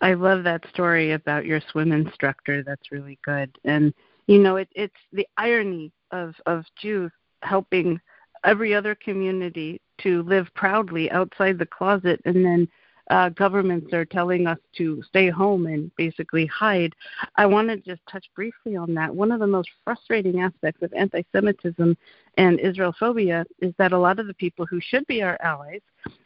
I 0.00 0.14
love 0.14 0.44
that 0.44 0.64
story 0.72 1.12
about 1.12 1.44
your 1.44 1.60
swim 1.70 1.92
instructor. 1.92 2.62
That's 2.62 2.90
really 2.90 3.18
good. 3.24 3.50
And 3.64 3.92
you 4.26 4.38
know, 4.38 4.56
it, 4.56 4.68
it's 4.74 4.94
the 5.12 5.26
irony 5.36 5.92
of 6.12 6.34
of 6.46 6.64
Jews 6.80 7.10
helping 7.42 8.00
every 8.44 8.74
other 8.74 8.94
community 8.94 9.80
to 10.02 10.22
live 10.22 10.48
proudly 10.54 11.10
outside 11.10 11.58
the 11.58 11.66
closet 11.66 12.20
and 12.24 12.44
then 12.44 12.68
uh, 13.10 13.28
governments 13.30 13.92
are 13.92 14.04
telling 14.04 14.46
us 14.46 14.58
to 14.76 15.02
stay 15.02 15.28
home 15.28 15.66
and 15.66 15.90
basically 15.96 16.46
hide. 16.46 16.94
I 17.34 17.44
want 17.44 17.68
to 17.68 17.76
just 17.76 18.00
touch 18.10 18.24
briefly 18.36 18.76
on 18.76 18.94
that. 18.94 19.14
One 19.14 19.32
of 19.32 19.40
the 19.40 19.48
most 19.48 19.68
frustrating 19.84 20.40
aspects 20.40 20.82
of 20.82 20.92
anti 20.94 21.22
Semitism 21.32 21.96
and 22.36 22.58
Israelophobia 22.60 23.44
is 23.60 23.74
that 23.78 23.92
a 23.92 23.98
lot 23.98 24.20
of 24.20 24.28
the 24.28 24.34
people 24.34 24.64
who 24.64 24.80
should 24.80 25.04
be 25.08 25.22
our 25.22 25.36
allies 25.42 25.80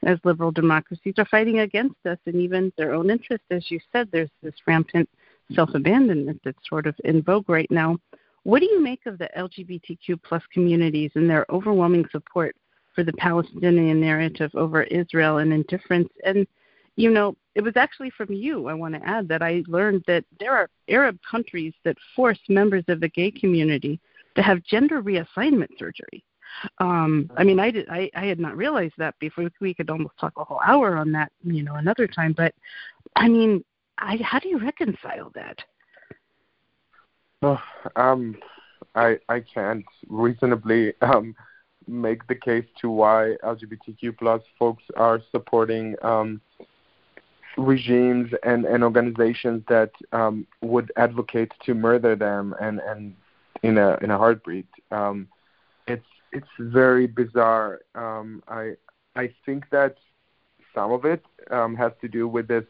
as 0.05 0.19
liberal 0.25 0.53
democracies 0.53 1.15
are 1.17 1.25
fighting 1.25 1.61
against 1.61 1.97
us 2.07 2.19
and 2.27 2.37
even 2.37 2.71
their 2.77 2.93
own 2.93 3.11
interest. 3.11 3.45
As 3.51 3.71
you 3.71 3.81
said, 3.91 4.11
there's 4.13 4.31
this 4.43 4.55
rampant 4.67 5.09
self 5.55 5.71
abandonment 5.75 6.41
that's 6.45 6.69
sort 6.69 6.87
of 6.87 6.95
in 7.05 7.23
vogue 7.23 7.49
right 7.49 7.71
now. 7.71 7.97
What 8.43 8.61
do 8.61 8.67
you 8.67 8.83
make 8.83 9.07
of 9.07 9.17
the 9.17 9.31
LGBTQ 9.39 10.23
plus 10.23 10.43
communities 10.53 11.13
and 11.15 11.31
their 11.31 11.47
overwhelming 11.49 12.05
support 12.13 12.55
for 12.95 13.05
the 13.05 13.13
Palestinian 13.15 14.01
narrative 14.01 14.51
over 14.55 14.83
Israel 14.85 15.39
and 15.39 15.53
indifference? 15.53 16.11
And 16.25 16.47
you 16.97 17.11
know, 17.11 17.37
it 17.55 17.63
was 17.63 17.77
actually 17.77 18.11
from 18.11 18.33
you, 18.33 18.69
I 18.69 18.75
want 18.75 18.95
to 18.95 19.05
add, 19.07 19.29
that 19.29 19.43
I 19.43 19.63
learned 19.67 20.05
that 20.07 20.25
there 20.39 20.53
are 20.53 20.71
Arab 20.89 21.19
countries 21.29 21.73
that 21.85 21.97
force 22.15 22.39
members 22.49 22.85
of 22.89 23.01
the 23.01 23.09
gay 23.09 23.31
community 23.31 24.01
to 24.37 24.43
have 24.43 24.63
gender 24.63 25.03
reassignment 25.03 25.79
surgery. 25.79 26.25
Um, 26.79 27.31
I 27.37 27.43
mean, 27.43 27.59
I 27.59 27.71
did. 27.71 27.89
I, 27.89 28.11
I 28.15 28.27
had 28.27 28.39
not 28.39 28.57
realized 28.57 28.95
that 28.99 29.19
before. 29.19 29.51
We 29.61 29.75
could 29.75 29.91
almost 29.91 30.17
talk 30.19 30.35
a 30.37 30.45
whole 30.45 30.61
hour 30.65 30.97
on 30.97 31.11
that, 31.13 31.33
you 31.43 31.63
know, 31.63 31.75
another 31.75 32.07
time. 32.07 32.33
But 32.33 32.55
I 33.17 33.29
mean, 33.29 33.65
I, 33.99 34.19
how 34.23 34.39
do 34.39 34.49
you 34.49 34.59
reconcile 34.59 35.33
that? 35.35 35.59
Oh, 37.43 37.61
um, 37.97 38.37
I 38.95 39.19
I 39.29 39.41
can't 39.41 39.85
reasonably 40.09 40.95
um, 41.01 41.35
make 41.87 42.27
the 42.27 42.35
case 42.35 42.65
to 42.81 42.91
why 42.91 43.37
LGBTQ 43.43 44.19
plus 44.19 44.43
folks 44.59 44.83
are 44.97 45.21
supporting 45.31 45.95
um, 46.03 46.41
regimes 47.57 48.33
and, 48.43 48.65
and 48.65 48.83
organizations 48.83 49.63
that 49.69 49.91
um, 50.13 50.47
would 50.61 50.93
advocate 50.97 51.53
to 51.65 51.75
murder 51.75 52.17
them 52.17 52.55
and, 52.61 52.81
and 52.81 53.15
in 53.63 53.79
a 53.79 53.97
in 54.03 54.11
a 54.11 54.19
heartbeat. 54.19 54.67
Um, 54.91 55.29
it's 55.87 56.07
it's 56.33 56.49
very 56.59 57.07
bizarre. 57.07 57.81
Um, 57.95 58.43
I 58.49 58.75
I 59.17 59.33
think 59.47 59.71
that 59.71 59.97
some 60.75 60.93
of 60.93 61.05
it 61.05 61.25
um, 61.51 61.75
has 61.77 61.93
to 62.01 62.09
do 62.09 62.29
with 62.29 62.49
this 62.49 62.65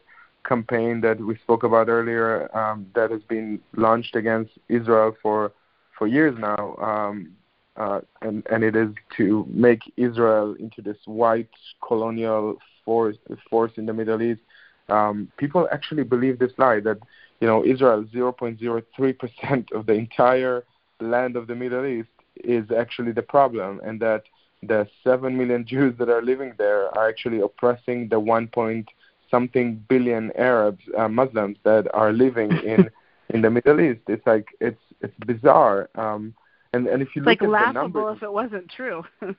campaign 0.47 1.01
that 1.01 1.19
we 1.19 1.35
spoke 1.37 1.63
about 1.63 1.89
earlier 1.89 2.55
um, 2.55 2.85
that 2.95 3.09
has 3.11 3.21
been 3.23 3.59
launched 3.75 4.15
against 4.15 4.51
Israel 4.69 5.15
for 5.21 5.51
for 5.97 6.07
years 6.07 6.37
now. 6.37 6.75
Um, 6.77 7.31
uh, 7.77 8.01
and 8.21 8.45
and 8.51 8.63
it 8.63 8.75
is 8.75 8.89
to 9.17 9.45
make 9.49 9.81
Israel 9.97 10.55
into 10.59 10.81
this 10.81 10.97
white 11.05 11.49
colonial 11.85 12.57
force 12.83 13.17
force 13.49 13.73
in 13.77 13.85
the 13.85 13.93
Middle 13.93 14.21
East. 14.21 14.41
Um, 14.89 15.31
people 15.37 15.67
actually 15.71 16.03
believe 16.03 16.39
this 16.39 16.51
lie 16.57 16.79
that 16.81 16.99
you 17.39 17.47
know 17.47 17.65
Israel 17.65 18.03
0.03 18.03 19.19
percent 19.19 19.71
of 19.71 19.85
the 19.85 19.93
entire 19.93 20.63
land 20.99 21.35
of 21.35 21.47
the 21.47 21.55
Middle 21.55 21.85
East 21.85 22.09
is 22.43 22.65
actually 22.71 23.11
the 23.11 23.21
problem, 23.21 23.81
and 23.83 23.99
that 24.01 24.23
the 24.63 24.87
seven 25.03 25.37
million 25.37 25.65
Jews 25.65 25.95
that 25.99 26.09
are 26.09 26.21
living 26.21 26.53
there 26.57 26.87
are 26.97 27.07
actually 27.09 27.41
oppressing 27.41 28.09
the 28.09 28.19
one 28.19 28.47
point 28.47 28.89
something 29.29 29.83
billion 29.89 30.31
Arabs, 30.37 30.83
uh, 30.97 31.07
Muslims 31.07 31.57
that 31.63 31.87
are 31.93 32.13
living 32.13 32.51
in 32.63 32.89
in 33.29 33.41
the 33.41 33.49
Middle 33.49 33.81
East. 33.81 34.01
It's 34.07 34.25
like 34.25 34.47
it's 34.59 34.81
it's 35.01 35.17
bizarre. 35.25 35.89
Um, 35.95 36.33
and 36.75 36.87
and 36.87 37.01
if 37.01 37.15
you 37.15 37.21
it's 37.21 37.27
look 37.27 37.41
like 37.41 37.41
at 37.41 37.45
the 37.45 37.51
laughable 37.51 37.81
numbers, 37.81 38.17
if 38.17 38.23
it 38.23 38.33
wasn't 38.33 38.69
true. 38.69 39.03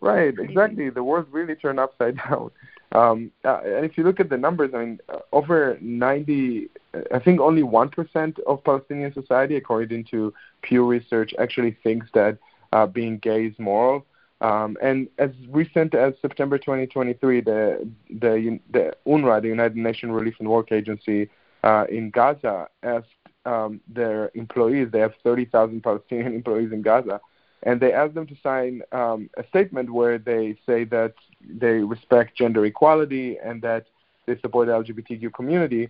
right, 0.00 0.34
exactly. 0.38 0.90
The 0.90 1.02
world 1.02 1.26
really 1.30 1.54
turned 1.54 1.78
upside 1.78 2.16
down. 2.28 2.50
Um, 2.92 3.30
uh, 3.44 3.60
and 3.64 3.84
if 3.84 3.98
you 3.98 4.04
look 4.04 4.20
at 4.20 4.30
the 4.30 4.38
numbers, 4.38 4.70
I 4.74 4.78
mean, 4.78 5.00
uh, 5.08 5.18
over 5.32 5.76
90, 5.80 6.68
I 7.12 7.18
think 7.18 7.40
only 7.40 7.62
1% 7.62 8.38
of 8.46 8.64
Palestinian 8.64 9.12
society, 9.12 9.56
according 9.56 10.04
to 10.12 10.32
Pew 10.62 10.86
Research, 10.86 11.34
actually 11.38 11.76
thinks 11.82 12.06
that 12.14 12.38
uh, 12.72 12.86
being 12.86 13.18
gay 13.18 13.46
is 13.46 13.58
moral. 13.58 14.06
Um, 14.40 14.76
and 14.82 15.08
as 15.18 15.30
recent 15.50 15.94
as 15.94 16.14
September 16.22 16.58
2023, 16.58 17.40
the, 17.40 17.88
the, 18.08 18.60
the 18.70 18.92
UNRWA, 19.06 19.42
the 19.42 19.48
United 19.48 19.76
Nations 19.76 20.12
Relief 20.12 20.36
and 20.38 20.48
Work 20.48 20.72
Agency 20.72 21.28
uh, 21.62 21.84
in 21.88 22.10
Gaza, 22.10 22.68
asked 22.82 23.08
um, 23.44 23.80
their 23.88 24.30
employees, 24.34 24.88
they 24.90 25.00
have 25.00 25.14
30,000 25.22 25.82
Palestinian 25.82 26.34
employees 26.40 26.72
in 26.72 26.82
Gaza, 26.82 27.20
and 27.62 27.80
they 27.80 27.92
asked 27.92 28.14
them 28.14 28.26
to 28.26 28.36
sign 28.42 28.82
um, 28.92 29.30
a 29.36 29.46
statement 29.48 29.90
where 29.90 30.18
they 30.18 30.56
say 30.66 30.84
that 30.84 31.14
they 31.40 31.78
respect 31.78 32.36
gender 32.36 32.64
equality 32.64 33.38
and 33.42 33.62
that 33.62 33.86
they 34.26 34.38
support 34.40 34.66
the 34.66 34.72
LGBTQ 34.72 35.32
community. 35.32 35.88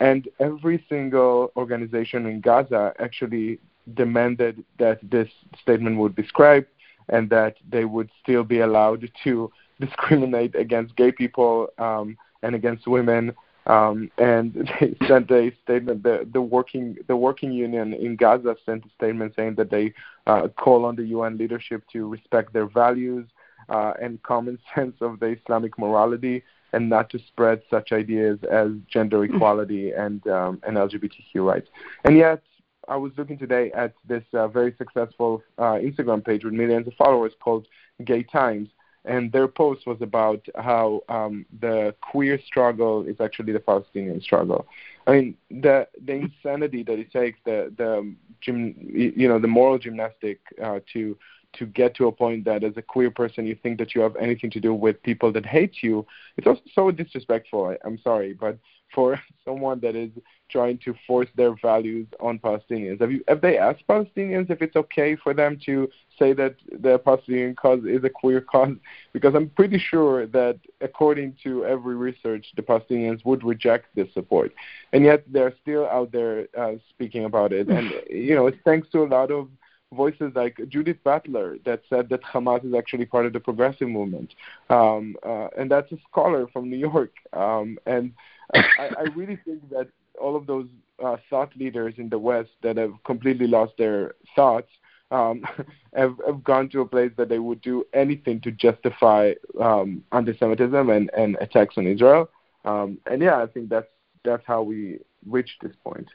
And 0.00 0.28
every 0.38 0.84
single 0.88 1.52
organization 1.56 2.26
in 2.26 2.40
Gaza 2.40 2.94
actually 2.98 3.58
demanded 3.94 4.64
that 4.78 4.98
this 5.02 5.28
statement 5.60 5.98
would 5.98 6.14
be 6.14 6.26
scrapped 6.26 6.70
and 7.08 7.28
that 7.30 7.56
they 7.68 7.84
would 7.84 8.10
still 8.22 8.44
be 8.44 8.60
allowed 8.60 9.10
to 9.24 9.50
discriminate 9.80 10.54
against 10.54 10.96
gay 10.96 11.12
people 11.12 11.68
um, 11.78 12.16
and 12.42 12.54
against 12.54 12.86
women. 12.86 13.34
Um, 13.68 14.10
and 14.18 14.54
they 14.80 14.96
sent 15.06 15.30
a 15.30 15.52
statement. 15.62 16.02
The, 16.02 16.26
the 16.32 16.40
working 16.40 16.96
the 17.06 17.16
working 17.16 17.52
union 17.52 17.92
in 17.92 18.16
Gaza 18.16 18.56
sent 18.64 18.84
a 18.86 18.88
statement 18.96 19.34
saying 19.36 19.54
that 19.56 19.70
they 19.70 19.92
uh, 20.26 20.48
call 20.48 20.84
on 20.84 20.96
the 20.96 21.04
UN 21.04 21.36
leadership 21.38 21.84
to 21.92 22.08
respect 22.08 22.52
their 22.52 22.66
values 22.66 23.26
uh, 23.68 23.92
and 24.00 24.22
common 24.22 24.58
sense 24.74 24.96
of 25.00 25.20
the 25.20 25.26
Islamic 25.26 25.78
morality, 25.78 26.42
and 26.72 26.88
not 26.88 27.10
to 27.10 27.18
spread 27.28 27.62
such 27.70 27.92
ideas 27.92 28.38
as 28.50 28.70
gender 28.90 29.24
equality 29.24 29.92
and 29.92 30.26
um, 30.28 30.60
and 30.66 30.76
LGBTQ 30.76 31.46
rights. 31.46 31.68
And 32.04 32.16
yet, 32.16 32.42
I 32.88 32.96
was 32.96 33.12
looking 33.18 33.38
today 33.38 33.70
at 33.72 33.92
this 34.06 34.24
uh, 34.32 34.48
very 34.48 34.74
successful 34.78 35.42
uh, 35.58 35.74
Instagram 35.74 36.24
page 36.24 36.44
with 36.44 36.54
millions 36.54 36.86
of 36.86 36.94
followers 36.94 37.32
called 37.38 37.66
Gay 38.04 38.22
Times, 38.22 38.68
and 39.04 39.32
their 39.32 39.48
post 39.48 39.86
was 39.86 40.00
about 40.00 40.44
how 40.56 41.02
um, 41.08 41.46
the 41.60 41.94
queer 42.00 42.38
struggle 42.44 43.04
is 43.06 43.20
actually 43.20 43.52
the 43.52 43.60
Palestinian 43.60 44.20
struggle. 44.20 44.66
I 45.06 45.12
mean, 45.12 45.36
the 45.50 45.88
the 46.04 46.12
insanity 46.12 46.82
that 46.84 46.98
it 46.98 47.10
takes, 47.10 47.38
the 47.44 47.72
the 47.76 48.14
gym, 48.40 48.74
you 48.78 49.28
know, 49.28 49.38
the 49.38 49.48
moral 49.48 49.78
gymnastic 49.78 50.40
uh, 50.62 50.80
to 50.92 51.16
to 51.54 51.66
get 51.66 51.94
to 51.96 52.06
a 52.06 52.12
point 52.12 52.44
that 52.44 52.62
as 52.62 52.76
a 52.76 52.82
queer 52.82 53.10
person 53.10 53.46
you 53.46 53.54
think 53.54 53.78
that 53.78 53.94
you 53.94 54.02
have 54.02 54.14
anything 54.16 54.50
to 54.50 54.60
do 54.60 54.74
with 54.74 55.02
people 55.02 55.32
that 55.32 55.46
hate 55.46 55.82
you. 55.82 56.06
It's 56.36 56.46
also 56.46 56.60
so 56.74 56.90
disrespectful. 56.90 57.66
I, 57.66 57.78
I'm 57.86 57.98
sorry, 57.98 58.34
but 58.34 58.58
for 58.94 59.18
someone 59.44 59.80
that 59.80 59.96
is 59.96 60.10
trying 60.50 60.78
to 60.78 60.94
force 61.06 61.28
their 61.36 61.54
values 61.60 62.06
on 62.20 62.38
Palestinians. 62.38 63.00
Have 63.00 63.12
you 63.12 63.22
have 63.28 63.40
they 63.40 63.58
asked 63.58 63.86
Palestinians 63.88 64.50
if 64.50 64.62
it's 64.62 64.76
okay 64.76 65.16
for 65.16 65.34
them 65.34 65.58
to 65.66 65.88
say 66.18 66.32
that 66.32 66.56
the 66.80 66.98
Palestinian 66.98 67.54
cause 67.54 67.84
is 67.84 68.04
a 68.04 68.10
queer 68.10 68.40
cause? 68.40 68.76
Because 69.12 69.34
I'm 69.34 69.50
pretty 69.50 69.78
sure 69.78 70.26
that 70.26 70.58
according 70.80 71.36
to 71.44 71.64
every 71.64 71.96
research, 71.96 72.46
the 72.56 72.62
Palestinians 72.62 73.24
would 73.24 73.44
reject 73.44 73.86
this 73.94 74.12
support, 74.14 74.52
and 74.92 75.04
yet 75.04 75.24
they're 75.30 75.54
still 75.62 75.86
out 75.86 76.12
there 76.12 76.48
uh, 76.58 76.74
speaking 76.90 77.24
about 77.24 77.52
it. 77.52 77.68
And 77.68 77.92
you 78.10 78.34
know, 78.34 78.46
it's 78.46 78.58
thanks 78.64 78.88
to 78.92 79.02
a 79.02 79.08
lot 79.08 79.30
of 79.30 79.48
voices 79.92 80.32
like 80.34 80.60
Judith 80.68 80.98
Butler 81.02 81.56
that 81.64 81.80
said 81.88 82.08
that 82.10 82.22
Hamas 82.22 82.64
is 82.64 82.74
actually 82.74 83.06
part 83.06 83.24
of 83.26 83.32
the 83.32 83.40
progressive 83.40 83.88
movement, 83.88 84.34
um, 84.70 85.16
uh, 85.24 85.48
and 85.56 85.70
that's 85.70 85.90
a 85.92 85.98
scholar 86.10 86.46
from 86.48 86.68
New 86.68 86.76
York. 86.76 87.12
Um, 87.32 87.78
and 87.86 88.12
I, 88.54 88.90
I 88.98 89.02
really 89.14 89.38
think 89.44 89.68
that 89.70 89.88
all 90.20 90.36
of 90.36 90.46
those 90.46 90.66
uh, 91.04 91.16
thought 91.30 91.56
leaders 91.56 91.94
in 91.96 92.08
the 92.08 92.18
West 92.18 92.50
that 92.62 92.76
have 92.76 92.92
completely 93.04 93.46
lost 93.46 93.72
their 93.78 94.14
thoughts 94.34 94.68
um, 95.10 95.42
have, 95.94 96.16
have 96.26 96.44
gone 96.44 96.68
to 96.70 96.80
a 96.80 96.86
place 96.86 97.12
that 97.16 97.28
they 97.28 97.38
would 97.38 97.60
do 97.62 97.84
anything 97.94 98.40
to 98.42 98.50
justify 98.50 99.32
um, 99.60 100.04
anti-Semitism 100.12 100.90
and, 100.90 101.10
and 101.16 101.36
attacks 101.40 101.78
on 101.78 101.86
Israel. 101.86 102.28
Um, 102.64 102.98
and 103.06 103.22
yeah, 103.22 103.42
I 103.42 103.46
think 103.46 103.68
that's 103.68 103.86
that's 104.24 104.42
how 104.46 104.62
we 104.62 104.98
reached 105.26 105.62
this 105.62 105.72
point. 105.84 106.08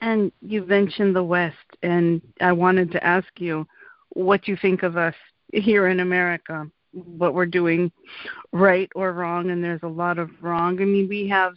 And 0.00 0.30
you 0.40 0.64
mentioned 0.64 1.14
the 1.14 1.24
West, 1.24 1.56
and 1.82 2.22
I 2.40 2.52
wanted 2.52 2.92
to 2.92 3.04
ask 3.04 3.26
you 3.38 3.66
what 4.10 4.46
you 4.46 4.56
think 4.56 4.84
of 4.84 4.96
us 4.96 5.14
here 5.52 5.88
in 5.88 6.00
America, 6.00 6.70
what 6.92 7.34
we're 7.34 7.46
doing 7.46 7.90
right 8.52 8.88
or 8.94 9.12
wrong, 9.12 9.50
and 9.50 9.62
there's 9.62 9.82
a 9.82 9.88
lot 9.88 10.18
of 10.18 10.30
wrong. 10.40 10.80
I 10.80 10.84
mean, 10.84 11.08
we 11.08 11.28
have 11.28 11.54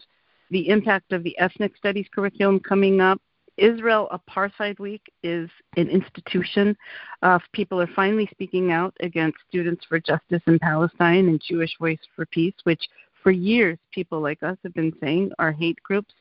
the 0.52 0.70
impact 0.70 1.14
of 1.14 1.24
the 1.24 1.38
ethnic 1.40 1.76
studies 1.78 2.06
curriculum 2.14 2.60
coming 2.60 3.02
up. 3.02 3.20
Israel 3.58 4.08
Apartheid 4.12 4.80
Week 4.80 5.02
is 5.24 5.50
an 5.78 5.90
institution. 5.90 6.76
Uh, 7.22 7.40
people 7.54 7.82
are 7.82 7.90
finally 7.96 8.28
speaking 8.32 8.72
out 8.72 8.96
against 9.02 9.38
Students 9.50 9.84
for 9.88 10.00
Justice 10.00 10.42
in 10.48 10.60
Palestine 10.60 11.28
and 11.28 11.42
Jewish 11.42 11.72
Voice 11.80 12.00
for 12.16 12.26
Peace, 12.28 12.54
which 12.64 12.82
for 13.24 13.32
years 13.32 13.78
people 13.92 14.20
like 14.20 14.42
us 14.44 14.58
have 14.64 14.74
been 14.74 14.94
saying 15.02 15.32
are 15.40 15.52
hate 15.52 15.82
groups. 15.84 16.14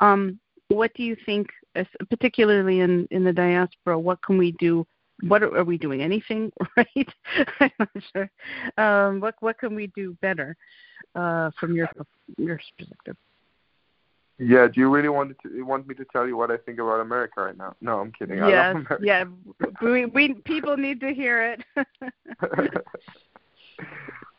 Um, 0.00 0.38
what 0.68 0.92
do 0.94 1.02
you 1.02 1.16
think, 1.24 1.48
particularly 2.10 2.80
in, 2.80 3.06
in 3.10 3.24
the 3.24 3.32
diaspora, 3.32 3.98
what 3.98 4.20
can 4.22 4.36
we 4.36 4.52
do? 4.52 4.86
What 5.22 5.42
are, 5.42 5.56
are 5.56 5.64
we 5.64 5.78
doing? 5.78 6.02
Anything 6.02 6.52
right? 6.76 7.14
I'm 7.60 7.70
not 7.78 7.88
sure. 8.12 8.30
Um, 8.76 9.20
what 9.20 9.34
what 9.40 9.58
can 9.58 9.74
we 9.74 9.88
do 9.88 10.16
better 10.20 10.56
uh, 11.14 11.50
from 11.58 11.74
your 11.74 11.88
your 12.36 12.60
perspective? 12.78 13.16
Yeah, 14.38 14.68
do 14.68 14.80
you 14.80 14.88
really 14.88 15.08
want 15.08 15.36
to 15.42 15.62
want 15.62 15.88
me 15.88 15.94
to 15.96 16.04
tell 16.04 16.26
you 16.26 16.36
what 16.36 16.50
I 16.50 16.56
think 16.58 16.78
about 16.78 17.00
America 17.00 17.42
right 17.42 17.56
now? 17.56 17.74
No, 17.80 17.98
I'm 17.98 18.12
kidding. 18.12 18.38
Yes, 18.38 18.76
yeah, 19.00 19.24
we 19.82 20.06
we 20.06 20.34
people 20.34 20.76
need 20.76 21.00
to 21.00 21.12
hear 21.12 21.42
it. 21.42 21.64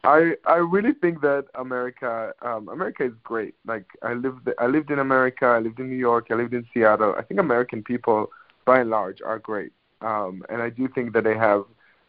I 0.04 0.36
I 0.46 0.56
really 0.56 0.94
think 0.94 1.22
that 1.22 1.46
America 1.56 2.34
um 2.42 2.70
America 2.70 3.04
is 3.04 3.14
great. 3.24 3.56
Like 3.66 3.86
I 4.02 4.14
lived 4.14 4.50
I 4.58 4.68
lived 4.68 4.90
in 4.92 5.00
America, 5.00 5.46
I 5.46 5.60
lived 5.60 5.80
in 5.80 5.90
New 5.90 5.98
York, 5.98 6.28
I 6.32 6.36
lived 6.36 6.54
in 6.54 6.66
Seattle. 6.74 7.14
I 7.18 7.22
think 7.24 7.40
American 7.40 7.84
people 7.84 8.30
by 8.66 8.80
and 8.80 8.90
large 8.90 9.22
are 9.22 9.40
great. 9.40 9.74
Um 10.02 10.44
and 10.50 10.62
I 10.62 10.70
do 10.70 10.88
think 10.88 11.14
that 11.14 11.26
they 11.26 11.36
have 11.36 11.66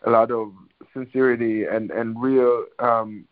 a 0.07 0.11
lot 0.11 0.31
of 0.31 0.53
sincerity 0.93 1.65
and 1.65 1.91
and 1.91 2.21
real 2.23 2.67
um 2.79 3.27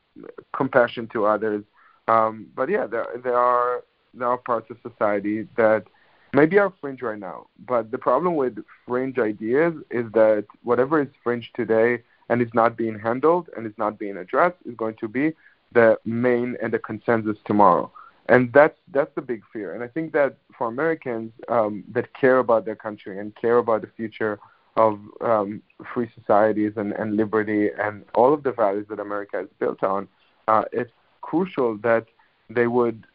compassion 0.56 1.06
to 1.12 1.26
others. 1.26 1.64
Um 2.08 2.48
but 2.56 2.68
yeah, 2.68 2.86
there 2.86 3.06
there 3.22 3.38
are 3.38 3.84
there 4.18 4.28
are 4.28 4.38
parts 4.38 4.70
of 4.70 4.76
society 4.82 5.46
that 5.56 5.84
maybe 6.32 6.58
are 6.58 6.72
fringe 6.80 7.02
right 7.02 7.18
now. 7.18 7.46
But 7.66 7.90
the 7.90 7.98
problem 7.98 8.36
with 8.36 8.58
fringe 8.86 9.18
ideas 9.18 9.74
is 9.90 10.10
that 10.12 10.46
whatever 10.62 11.00
is 11.00 11.08
fringe 11.22 11.52
today 11.54 12.02
and 12.28 12.42
is 12.42 12.52
not 12.54 12.76
being 12.76 12.98
handled 12.98 13.48
and 13.56 13.66
is 13.66 13.72
not 13.78 13.98
being 13.98 14.16
addressed 14.16 14.56
is 14.64 14.74
going 14.74 14.96
to 14.96 15.08
be 15.08 15.32
the 15.72 15.98
main 16.04 16.56
and 16.62 16.72
the 16.72 16.78
consensus 16.78 17.36
tomorrow. 17.44 17.90
And 18.28 18.52
that's 18.52 18.78
that's 18.92 19.14
the 19.14 19.22
big 19.22 19.42
fear. 19.52 19.74
And 19.74 19.82
I 19.82 19.88
think 19.88 20.12
that 20.12 20.36
for 20.56 20.66
Americans 20.68 21.32
um, 21.48 21.84
that 21.92 22.12
care 22.14 22.38
about 22.38 22.66
their 22.66 22.76
country 22.76 23.18
and 23.18 23.34
care 23.34 23.58
about 23.58 23.80
the 23.80 23.90
future 23.96 24.38
of 24.76 25.00
um, 25.22 25.62
free 25.92 26.10
societies 26.18 26.72
and, 26.76 26.92
and 26.92 27.16
liberty 27.16 27.70
and 27.80 28.04
all 28.14 28.32
of 28.32 28.42
the 28.42 28.52
values 28.52 28.86
that 28.90 29.00
America 29.00 29.40
is 29.40 29.48
built 29.58 29.82
on, 29.82 30.06
uh, 30.46 30.64
it's 30.72 30.92
crucial 31.22 31.76
that 31.78 32.06
they 32.50 32.66
would 32.66 33.06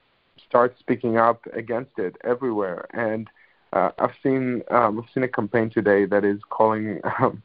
start 0.54 0.76
speaking 0.78 1.18
up 1.18 1.48
against 1.54 1.98
it 1.98 2.16
everywhere. 2.24 2.86
And 2.94 3.28
uh, 3.74 3.90
I've 3.98 4.14
seen 4.22 4.62
um, 4.70 5.00
I've 5.00 5.12
seen 5.12 5.24
a 5.24 5.28
campaign 5.28 5.72
today 5.72 6.06
that 6.06 6.24
is 6.24 6.40
calling 6.52 7.02
um, 7.18 7.42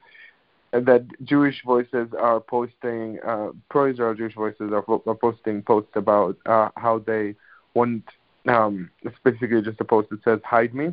that 0.72 1.06
Jewish 1.24 1.62
voices 1.64 2.08
are 2.18 2.38
posting, 2.38 3.18
uh, 3.26 3.52
pro-Israel 3.70 4.14
Jewish 4.14 4.34
voices 4.34 4.72
are, 4.72 4.84
are 5.06 5.14
posting 5.14 5.62
posts 5.62 5.92
about 5.94 6.36
uh, 6.44 6.68
how 6.76 6.98
they 6.98 7.34
want. 7.72 8.04
Um, 8.46 8.90
it's 9.00 9.16
basically 9.24 9.62
just 9.62 9.80
a 9.80 9.84
post 9.84 10.10
that 10.10 10.22
says 10.22 10.40
"Hide 10.44 10.74
me," 10.74 10.92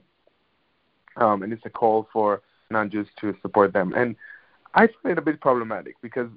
um, 1.18 1.44
and 1.44 1.52
it's 1.52 1.66
a 1.66 1.70
call 1.70 2.08
for 2.14 2.42
non-Jews 2.70 3.10
to 3.20 3.36
support 3.42 3.74
them. 3.74 3.94
And 3.94 4.16
I 4.74 4.88
find 4.88 5.12
it 5.12 5.18
a 5.18 5.22
bit 5.22 5.42
problematic 5.42 5.96
because, 6.02 6.30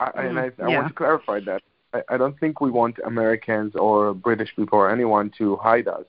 I, 0.00 0.06
mm, 0.06 0.30
and 0.30 0.38
I, 0.40 0.46
I 0.46 0.68
yeah. 0.68 0.78
want 0.78 0.88
to 0.88 0.94
clarify 0.94 1.38
that 1.46 1.62
I, 1.92 2.02
I 2.08 2.16
don't 2.16 2.38
think 2.38 2.60
we 2.60 2.70
want 2.70 2.98
Americans 3.04 3.74
or 3.76 4.14
British 4.14 4.54
people 4.56 4.78
or 4.78 4.90
anyone 4.90 5.30
to 5.38 5.56
hide 5.56 5.88
us. 5.88 6.04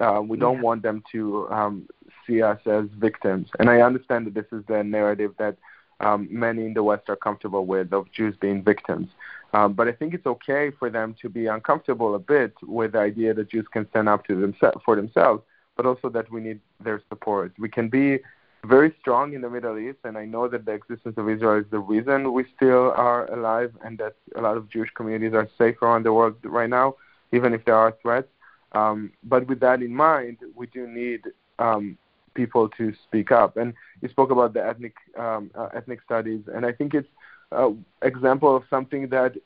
Uh, 0.00 0.22
we 0.24 0.38
don't 0.38 0.62
want 0.62 0.82
them 0.82 1.02
to 1.10 1.48
um, 1.50 1.88
see 2.26 2.40
us 2.40 2.60
as 2.66 2.84
victims. 2.98 3.48
And 3.58 3.68
I 3.68 3.80
understand 3.80 4.26
that 4.26 4.34
this 4.34 4.46
is 4.52 4.64
the 4.68 4.84
narrative 4.84 5.34
that 5.38 5.56
um, 6.00 6.28
many 6.30 6.66
in 6.66 6.74
the 6.74 6.82
West 6.82 7.08
are 7.08 7.16
comfortable 7.16 7.66
with 7.66 7.92
of 7.92 8.10
Jews 8.12 8.36
being 8.40 8.62
victims. 8.62 9.08
Um, 9.54 9.72
but 9.72 9.88
I 9.88 9.92
think 9.92 10.14
it's 10.14 10.26
okay 10.26 10.70
for 10.78 10.90
them 10.90 11.16
to 11.22 11.28
be 11.28 11.46
uncomfortable 11.46 12.14
a 12.14 12.18
bit 12.18 12.52
with 12.62 12.92
the 12.92 13.00
idea 13.00 13.34
that 13.34 13.50
Jews 13.50 13.66
can 13.72 13.88
stand 13.90 14.08
up 14.08 14.24
to 14.26 14.40
themselves 14.40 14.80
for 14.84 14.94
themselves, 14.94 15.42
but 15.76 15.86
also 15.86 16.08
that 16.10 16.30
we 16.30 16.40
need 16.40 16.60
their 16.80 17.02
support. 17.08 17.52
We 17.58 17.68
can 17.68 17.88
be 17.88 18.20
very 18.64 18.94
strong 19.00 19.34
in 19.34 19.40
the 19.40 19.50
Middle 19.50 19.78
East, 19.78 19.98
and 20.04 20.18
I 20.18 20.24
know 20.24 20.48
that 20.48 20.64
the 20.64 20.72
existence 20.72 21.16
of 21.16 21.28
Israel 21.28 21.60
is 21.60 21.66
the 21.70 21.78
reason 21.78 22.32
we 22.32 22.44
still 22.56 22.92
are 22.92 23.32
alive, 23.32 23.72
and 23.84 23.98
that 23.98 24.14
a 24.36 24.40
lot 24.40 24.56
of 24.56 24.68
Jewish 24.68 24.90
communities 24.94 25.34
are 25.34 25.48
safe 25.56 25.80
around 25.82 26.04
the 26.04 26.12
world 26.12 26.36
right 26.44 26.68
now, 26.68 26.96
even 27.32 27.54
if 27.54 27.64
there 27.64 27.76
are 27.76 27.94
threats. 28.02 28.28
Um, 28.72 29.12
but 29.22 29.46
with 29.46 29.60
that 29.60 29.80
in 29.80 29.94
mind, 29.94 30.38
we 30.54 30.66
do 30.66 30.86
need 30.86 31.22
um, 31.58 31.96
people 32.34 32.68
to 32.70 32.92
speak 33.04 33.30
up. 33.32 33.56
And 33.56 33.74
you 34.02 34.08
spoke 34.08 34.30
about 34.30 34.54
the 34.54 34.64
ethnic 34.64 34.94
um, 35.16 35.50
uh, 35.54 35.68
ethnic 35.74 36.02
studies, 36.02 36.42
and 36.52 36.66
I 36.66 36.72
think 36.72 36.94
it's 36.94 37.08
an 37.52 37.84
example 38.02 38.54
of 38.54 38.64
something 38.68 39.08
that 39.08 39.36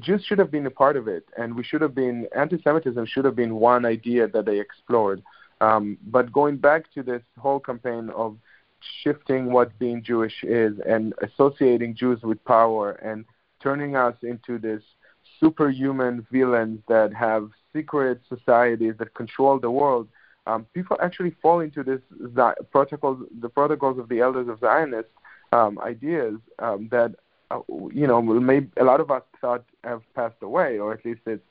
Jews 0.00 0.24
should 0.24 0.38
have 0.38 0.50
been 0.50 0.66
a 0.66 0.70
part 0.70 0.96
of 0.96 1.08
it, 1.08 1.24
and 1.36 1.54
we 1.54 1.64
should 1.64 1.80
have 1.80 1.94
been 1.94 2.26
anti-Semitism 2.36 3.06
should 3.06 3.24
have 3.24 3.36
been 3.36 3.56
one 3.56 3.84
idea 3.84 4.28
that 4.28 4.46
they 4.46 4.60
explored. 4.60 5.22
Um, 5.60 5.98
but 6.06 6.32
going 6.32 6.56
back 6.56 6.92
to 6.94 7.02
this 7.02 7.22
whole 7.38 7.60
campaign 7.60 8.10
of 8.10 8.36
shifting 9.02 9.52
what 9.52 9.78
being 9.78 10.02
Jewish 10.02 10.42
is 10.42 10.78
and 10.86 11.14
associating 11.22 11.94
Jews 11.94 12.22
with 12.22 12.44
power 12.44 12.92
and 12.92 13.24
turning 13.62 13.96
us 13.96 14.16
into 14.22 14.58
this 14.58 14.82
superhuman 15.40 16.26
villains 16.30 16.80
that 16.88 17.12
have 17.14 17.50
secret 17.72 18.20
societies 18.28 18.94
that 18.98 19.14
control 19.14 19.58
the 19.58 19.70
world, 19.70 20.08
um, 20.46 20.66
people 20.74 20.96
actually 21.00 21.34
fall 21.42 21.60
into 21.60 21.82
this 21.82 22.00
protocols, 22.70 23.24
the 23.40 23.48
protocols 23.48 23.98
of 23.98 24.08
the 24.08 24.20
elders 24.20 24.48
of 24.48 24.58
Zionist 24.60 25.08
um, 25.52 25.78
ideas 25.78 26.34
um, 26.58 26.88
that 26.90 27.14
uh, 27.50 27.60
you 27.92 28.06
know 28.06 28.20
maybe 28.20 28.68
a 28.78 28.84
lot 28.84 29.00
of 29.00 29.10
us 29.10 29.22
thought 29.40 29.64
have 29.84 30.02
passed 30.14 30.42
away, 30.42 30.78
or 30.78 30.92
at 30.92 31.04
least 31.04 31.20
it's 31.26 31.44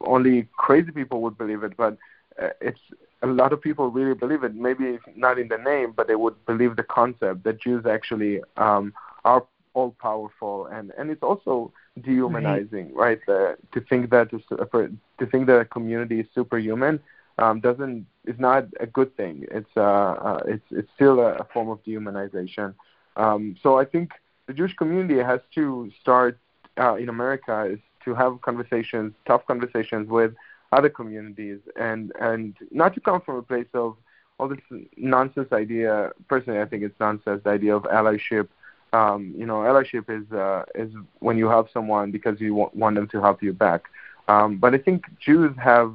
only 0.00 0.48
crazy 0.56 0.90
people 0.90 1.20
would 1.22 1.36
believe 1.36 1.62
it, 1.62 1.76
but 1.76 1.98
uh, 2.40 2.48
it's 2.60 2.80
a 3.22 3.26
lot 3.26 3.52
of 3.52 3.60
people 3.60 3.90
really 3.90 4.14
believe 4.14 4.44
it. 4.44 4.54
Maybe 4.54 4.98
not 5.14 5.38
in 5.38 5.48
the 5.48 5.58
name, 5.58 5.92
but 5.94 6.08
they 6.08 6.14
would 6.14 6.44
believe 6.46 6.76
the 6.76 6.82
concept 6.82 7.44
that 7.44 7.60
Jews 7.60 7.84
actually 7.86 8.40
um, 8.56 8.94
are 9.24 9.44
all 9.74 9.94
powerful, 10.00 10.66
and 10.66 10.92
and 10.98 11.10
it's 11.10 11.22
also 11.22 11.72
dehumanizing, 12.00 12.94
right? 12.94 13.20
right? 13.26 13.26
The, 13.26 13.56
to 13.72 13.80
think 13.86 14.10
that 14.10 14.30
to 14.30 15.26
think 15.26 15.46
that 15.46 15.60
a 15.60 15.64
community 15.64 16.20
is 16.20 16.26
superhuman 16.34 17.00
um, 17.38 17.60
doesn't 17.60 18.06
is 18.26 18.38
not 18.38 18.66
a 18.80 18.86
good 18.86 19.16
thing. 19.16 19.46
It's 19.50 19.70
uh, 19.76 19.80
uh 19.80 20.40
it's 20.46 20.64
it's 20.70 20.90
still 20.94 21.20
a, 21.20 21.34
a 21.34 21.44
form 21.52 21.68
of 21.68 21.82
dehumanization. 21.84 22.74
Um, 23.16 23.56
so 23.62 23.78
I 23.78 23.84
think 23.84 24.12
the 24.46 24.54
Jewish 24.54 24.74
community 24.76 25.22
has 25.22 25.40
to 25.54 25.90
start 26.00 26.38
uh, 26.78 26.94
in 26.94 27.08
America 27.08 27.64
is 27.64 27.78
to 28.04 28.14
have 28.14 28.40
conversations, 28.40 29.12
tough 29.26 29.46
conversations 29.46 30.08
with 30.08 30.32
other 30.72 30.88
communities, 30.88 31.58
and 31.76 32.12
and 32.20 32.54
not 32.70 32.94
to 32.94 33.00
come 33.00 33.20
from 33.20 33.36
a 33.36 33.42
place 33.42 33.66
of 33.74 33.96
all 34.38 34.48
this 34.48 34.60
nonsense 34.96 35.52
idea. 35.52 36.12
Personally, 36.28 36.60
I 36.60 36.64
think 36.64 36.82
it's 36.82 36.98
nonsense. 37.00 37.42
The 37.44 37.50
idea 37.50 37.76
of 37.76 37.82
allyship. 37.84 38.48
Um, 38.92 39.32
you 39.36 39.46
know, 39.46 39.58
allyship 39.58 40.06
is 40.08 40.30
uh, 40.32 40.64
is 40.74 40.92
when 41.20 41.38
you 41.38 41.48
help 41.48 41.70
someone 41.72 42.10
because 42.10 42.40
you 42.40 42.54
want, 42.54 42.74
want 42.74 42.96
them 42.96 43.08
to 43.08 43.20
help 43.20 43.42
you 43.42 43.52
back. 43.52 43.84
Um, 44.28 44.58
but 44.58 44.74
I 44.74 44.78
think 44.78 45.04
Jews 45.18 45.56
have, 45.62 45.92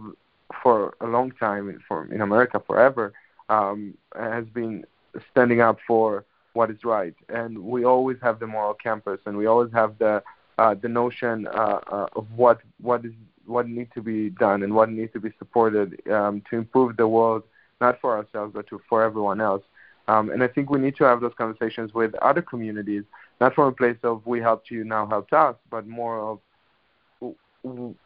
for 0.61 0.93
a 1.01 1.07
long 1.07 1.31
time, 1.31 1.81
for 1.87 2.05
in 2.13 2.21
America 2.21 2.61
forever, 2.65 3.13
um, 3.49 3.95
has 4.15 4.45
been 4.45 4.85
standing 5.31 5.61
up 5.61 5.79
for 5.87 6.25
what 6.53 6.69
is 6.71 6.83
right, 6.83 7.15
and 7.29 7.57
we 7.57 7.83
always 7.83 8.17
have 8.21 8.39
the 8.39 8.47
moral 8.47 8.73
campus, 8.73 9.19
and 9.25 9.37
we 9.37 9.45
always 9.45 9.71
have 9.73 9.97
the 9.99 10.23
uh, 10.57 10.73
the 10.73 10.87
notion 10.87 11.47
uh, 11.47 11.79
uh, 11.91 12.07
of 12.15 12.25
what 12.35 12.59
what 12.81 13.03
is 13.03 13.13
what 13.45 13.67
needs 13.67 13.91
to 13.93 14.01
be 14.01 14.29
done 14.29 14.63
and 14.63 14.73
what 14.73 14.89
needs 14.89 15.13
to 15.13 15.19
be 15.19 15.31
supported 15.37 16.01
um, 16.09 16.41
to 16.49 16.57
improve 16.57 16.97
the 16.97 17.07
world, 17.07 17.43
not 17.81 17.99
for 18.01 18.17
ourselves 18.17 18.53
but 18.53 18.67
to, 18.67 18.81
for 18.89 19.03
everyone 19.03 19.41
else. 19.41 19.63
Um, 20.07 20.29
and 20.29 20.43
I 20.43 20.47
think 20.47 20.69
we 20.69 20.79
need 20.79 20.95
to 20.97 21.03
have 21.03 21.21
those 21.21 21.33
conversations 21.37 21.93
with 21.93 22.13
other 22.15 22.41
communities, 22.41 23.03
not 23.41 23.55
from 23.55 23.67
a 23.67 23.71
place 23.71 23.97
of 24.03 24.25
we 24.25 24.39
helped 24.39 24.69
you, 24.69 24.83
now 24.83 25.07
help 25.07 25.31
us, 25.33 25.55
but 25.69 25.87
more 25.87 26.19
of 26.19 26.39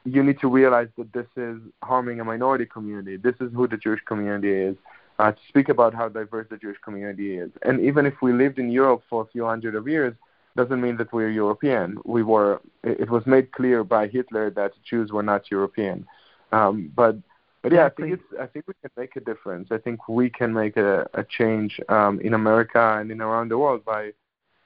you 0.05 0.23
need 0.23 0.39
to 0.39 0.47
realize 0.47 0.87
that 0.97 1.11
this 1.11 1.27
is 1.35 1.59
harming 1.83 2.21
a 2.21 2.23
minority 2.23 2.65
community. 2.65 3.17
This 3.17 3.35
is 3.41 3.51
who 3.53 3.67
the 3.67 3.75
Jewish 3.75 3.99
community 4.07 4.51
is. 4.51 4.75
Uh, 5.19 5.33
to 5.33 5.39
speak 5.49 5.67
about 5.67 5.93
how 5.93 6.07
diverse 6.07 6.47
the 6.49 6.55
Jewish 6.55 6.77
community 6.81 7.37
is. 7.37 7.51
And 7.63 7.81
even 7.81 8.05
if 8.05 8.13
we 8.21 8.31
lived 8.31 8.57
in 8.57 8.71
Europe 8.71 9.03
for 9.09 9.23
a 9.23 9.25
few 9.25 9.43
hundred 9.43 9.75
of 9.75 9.85
years, 9.85 10.13
doesn't 10.55 10.81
mean 10.81 10.97
that 10.97 11.13
we're 11.13 11.29
European. 11.29 11.97
We 12.05 12.23
were. 12.23 12.61
It 12.83 13.09
was 13.09 13.25
made 13.25 13.51
clear 13.51 13.83
by 13.83 14.07
Hitler 14.07 14.49
that 14.51 14.73
Jews 14.83 15.11
were 15.11 15.23
not 15.23 15.51
European. 15.51 16.05
Um, 16.51 16.91
but 16.95 17.17
but 17.61 17.71
yeah. 17.71 17.85
I 17.85 17.89
think 17.89 18.13
it's. 18.13 18.23
I 18.39 18.45
think 18.45 18.67
we 18.67 18.73
can 18.81 18.91
make 18.97 19.15
a 19.15 19.19
difference. 19.19 19.69
I 19.71 19.77
think 19.77 20.07
we 20.07 20.29
can 20.29 20.53
make 20.53 20.77
a, 20.77 21.07
a 21.13 21.23
change 21.23 21.79
um, 21.89 22.19
in 22.21 22.33
America 22.33 22.97
and 22.99 23.11
in 23.11 23.21
around 23.21 23.49
the 23.49 23.57
world 23.57 23.85
by 23.85 24.11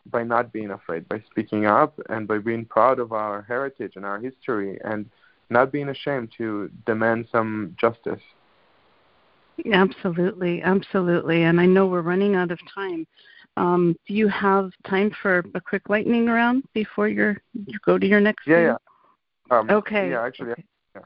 by 0.06 0.24
not 0.24 0.52
being 0.52 0.72
afraid, 0.72 1.08
by 1.08 1.22
speaking 1.32 1.66
up, 1.66 2.00
and 2.10 2.28
by 2.28 2.38
being 2.38 2.66
proud 2.66 3.00
of 3.00 3.14
our 3.14 3.42
heritage 3.44 3.94
and 3.96 4.06
our 4.06 4.20
history, 4.20 4.78
and 4.84 5.10
not 5.50 5.72
being 5.72 5.90
ashamed 5.90 6.30
to 6.38 6.70
demand 6.86 7.28
some 7.32 7.76
justice. 7.80 8.22
Absolutely, 9.72 10.62
absolutely. 10.62 11.44
And 11.44 11.62
I 11.62 11.66
know 11.66 11.86
we're 11.88 12.02
running 12.02 12.36
out 12.36 12.52
of 12.52 12.60
time. 12.74 13.06
Um, 13.58 13.95
do 14.08 14.14
you 14.14 14.28
have 14.30 14.72
time 14.88 15.12
for 15.22 15.43
a 15.54 15.62
quick 15.62 15.89
lightning 15.89 16.26
round 16.26 16.64
before 16.74 17.08
you 17.08 17.36
you 17.54 17.78
go 17.86 17.97
to 17.97 18.08
your 18.08 18.20
next? 18.20 18.47
Yeah, 18.47 18.60
yeah. 19.51 19.58
Um, 19.58 19.70
okay. 19.70 20.10
Yeah, 20.10 20.26
actually. 20.26 20.51
Okay. 20.51 20.64
Yeah. 20.95 21.01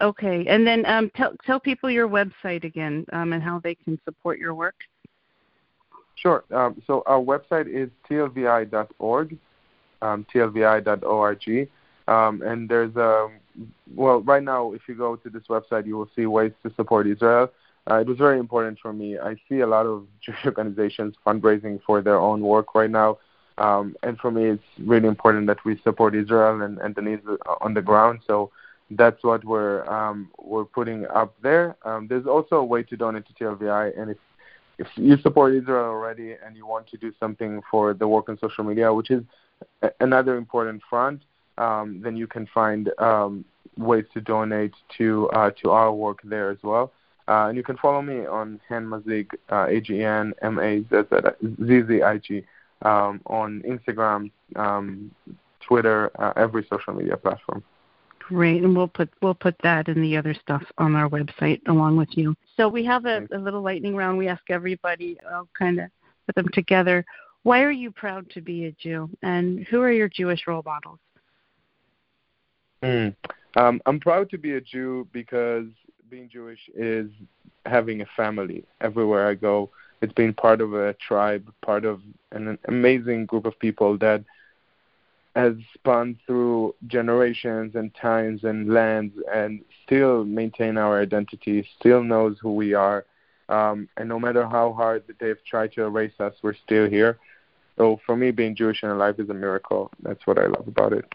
okay. 0.00 0.46
and 0.46 0.66
then 0.66 0.86
um, 0.86 1.10
tell 1.16 1.32
tell 1.44 1.60
people 1.60 1.90
your 1.90 2.08
website 2.08 2.64
again 2.64 3.04
um, 3.12 3.32
and 3.32 3.42
how 3.42 3.60
they 3.60 3.74
can 3.74 4.00
support 4.04 4.38
your 4.38 4.54
work. 4.54 4.76
Sure. 6.16 6.44
Um, 6.52 6.80
so 6.86 7.02
our 7.06 7.20
website 7.20 7.66
is 7.68 7.90
tlvi.org, 8.08 9.36
um, 10.02 10.26
tlvi.org, 10.32 11.68
um, 12.08 12.42
and 12.42 12.68
there's 12.68 12.94
a 12.96 13.28
well 13.94 14.22
right 14.22 14.42
now 14.42 14.72
if 14.72 14.82
you 14.88 14.94
go 14.94 15.14
to 15.16 15.28
this 15.28 15.42
website 15.48 15.86
you 15.86 15.96
will 15.96 16.08
see 16.16 16.26
ways 16.26 16.52
to 16.64 16.72
support 16.74 17.06
Israel. 17.06 17.50
Uh, 17.90 17.96
it 17.96 18.06
was 18.06 18.18
very 18.18 18.38
important 18.38 18.78
for 18.80 18.92
me. 18.92 19.18
I 19.18 19.36
see 19.48 19.60
a 19.60 19.66
lot 19.66 19.86
of 19.86 20.06
Jewish 20.20 20.38
organizations 20.46 21.14
fundraising 21.26 21.80
for 21.84 22.00
their 22.00 22.18
own 22.18 22.40
work 22.40 22.74
right 22.74 22.90
now. 22.90 23.18
Um, 23.58 23.96
and 24.02 24.18
for 24.18 24.30
me, 24.30 24.44
it's 24.46 24.62
really 24.78 25.08
important 25.08 25.46
that 25.48 25.64
we 25.64 25.78
support 25.82 26.14
Israel 26.14 26.62
and, 26.62 26.78
and 26.78 26.94
the 26.94 27.02
needs 27.02 27.22
on 27.60 27.74
the 27.74 27.82
ground. 27.82 28.20
So 28.26 28.50
that's 28.90 29.22
what 29.22 29.44
we're 29.44 29.88
um, 29.88 30.30
we're 30.38 30.64
putting 30.64 31.06
up 31.06 31.34
there. 31.42 31.76
Um, 31.84 32.06
there's 32.08 32.26
also 32.26 32.56
a 32.56 32.64
way 32.64 32.82
to 32.84 32.96
donate 32.96 33.24
to 33.26 33.32
TLVI, 33.34 33.98
and 33.98 34.10
if 34.10 34.18
if 34.78 34.88
you 34.96 35.16
support 35.18 35.54
Israel 35.54 35.84
already 35.84 36.32
and 36.44 36.56
you 36.56 36.66
want 36.66 36.86
to 36.88 36.96
do 36.96 37.12
something 37.20 37.60
for 37.70 37.94
the 37.94 38.08
work 38.08 38.28
on 38.28 38.38
social 38.38 38.64
media, 38.64 38.92
which 38.92 39.10
is 39.10 39.22
another 40.00 40.36
important 40.36 40.82
front, 40.88 41.22
um, 41.58 42.00
then 42.02 42.16
you 42.16 42.26
can 42.26 42.46
find 42.52 42.90
um, 42.98 43.44
ways 43.76 44.04
to 44.14 44.20
donate 44.20 44.74
to 44.98 45.28
uh, 45.30 45.50
to 45.62 45.70
our 45.70 45.92
work 45.92 46.20
there 46.24 46.50
as 46.50 46.58
well. 46.62 46.92
Uh, 47.28 47.46
and 47.48 47.56
you 47.56 47.62
can 47.62 47.76
follow 47.76 48.02
me 48.02 48.26
on 48.26 48.60
Hen 48.68 48.86
Mazzig, 48.86 49.28
uh, 49.50 49.66
A-G-N-M-A-Z-Z-I-G, 49.68 50.44
um, 52.82 53.20
on 53.26 53.62
Instagram, 53.62 54.30
um, 54.56 55.10
Twitter, 55.60 56.10
uh, 56.18 56.32
every 56.36 56.66
social 56.68 56.94
media 56.94 57.16
platform. 57.16 57.62
Great, 58.18 58.62
and 58.62 58.76
we'll 58.76 58.88
put 58.88 59.10
we'll 59.20 59.34
put 59.34 59.54
that 59.62 59.88
and 59.88 60.02
the 60.02 60.16
other 60.16 60.34
stuff 60.34 60.62
on 60.78 60.94
our 60.94 61.08
website 61.08 61.60
along 61.68 61.96
with 61.96 62.08
you. 62.16 62.34
So 62.56 62.68
we 62.68 62.84
have 62.84 63.04
a, 63.04 63.26
a 63.32 63.38
little 63.38 63.62
lightning 63.62 63.96
round. 63.96 64.16
We 64.16 64.28
ask 64.28 64.42
everybody, 64.48 65.18
I'll 65.30 65.48
kind 65.58 65.80
of 65.80 65.90
put 66.26 66.36
them 66.36 66.48
together. 66.52 67.04
Why 67.42 67.62
are 67.62 67.72
you 67.72 67.90
proud 67.90 68.30
to 68.30 68.40
be 68.40 68.66
a 68.66 68.72
Jew, 68.72 69.10
and 69.22 69.66
who 69.66 69.80
are 69.82 69.90
your 69.90 70.08
Jewish 70.08 70.46
role 70.46 70.62
models? 70.64 70.98
Mm. 72.82 73.14
Um, 73.56 73.82
I'm 73.86 74.00
proud 74.00 74.30
to 74.30 74.38
be 74.38 74.54
a 74.54 74.60
Jew 74.60 75.06
because 75.12 75.66
being 76.12 76.28
Jewish 76.28 76.60
is 76.74 77.10
having 77.64 78.02
a 78.02 78.06
family 78.14 78.64
everywhere 78.82 79.26
I 79.26 79.34
go. 79.34 79.70
It's 80.02 80.12
being 80.12 80.34
part 80.34 80.60
of 80.60 80.74
a 80.74 80.92
tribe, 80.94 81.50
part 81.64 81.86
of 81.86 82.02
an 82.32 82.58
amazing 82.68 83.24
group 83.24 83.46
of 83.46 83.58
people 83.58 83.96
that 83.98 84.22
has 85.34 85.54
spun 85.72 86.18
through 86.26 86.74
generations 86.86 87.76
and 87.76 87.94
times 87.94 88.44
and 88.44 88.74
lands 88.74 89.14
and 89.34 89.64
still 89.86 90.24
maintain 90.24 90.76
our 90.76 91.00
identity, 91.00 91.66
still 91.80 92.02
knows 92.02 92.36
who 92.42 92.54
we 92.54 92.74
are. 92.74 93.06
Um, 93.48 93.88
and 93.96 94.06
no 94.06 94.20
matter 94.20 94.46
how 94.46 94.74
hard 94.74 95.04
they've 95.18 95.42
tried 95.48 95.72
to 95.72 95.84
erase 95.84 96.12
us, 96.20 96.34
we're 96.42 96.54
still 96.66 96.90
here. 96.90 97.18
So 97.78 97.98
for 98.04 98.16
me, 98.16 98.32
being 98.32 98.54
Jewish 98.54 98.82
and 98.82 98.92
alive 98.92 99.18
is 99.18 99.30
a 99.30 99.34
miracle. 99.34 99.90
That's 100.02 100.26
what 100.26 100.38
I 100.38 100.44
love 100.44 100.68
about 100.68 100.92
it. 100.92 101.06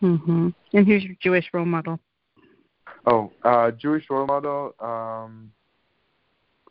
Mm-hmm. 0.00 0.50
And 0.72 0.86
who's 0.86 1.02
your 1.02 1.16
Jewish 1.20 1.46
role 1.52 1.64
model? 1.64 1.98
Oh, 3.06 3.32
uh, 3.42 3.70
Jewish 3.70 4.08
role 4.08 4.26
model. 4.26 4.74
Um, 4.80 5.52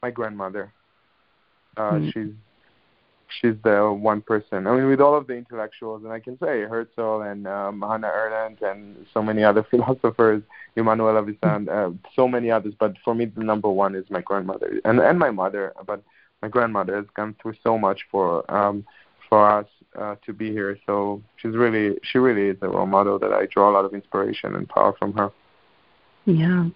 my 0.01 0.11
grandmother. 0.11 0.73
Uh, 1.77 1.93
mm-hmm. 1.93 2.09
She's 2.09 2.33
she's 3.39 3.55
the 3.63 3.91
one 3.91 4.21
person. 4.21 4.67
I 4.67 4.75
mean, 4.75 4.87
with 4.87 5.01
all 5.01 5.15
of 5.15 5.27
the 5.27 5.33
intellectuals, 5.33 6.03
and 6.03 6.11
I 6.11 6.19
can 6.19 6.37
say 6.37 6.61
Herzl 6.61 7.21
and 7.21 7.47
um, 7.47 7.81
Hannah 7.81 8.07
Arendt 8.07 8.61
and 8.61 9.05
so 9.13 9.21
many 9.21 9.43
other 9.43 9.63
philosophers, 9.71 10.43
Immanuel 10.75 11.21
Avicenne, 11.21 11.69
uh, 11.69 11.95
so 12.15 12.27
many 12.27 12.51
others. 12.51 12.73
But 12.79 12.95
for 13.03 13.15
me, 13.15 13.25
the 13.25 13.43
number 13.43 13.69
one 13.69 13.95
is 13.95 14.05
my 14.09 14.21
grandmother 14.21 14.79
and 14.85 14.99
and 14.99 15.17
my 15.19 15.31
mother. 15.31 15.73
But 15.85 16.03
my 16.41 16.47
grandmother 16.49 16.95
has 16.95 17.05
gone 17.15 17.35
through 17.41 17.55
so 17.63 17.77
much 17.77 18.01
for 18.11 18.49
um, 18.53 18.85
for 19.29 19.49
us 19.49 19.67
uh, 19.97 20.15
to 20.25 20.33
be 20.33 20.51
here. 20.51 20.77
So 20.85 21.21
she's 21.37 21.55
really 21.55 21.97
she 22.03 22.17
really 22.17 22.49
is 22.49 22.57
a 22.61 22.69
role 22.69 22.85
model 22.85 23.17
that 23.19 23.33
I 23.33 23.45
draw 23.45 23.69
a 23.71 23.73
lot 23.73 23.85
of 23.85 23.93
inspiration 23.93 24.55
and 24.55 24.67
power 24.67 24.93
from 24.99 25.13
her. 25.13 25.31
Yeah. 26.25 26.69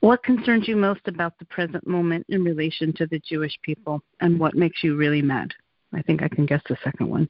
What 0.00 0.22
concerns 0.22 0.66
you 0.66 0.76
most 0.76 1.00
about 1.06 1.38
the 1.38 1.44
present 1.46 1.86
moment 1.86 2.26
in 2.28 2.42
relation 2.42 2.92
to 2.94 3.06
the 3.06 3.20
Jewish 3.20 3.56
people, 3.62 4.02
and 4.20 4.38
what 4.38 4.54
makes 4.54 4.82
you 4.82 4.96
really 4.96 5.22
mad? 5.22 5.52
I 5.94 6.02
think 6.02 6.22
I 6.22 6.28
can 6.28 6.46
guess 6.46 6.62
the 6.68 6.76
second 6.82 7.08
one. 7.08 7.28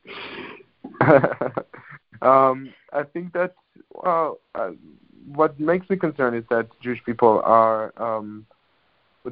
um, 2.22 2.72
I 2.92 3.02
think 3.12 3.32
that 3.34 3.54
well, 3.94 4.38
uh, 4.54 4.70
what 5.26 5.58
makes 5.60 5.88
me 5.90 5.96
concerned 5.96 6.36
is 6.36 6.44
that 6.50 6.68
Jewish 6.80 7.02
people 7.04 7.42
are 7.44 7.92
um, 8.02 8.46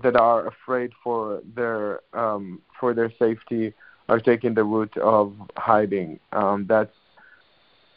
that 0.03 0.17
are 0.17 0.47
afraid 0.49 0.91
for 1.03 1.41
their 1.55 2.01
um, 2.13 2.61
for 2.79 2.95
their 2.95 3.13
safety 3.19 3.73
are 4.09 4.21
taking 4.21 4.55
the 4.55 4.65
route 4.65 4.97
of 4.99 5.35
hiding. 5.57 6.21
Um, 6.33 6.67
that's 6.69 6.95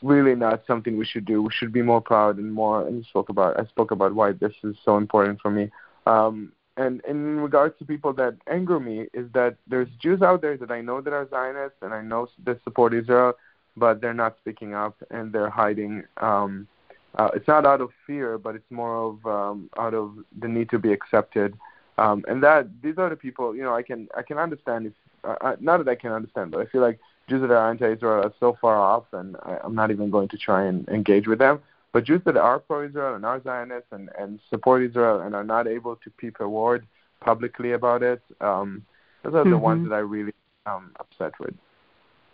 really 0.02 0.36
not 0.36 0.64
something 0.68 0.98
we 0.98 1.06
should 1.06 1.26
do. 1.26 1.42
We 1.42 1.52
should 1.52 1.72
be 1.72 1.82
more 1.82 2.02
proud 2.02 2.38
and 2.38 2.54
more. 2.54 2.88
And 2.88 3.06
spoke 3.06 3.30
about 3.30 3.60
I 3.60 3.66
spoke 3.66 3.92
about 3.92 4.14
why 4.14 4.32
this 4.34 4.54
is 4.64 4.76
so 4.84 4.98
important 4.98 5.42
for 5.42 5.52
me. 5.52 5.72
Um, 6.06 6.52
and, 6.78 7.02
in 7.08 7.40
regards 7.40 7.78
to 7.80 7.86
people 7.86 8.14
that 8.14 8.36
anger 8.48 8.80
me, 8.80 9.08
is 9.14 9.32
that 9.34 9.56
there's 9.68 9.88
Jews 10.00 10.22
out 10.22 10.42
there 10.42 10.56
that 10.58 10.70
I 10.70 10.82
know 10.82 11.02
that 11.02 11.12
are 11.12 11.28
Zionists 11.28 11.80
and 11.82 11.92
I 11.94 12.02
know 12.02 12.28
that 12.46 12.64
support 12.64 12.94
Israel, 12.94 13.34
but 13.76 14.00
they're 14.00 14.14
not 14.14 14.38
speaking 14.38 14.76
up 14.76 14.96
and 15.10 15.34
they're 15.34 15.50
hiding. 15.50 16.04
Um, 16.18 16.68
uh, 17.16 17.30
it's 17.34 17.48
not 17.48 17.66
out 17.66 17.82
of 17.82 17.90
fear, 18.06 18.38
but 18.38 18.56
it's 18.56 18.70
more 18.70 18.96
of 18.96 19.26
um, 19.26 19.70
out 19.80 19.96
of 19.96 20.14
the 20.40 20.48
need 20.48 20.70
to 20.70 20.78
be 20.78 20.94
accepted. 20.94 21.58
Um, 21.98 22.24
and 22.28 22.44
that 22.44 22.68
these 22.84 23.00
are 23.00 23.10
the 23.10 23.16
people, 23.16 23.56
you 23.56 23.64
know, 23.64 23.74
I 23.74 23.82
can 23.82 24.08
I 24.16 24.22
can 24.22 24.38
understand 24.38 24.86
if 24.86 24.94
uh, 25.24 25.56
not 25.60 25.84
that 25.84 25.90
I 25.90 25.96
can 25.96 26.12
understand, 26.12 26.52
but 26.52 26.62
I 26.62 26.66
feel 26.66 26.82
like 26.82 27.00
Jews 27.28 27.42
that 27.42 27.52
are 27.52 27.70
anti-Israel 27.70 28.26
are 28.26 28.34
so 28.40 28.58
far 28.60 28.78
off, 28.78 29.06
and 29.12 29.36
I, 29.44 29.58
I'm 29.64 29.76
not 29.76 29.92
even 29.92 30.10
going 30.10 30.30
to 30.30 30.38
try 30.38 30.66
and 30.66 30.88
engage 30.90 31.28
with 31.28 31.40
them. 31.40 31.60
But 31.94 32.06
Jews 32.06 32.22
that 32.26 32.38
are 32.38 32.60
pro-Israel 32.60 33.16
and 33.16 33.26
are 33.26 33.42
Zionists 33.42 33.90
and, 33.92 34.10
and 34.20 34.40
support 34.50 34.84
Israel 34.84 35.22
and 35.22 35.34
are 35.36 35.44
not 35.44 35.68
able 35.68 35.96
to 35.98 36.10
peep 36.12 36.38
a 36.40 36.48
word 36.48 36.86
publicly 37.22 37.72
about 37.74 38.04
it, 38.04 38.22
um, 38.42 38.86
those 39.24 39.34
are 39.34 39.42
mm-hmm. 39.42 39.52
the 39.52 39.58
ones 39.58 39.90
that 39.90 39.96
I 39.96 40.00
really 40.00 40.34
um 40.66 40.92
upset 41.00 41.34
with. 41.40 41.54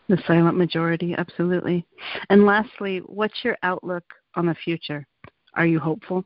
The 0.09 0.17
silent 0.27 0.57
majority, 0.57 1.15
absolutely. 1.17 1.85
And 2.29 2.45
lastly, 2.45 2.99
what's 3.05 3.43
your 3.43 3.57
outlook 3.63 4.03
on 4.35 4.45
the 4.45 4.55
future? 4.55 5.07
Are 5.53 5.65
you 5.65 5.79
hopeful? 5.79 6.25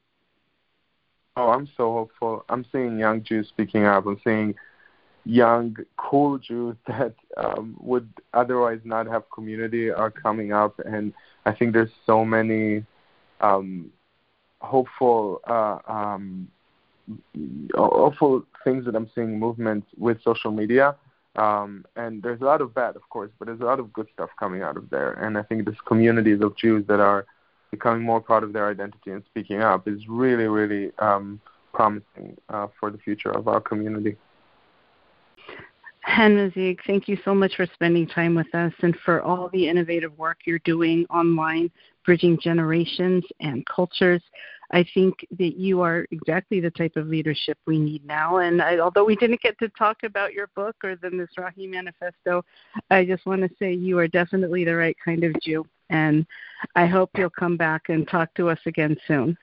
Oh, 1.35 1.49
I'm 1.49 1.69
so 1.77 1.93
hopeful. 1.93 2.43
I'm 2.49 2.65
seeing 2.71 2.97
young 2.97 3.23
Jews 3.23 3.47
speaking 3.49 3.85
up. 3.85 4.07
I'm 4.07 4.19
seeing 4.23 4.55
young, 5.27 5.75
cool 5.97 6.37
Jews 6.37 6.75
that 6.87 7.15
um, 7.35 7.75
would 7.79 8.09
otherwise 8.33 8.79
not 8.83 9.07
have 9.07 9.23
community 9.33 9.91
are 9.91 10.11
coming 10.11 10.53
up, 10.53 10.79
and 10.85 11.13
I 11.45 11.53
think 11.53 11.73
there's 11.73 11.91
so 12.05 12.25
many 12.25 12.85
um, 13.41 13.91
hopeful, 14.61 15.41
uh, 15.47 15.79
um, 15.87 16.47
hopeful 17.75 18.43
things 18.63 18.85
that 18.85 18.95
I'm 18.95 19.09
seeing 19.13 19.39
movements 19.39 19.87
with 19.97 20.21
social 20.23 20.51
media. 20.51 20.95
Um, 21.35 21.85
and 21.95 22.23
there's 22.23 22.41
a 22.41 22.45
lot 22.45 22.61
of 22.61 22.73
bad, 22.73 22.95
of 22.95 23.07
course, 23.09 23.29
but 23.37 23.45
there's 23.45 23.61
a 23.61 23.65
lot 23.65 23.79
of 23.79 23.93
good 23.93 24.07
stuff 24.13 24.29
coming 24.39 24.63
out 24.63 24.75
of 24.75 24.89
there. 24.89 25.13
And 25.13 25.37
I 25.37 25.43
think 25.43 25.65
this 25.65 25.75
communities 25.85 26.41
of 26.41 26.57
Jews 26.57 26.83
that 26.87 26.99
are 26.99 27.27
becoming 27.69 28.01
more 28.01 28.19
proud 28.19 28.43
of 28.43 28.53
their 28.53 28.69
identity 28.69 29.11
and 29.11 29.23
speaking 29.25 29.61
up 29.61 29.87
is 29.87 30.07
really, 30.07 30.45
really 30.45 30.91
um, 30.97 31.39
promising 31.73 32.37
uh, 32.49 32.67
for 32.79 32.89
the 32.89 32.97
future 32.97 33.29
of 33.29 33.47
our 33.47 33.61
community. 33.61 34.17
Hen 36.07 36.37
Mazzig, 36.37 36.79
thank 36.87 37.09
you 37.09 37.17
so 37.25 37.35
much 37.35 37.57
for 37.57 37.67
spending 37.73 38.07
time 38.07 38.33
with 38.33 38.53
us 38.55 38.71
and 38.81 38.95
for 39.03 39.21
all 39.21 39.49
the 39.51 39.67
innovative 39.67 40.17
work 40.17 40.37
you're 40.45 40.59
doing 40.59 41.05
online, 41.09 41.69
bridging 42.05 42.39
generations 42.41 43.25
and 43.41 43.65
cultures. 43.65 44.23
I 44.71 44.85
think 44.93 45.27
that 45.37 45.57
you 45.57 45.81
are 45.81 46.07
exactly 46.11 46.61
the 46.61 46.71
type 46.71 46.95
of 46.95 47.07
leadership 47.07 47.57
we 47.67 47.77
need 47.77 48.05
now. 48.05 48.37
And 48.37 48.61
I, 48.61 48.79
although 48.79 49.03
we 49.03 49.17
didn't 49.17 49.41
get 49.41 49.59
to 49.59 49.67
talk 49.69 50.03
about 50.03 50.31
your 50.33 50.47
book 50.55 50.77
or 50.81 50.95
the 50.95 51.09
Mizrahi 51.09 51.69
Manifesto, 51.69 52.43
I 52.89 53.03
just 53.03 53.25
want 53.25 53.41
to 53.41 53.49
say 53.59 53.73
you 53.73 53.99
are 53.99 54.07
definitely 54.07 54.63
the 54.63 54.75
right 54.75 54.97
kind 55.03 55.25
of 55.25 55.35
Jew. 55.43 55.65
And 55.89 56.25
I 56.75 56.85
hope 56.85 57.11
you'll 57.17 57.29
come 57.29 57.57
back 57.57 57.89
and 57.89 58.07
talk 58.07 58.33
to 58.35 58.49
us 58.49 58.59
again 58.65 58.95
soon. 59.07 59.37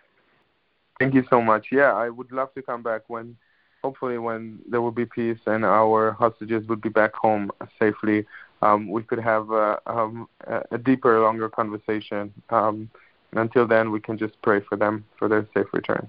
Thank 0.99 1.13
you 1.13 1.25
so 1.29 1.43
much. 1.43 1.67
Yeah, 1.71 1.93
I 1.93 2.09
would 2.09 2.33
love 2.33 2.55
to 2.55 2.63
come 2.63 2.83
back 2.83 3.03
when 3.09 3.37
hopefully 3.85 4.17
when 4.17 4.59
there 4.67 4.81
will 4.81 4.99
be 5.03 5.05
peace 5.05 5.43
and 5.45 5.63
our 5.63 6.13
hostages 6.13 6.67
would 6.69 6.81
be 6.81 6.89
back 6.89 7.13
home 7.15 7.51
safely, 7.79 8.25
um, 8.63 8.91
we 8.91 9.03
could 9.03 9.19
have 9.19 9.51
a, 9.51 9.79
um, 9.87 10.27
a 10.71 10.79
deeper, 10.79 11.21
longer 11.21 11.51
conversation. 11.51 12.33
Um, 12.49 12.89
and 13.31 13.41
until 13.41 13.69
then, 13.69 13.91
we 13.91 14.01
can 14.01 14.17
just 14.17 14.41
pray 14.41 14.61
for 14.67 14.77
them 14.77 15.05
for 15.19 15.29
their 15.29 15.47
safe 15.53 15.67
return. 15.75 16.09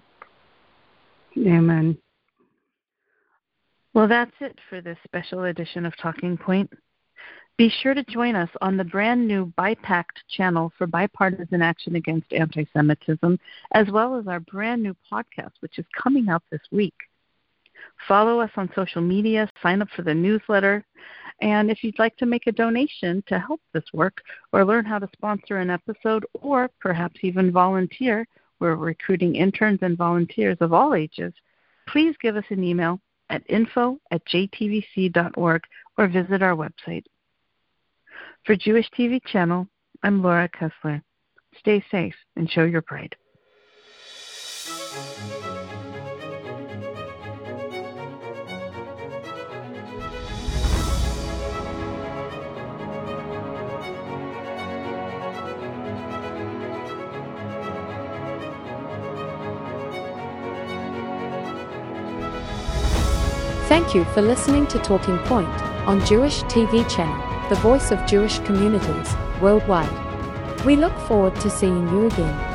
Amen. 1.38 1.98
Well, 3.94 4.08
that's 4.08 4.38
it 4.40 4.58
for 4.70 4.80
this 4.80 4.98
special 5.04 5.44
edition 5.44 5.86
of 5.86 5.94
Talking 5.98 6.38
Point. 6.38 6.72
Be 7.58 7.70
sure 7.70 7.94
to 7.94 8.04
join 8.06 8.36
us 8.36 8.50
on 8.62 8.78
the 8.78 8.84
brand 8.86 9.28
new 9.28 9.52
BIPACT 9.58 10.18
channel 10.30 10.72
for 10.78 10.88
bipartisan 10.88 11.62
action 11.62 11.96
against 11.96 12.32
anti 12.32 12.68
Semitism, 12.74 13.38
as 13.74 13.88
well 13.90 14.18
as 14.18 14.28
our 14.28 14.40
brand 14.40 14.82
new 14.82 14.96
podcast, 15.12 15.54
which 15.60 15.78
is 15.78 15.86
coming 16.02 16.30
out 16.30 16.44
this 16.52 16.62
week. 16.72 16.96
Follow 18.08 18.40
us 18.40 18.52
on 18.56 18.70
social 18.76 19.02
media, 19.02 19.50
sign 19.62 19.82
up 19.82 19.90
for 19.96 20.02
the 20.02 20.14
newsletter, 20.14 20.86
and 21.42 21.70
if 21.70 21.84
you'd 21.84 22.00
like 22.00 22.16
to 22.18 22.26
make 22.26 22.48
a 22.48 22.52
donation 22.52 23.24
to 23.28 23.40
help 23.40 23.62
this 23.74 23.84
work 23.94 24.22
or 24.54 24.64
learn 24.64 24.86
how 24.86 25.00
to 25.00 25.10
sponsor 25.14 25.58
an 25.58 25.70
episode 25.70 26.26
or 26.34 26.70
perhaps 26.80 27.20
even 27.24 27.52
volunteer, 27.52 28.26
we're 28.60 28.76
recruiting 28.76 29.36
interns 29.36 29.80
and 29.82 29.98
volunteers 29.98 30.58
of 30.62 30.72
all 30.72 30.94
ages, 30.94 31.34
please 31.88 32.16
give 32.22 32.38
us 32.38 32.46
an 32.50 32.64
email 32.64 33.00
at 33.30 33.44
info 33.50 34.00
at 34.12 34.26
jtvc.org 34.28 35.62
or 35.98 36.08
visit 36.08 36.42
our 36.42 36.56
website. 36.56 37.04
For 38.46 38.56
Jewish 38.56 38.90
TV 38.98 39.20
Channel, 39.26 39.68
I'm 40.04 40.22
Laura 40.22 40.48
Kessler. 40.48 41.02
Stay 41.60 41.84
safe 41.90 42.16
and 42.36 42.50
show 42.50 42.64
your 42.64 42.82
pride. 42.82 43.16
Thank 63.76 63.94
you 63.94 64.06
for 64.06 64.22
listening 64.22 64.68
to 64.68 64.80
Talking 64.80 65.18
Point 65.28 65.50
on 65.86 66.00
Jewish 66.06 66.44
TV 66.44 66.90
Channel, 66.90 67.50
the 67.50 67.56
voice 67.56 67.92
of 67.92 68.06
Jewish 68.06 68.40
communities 68.40 69.14
worldwide. 69.42 69.92
We 70.64 70.78
look 70.78 70.98
forward 71.00 71.36
to 71.42 71.50
seeing 71.50 71.86
you 71.90 72.06
again. 72.06 72.55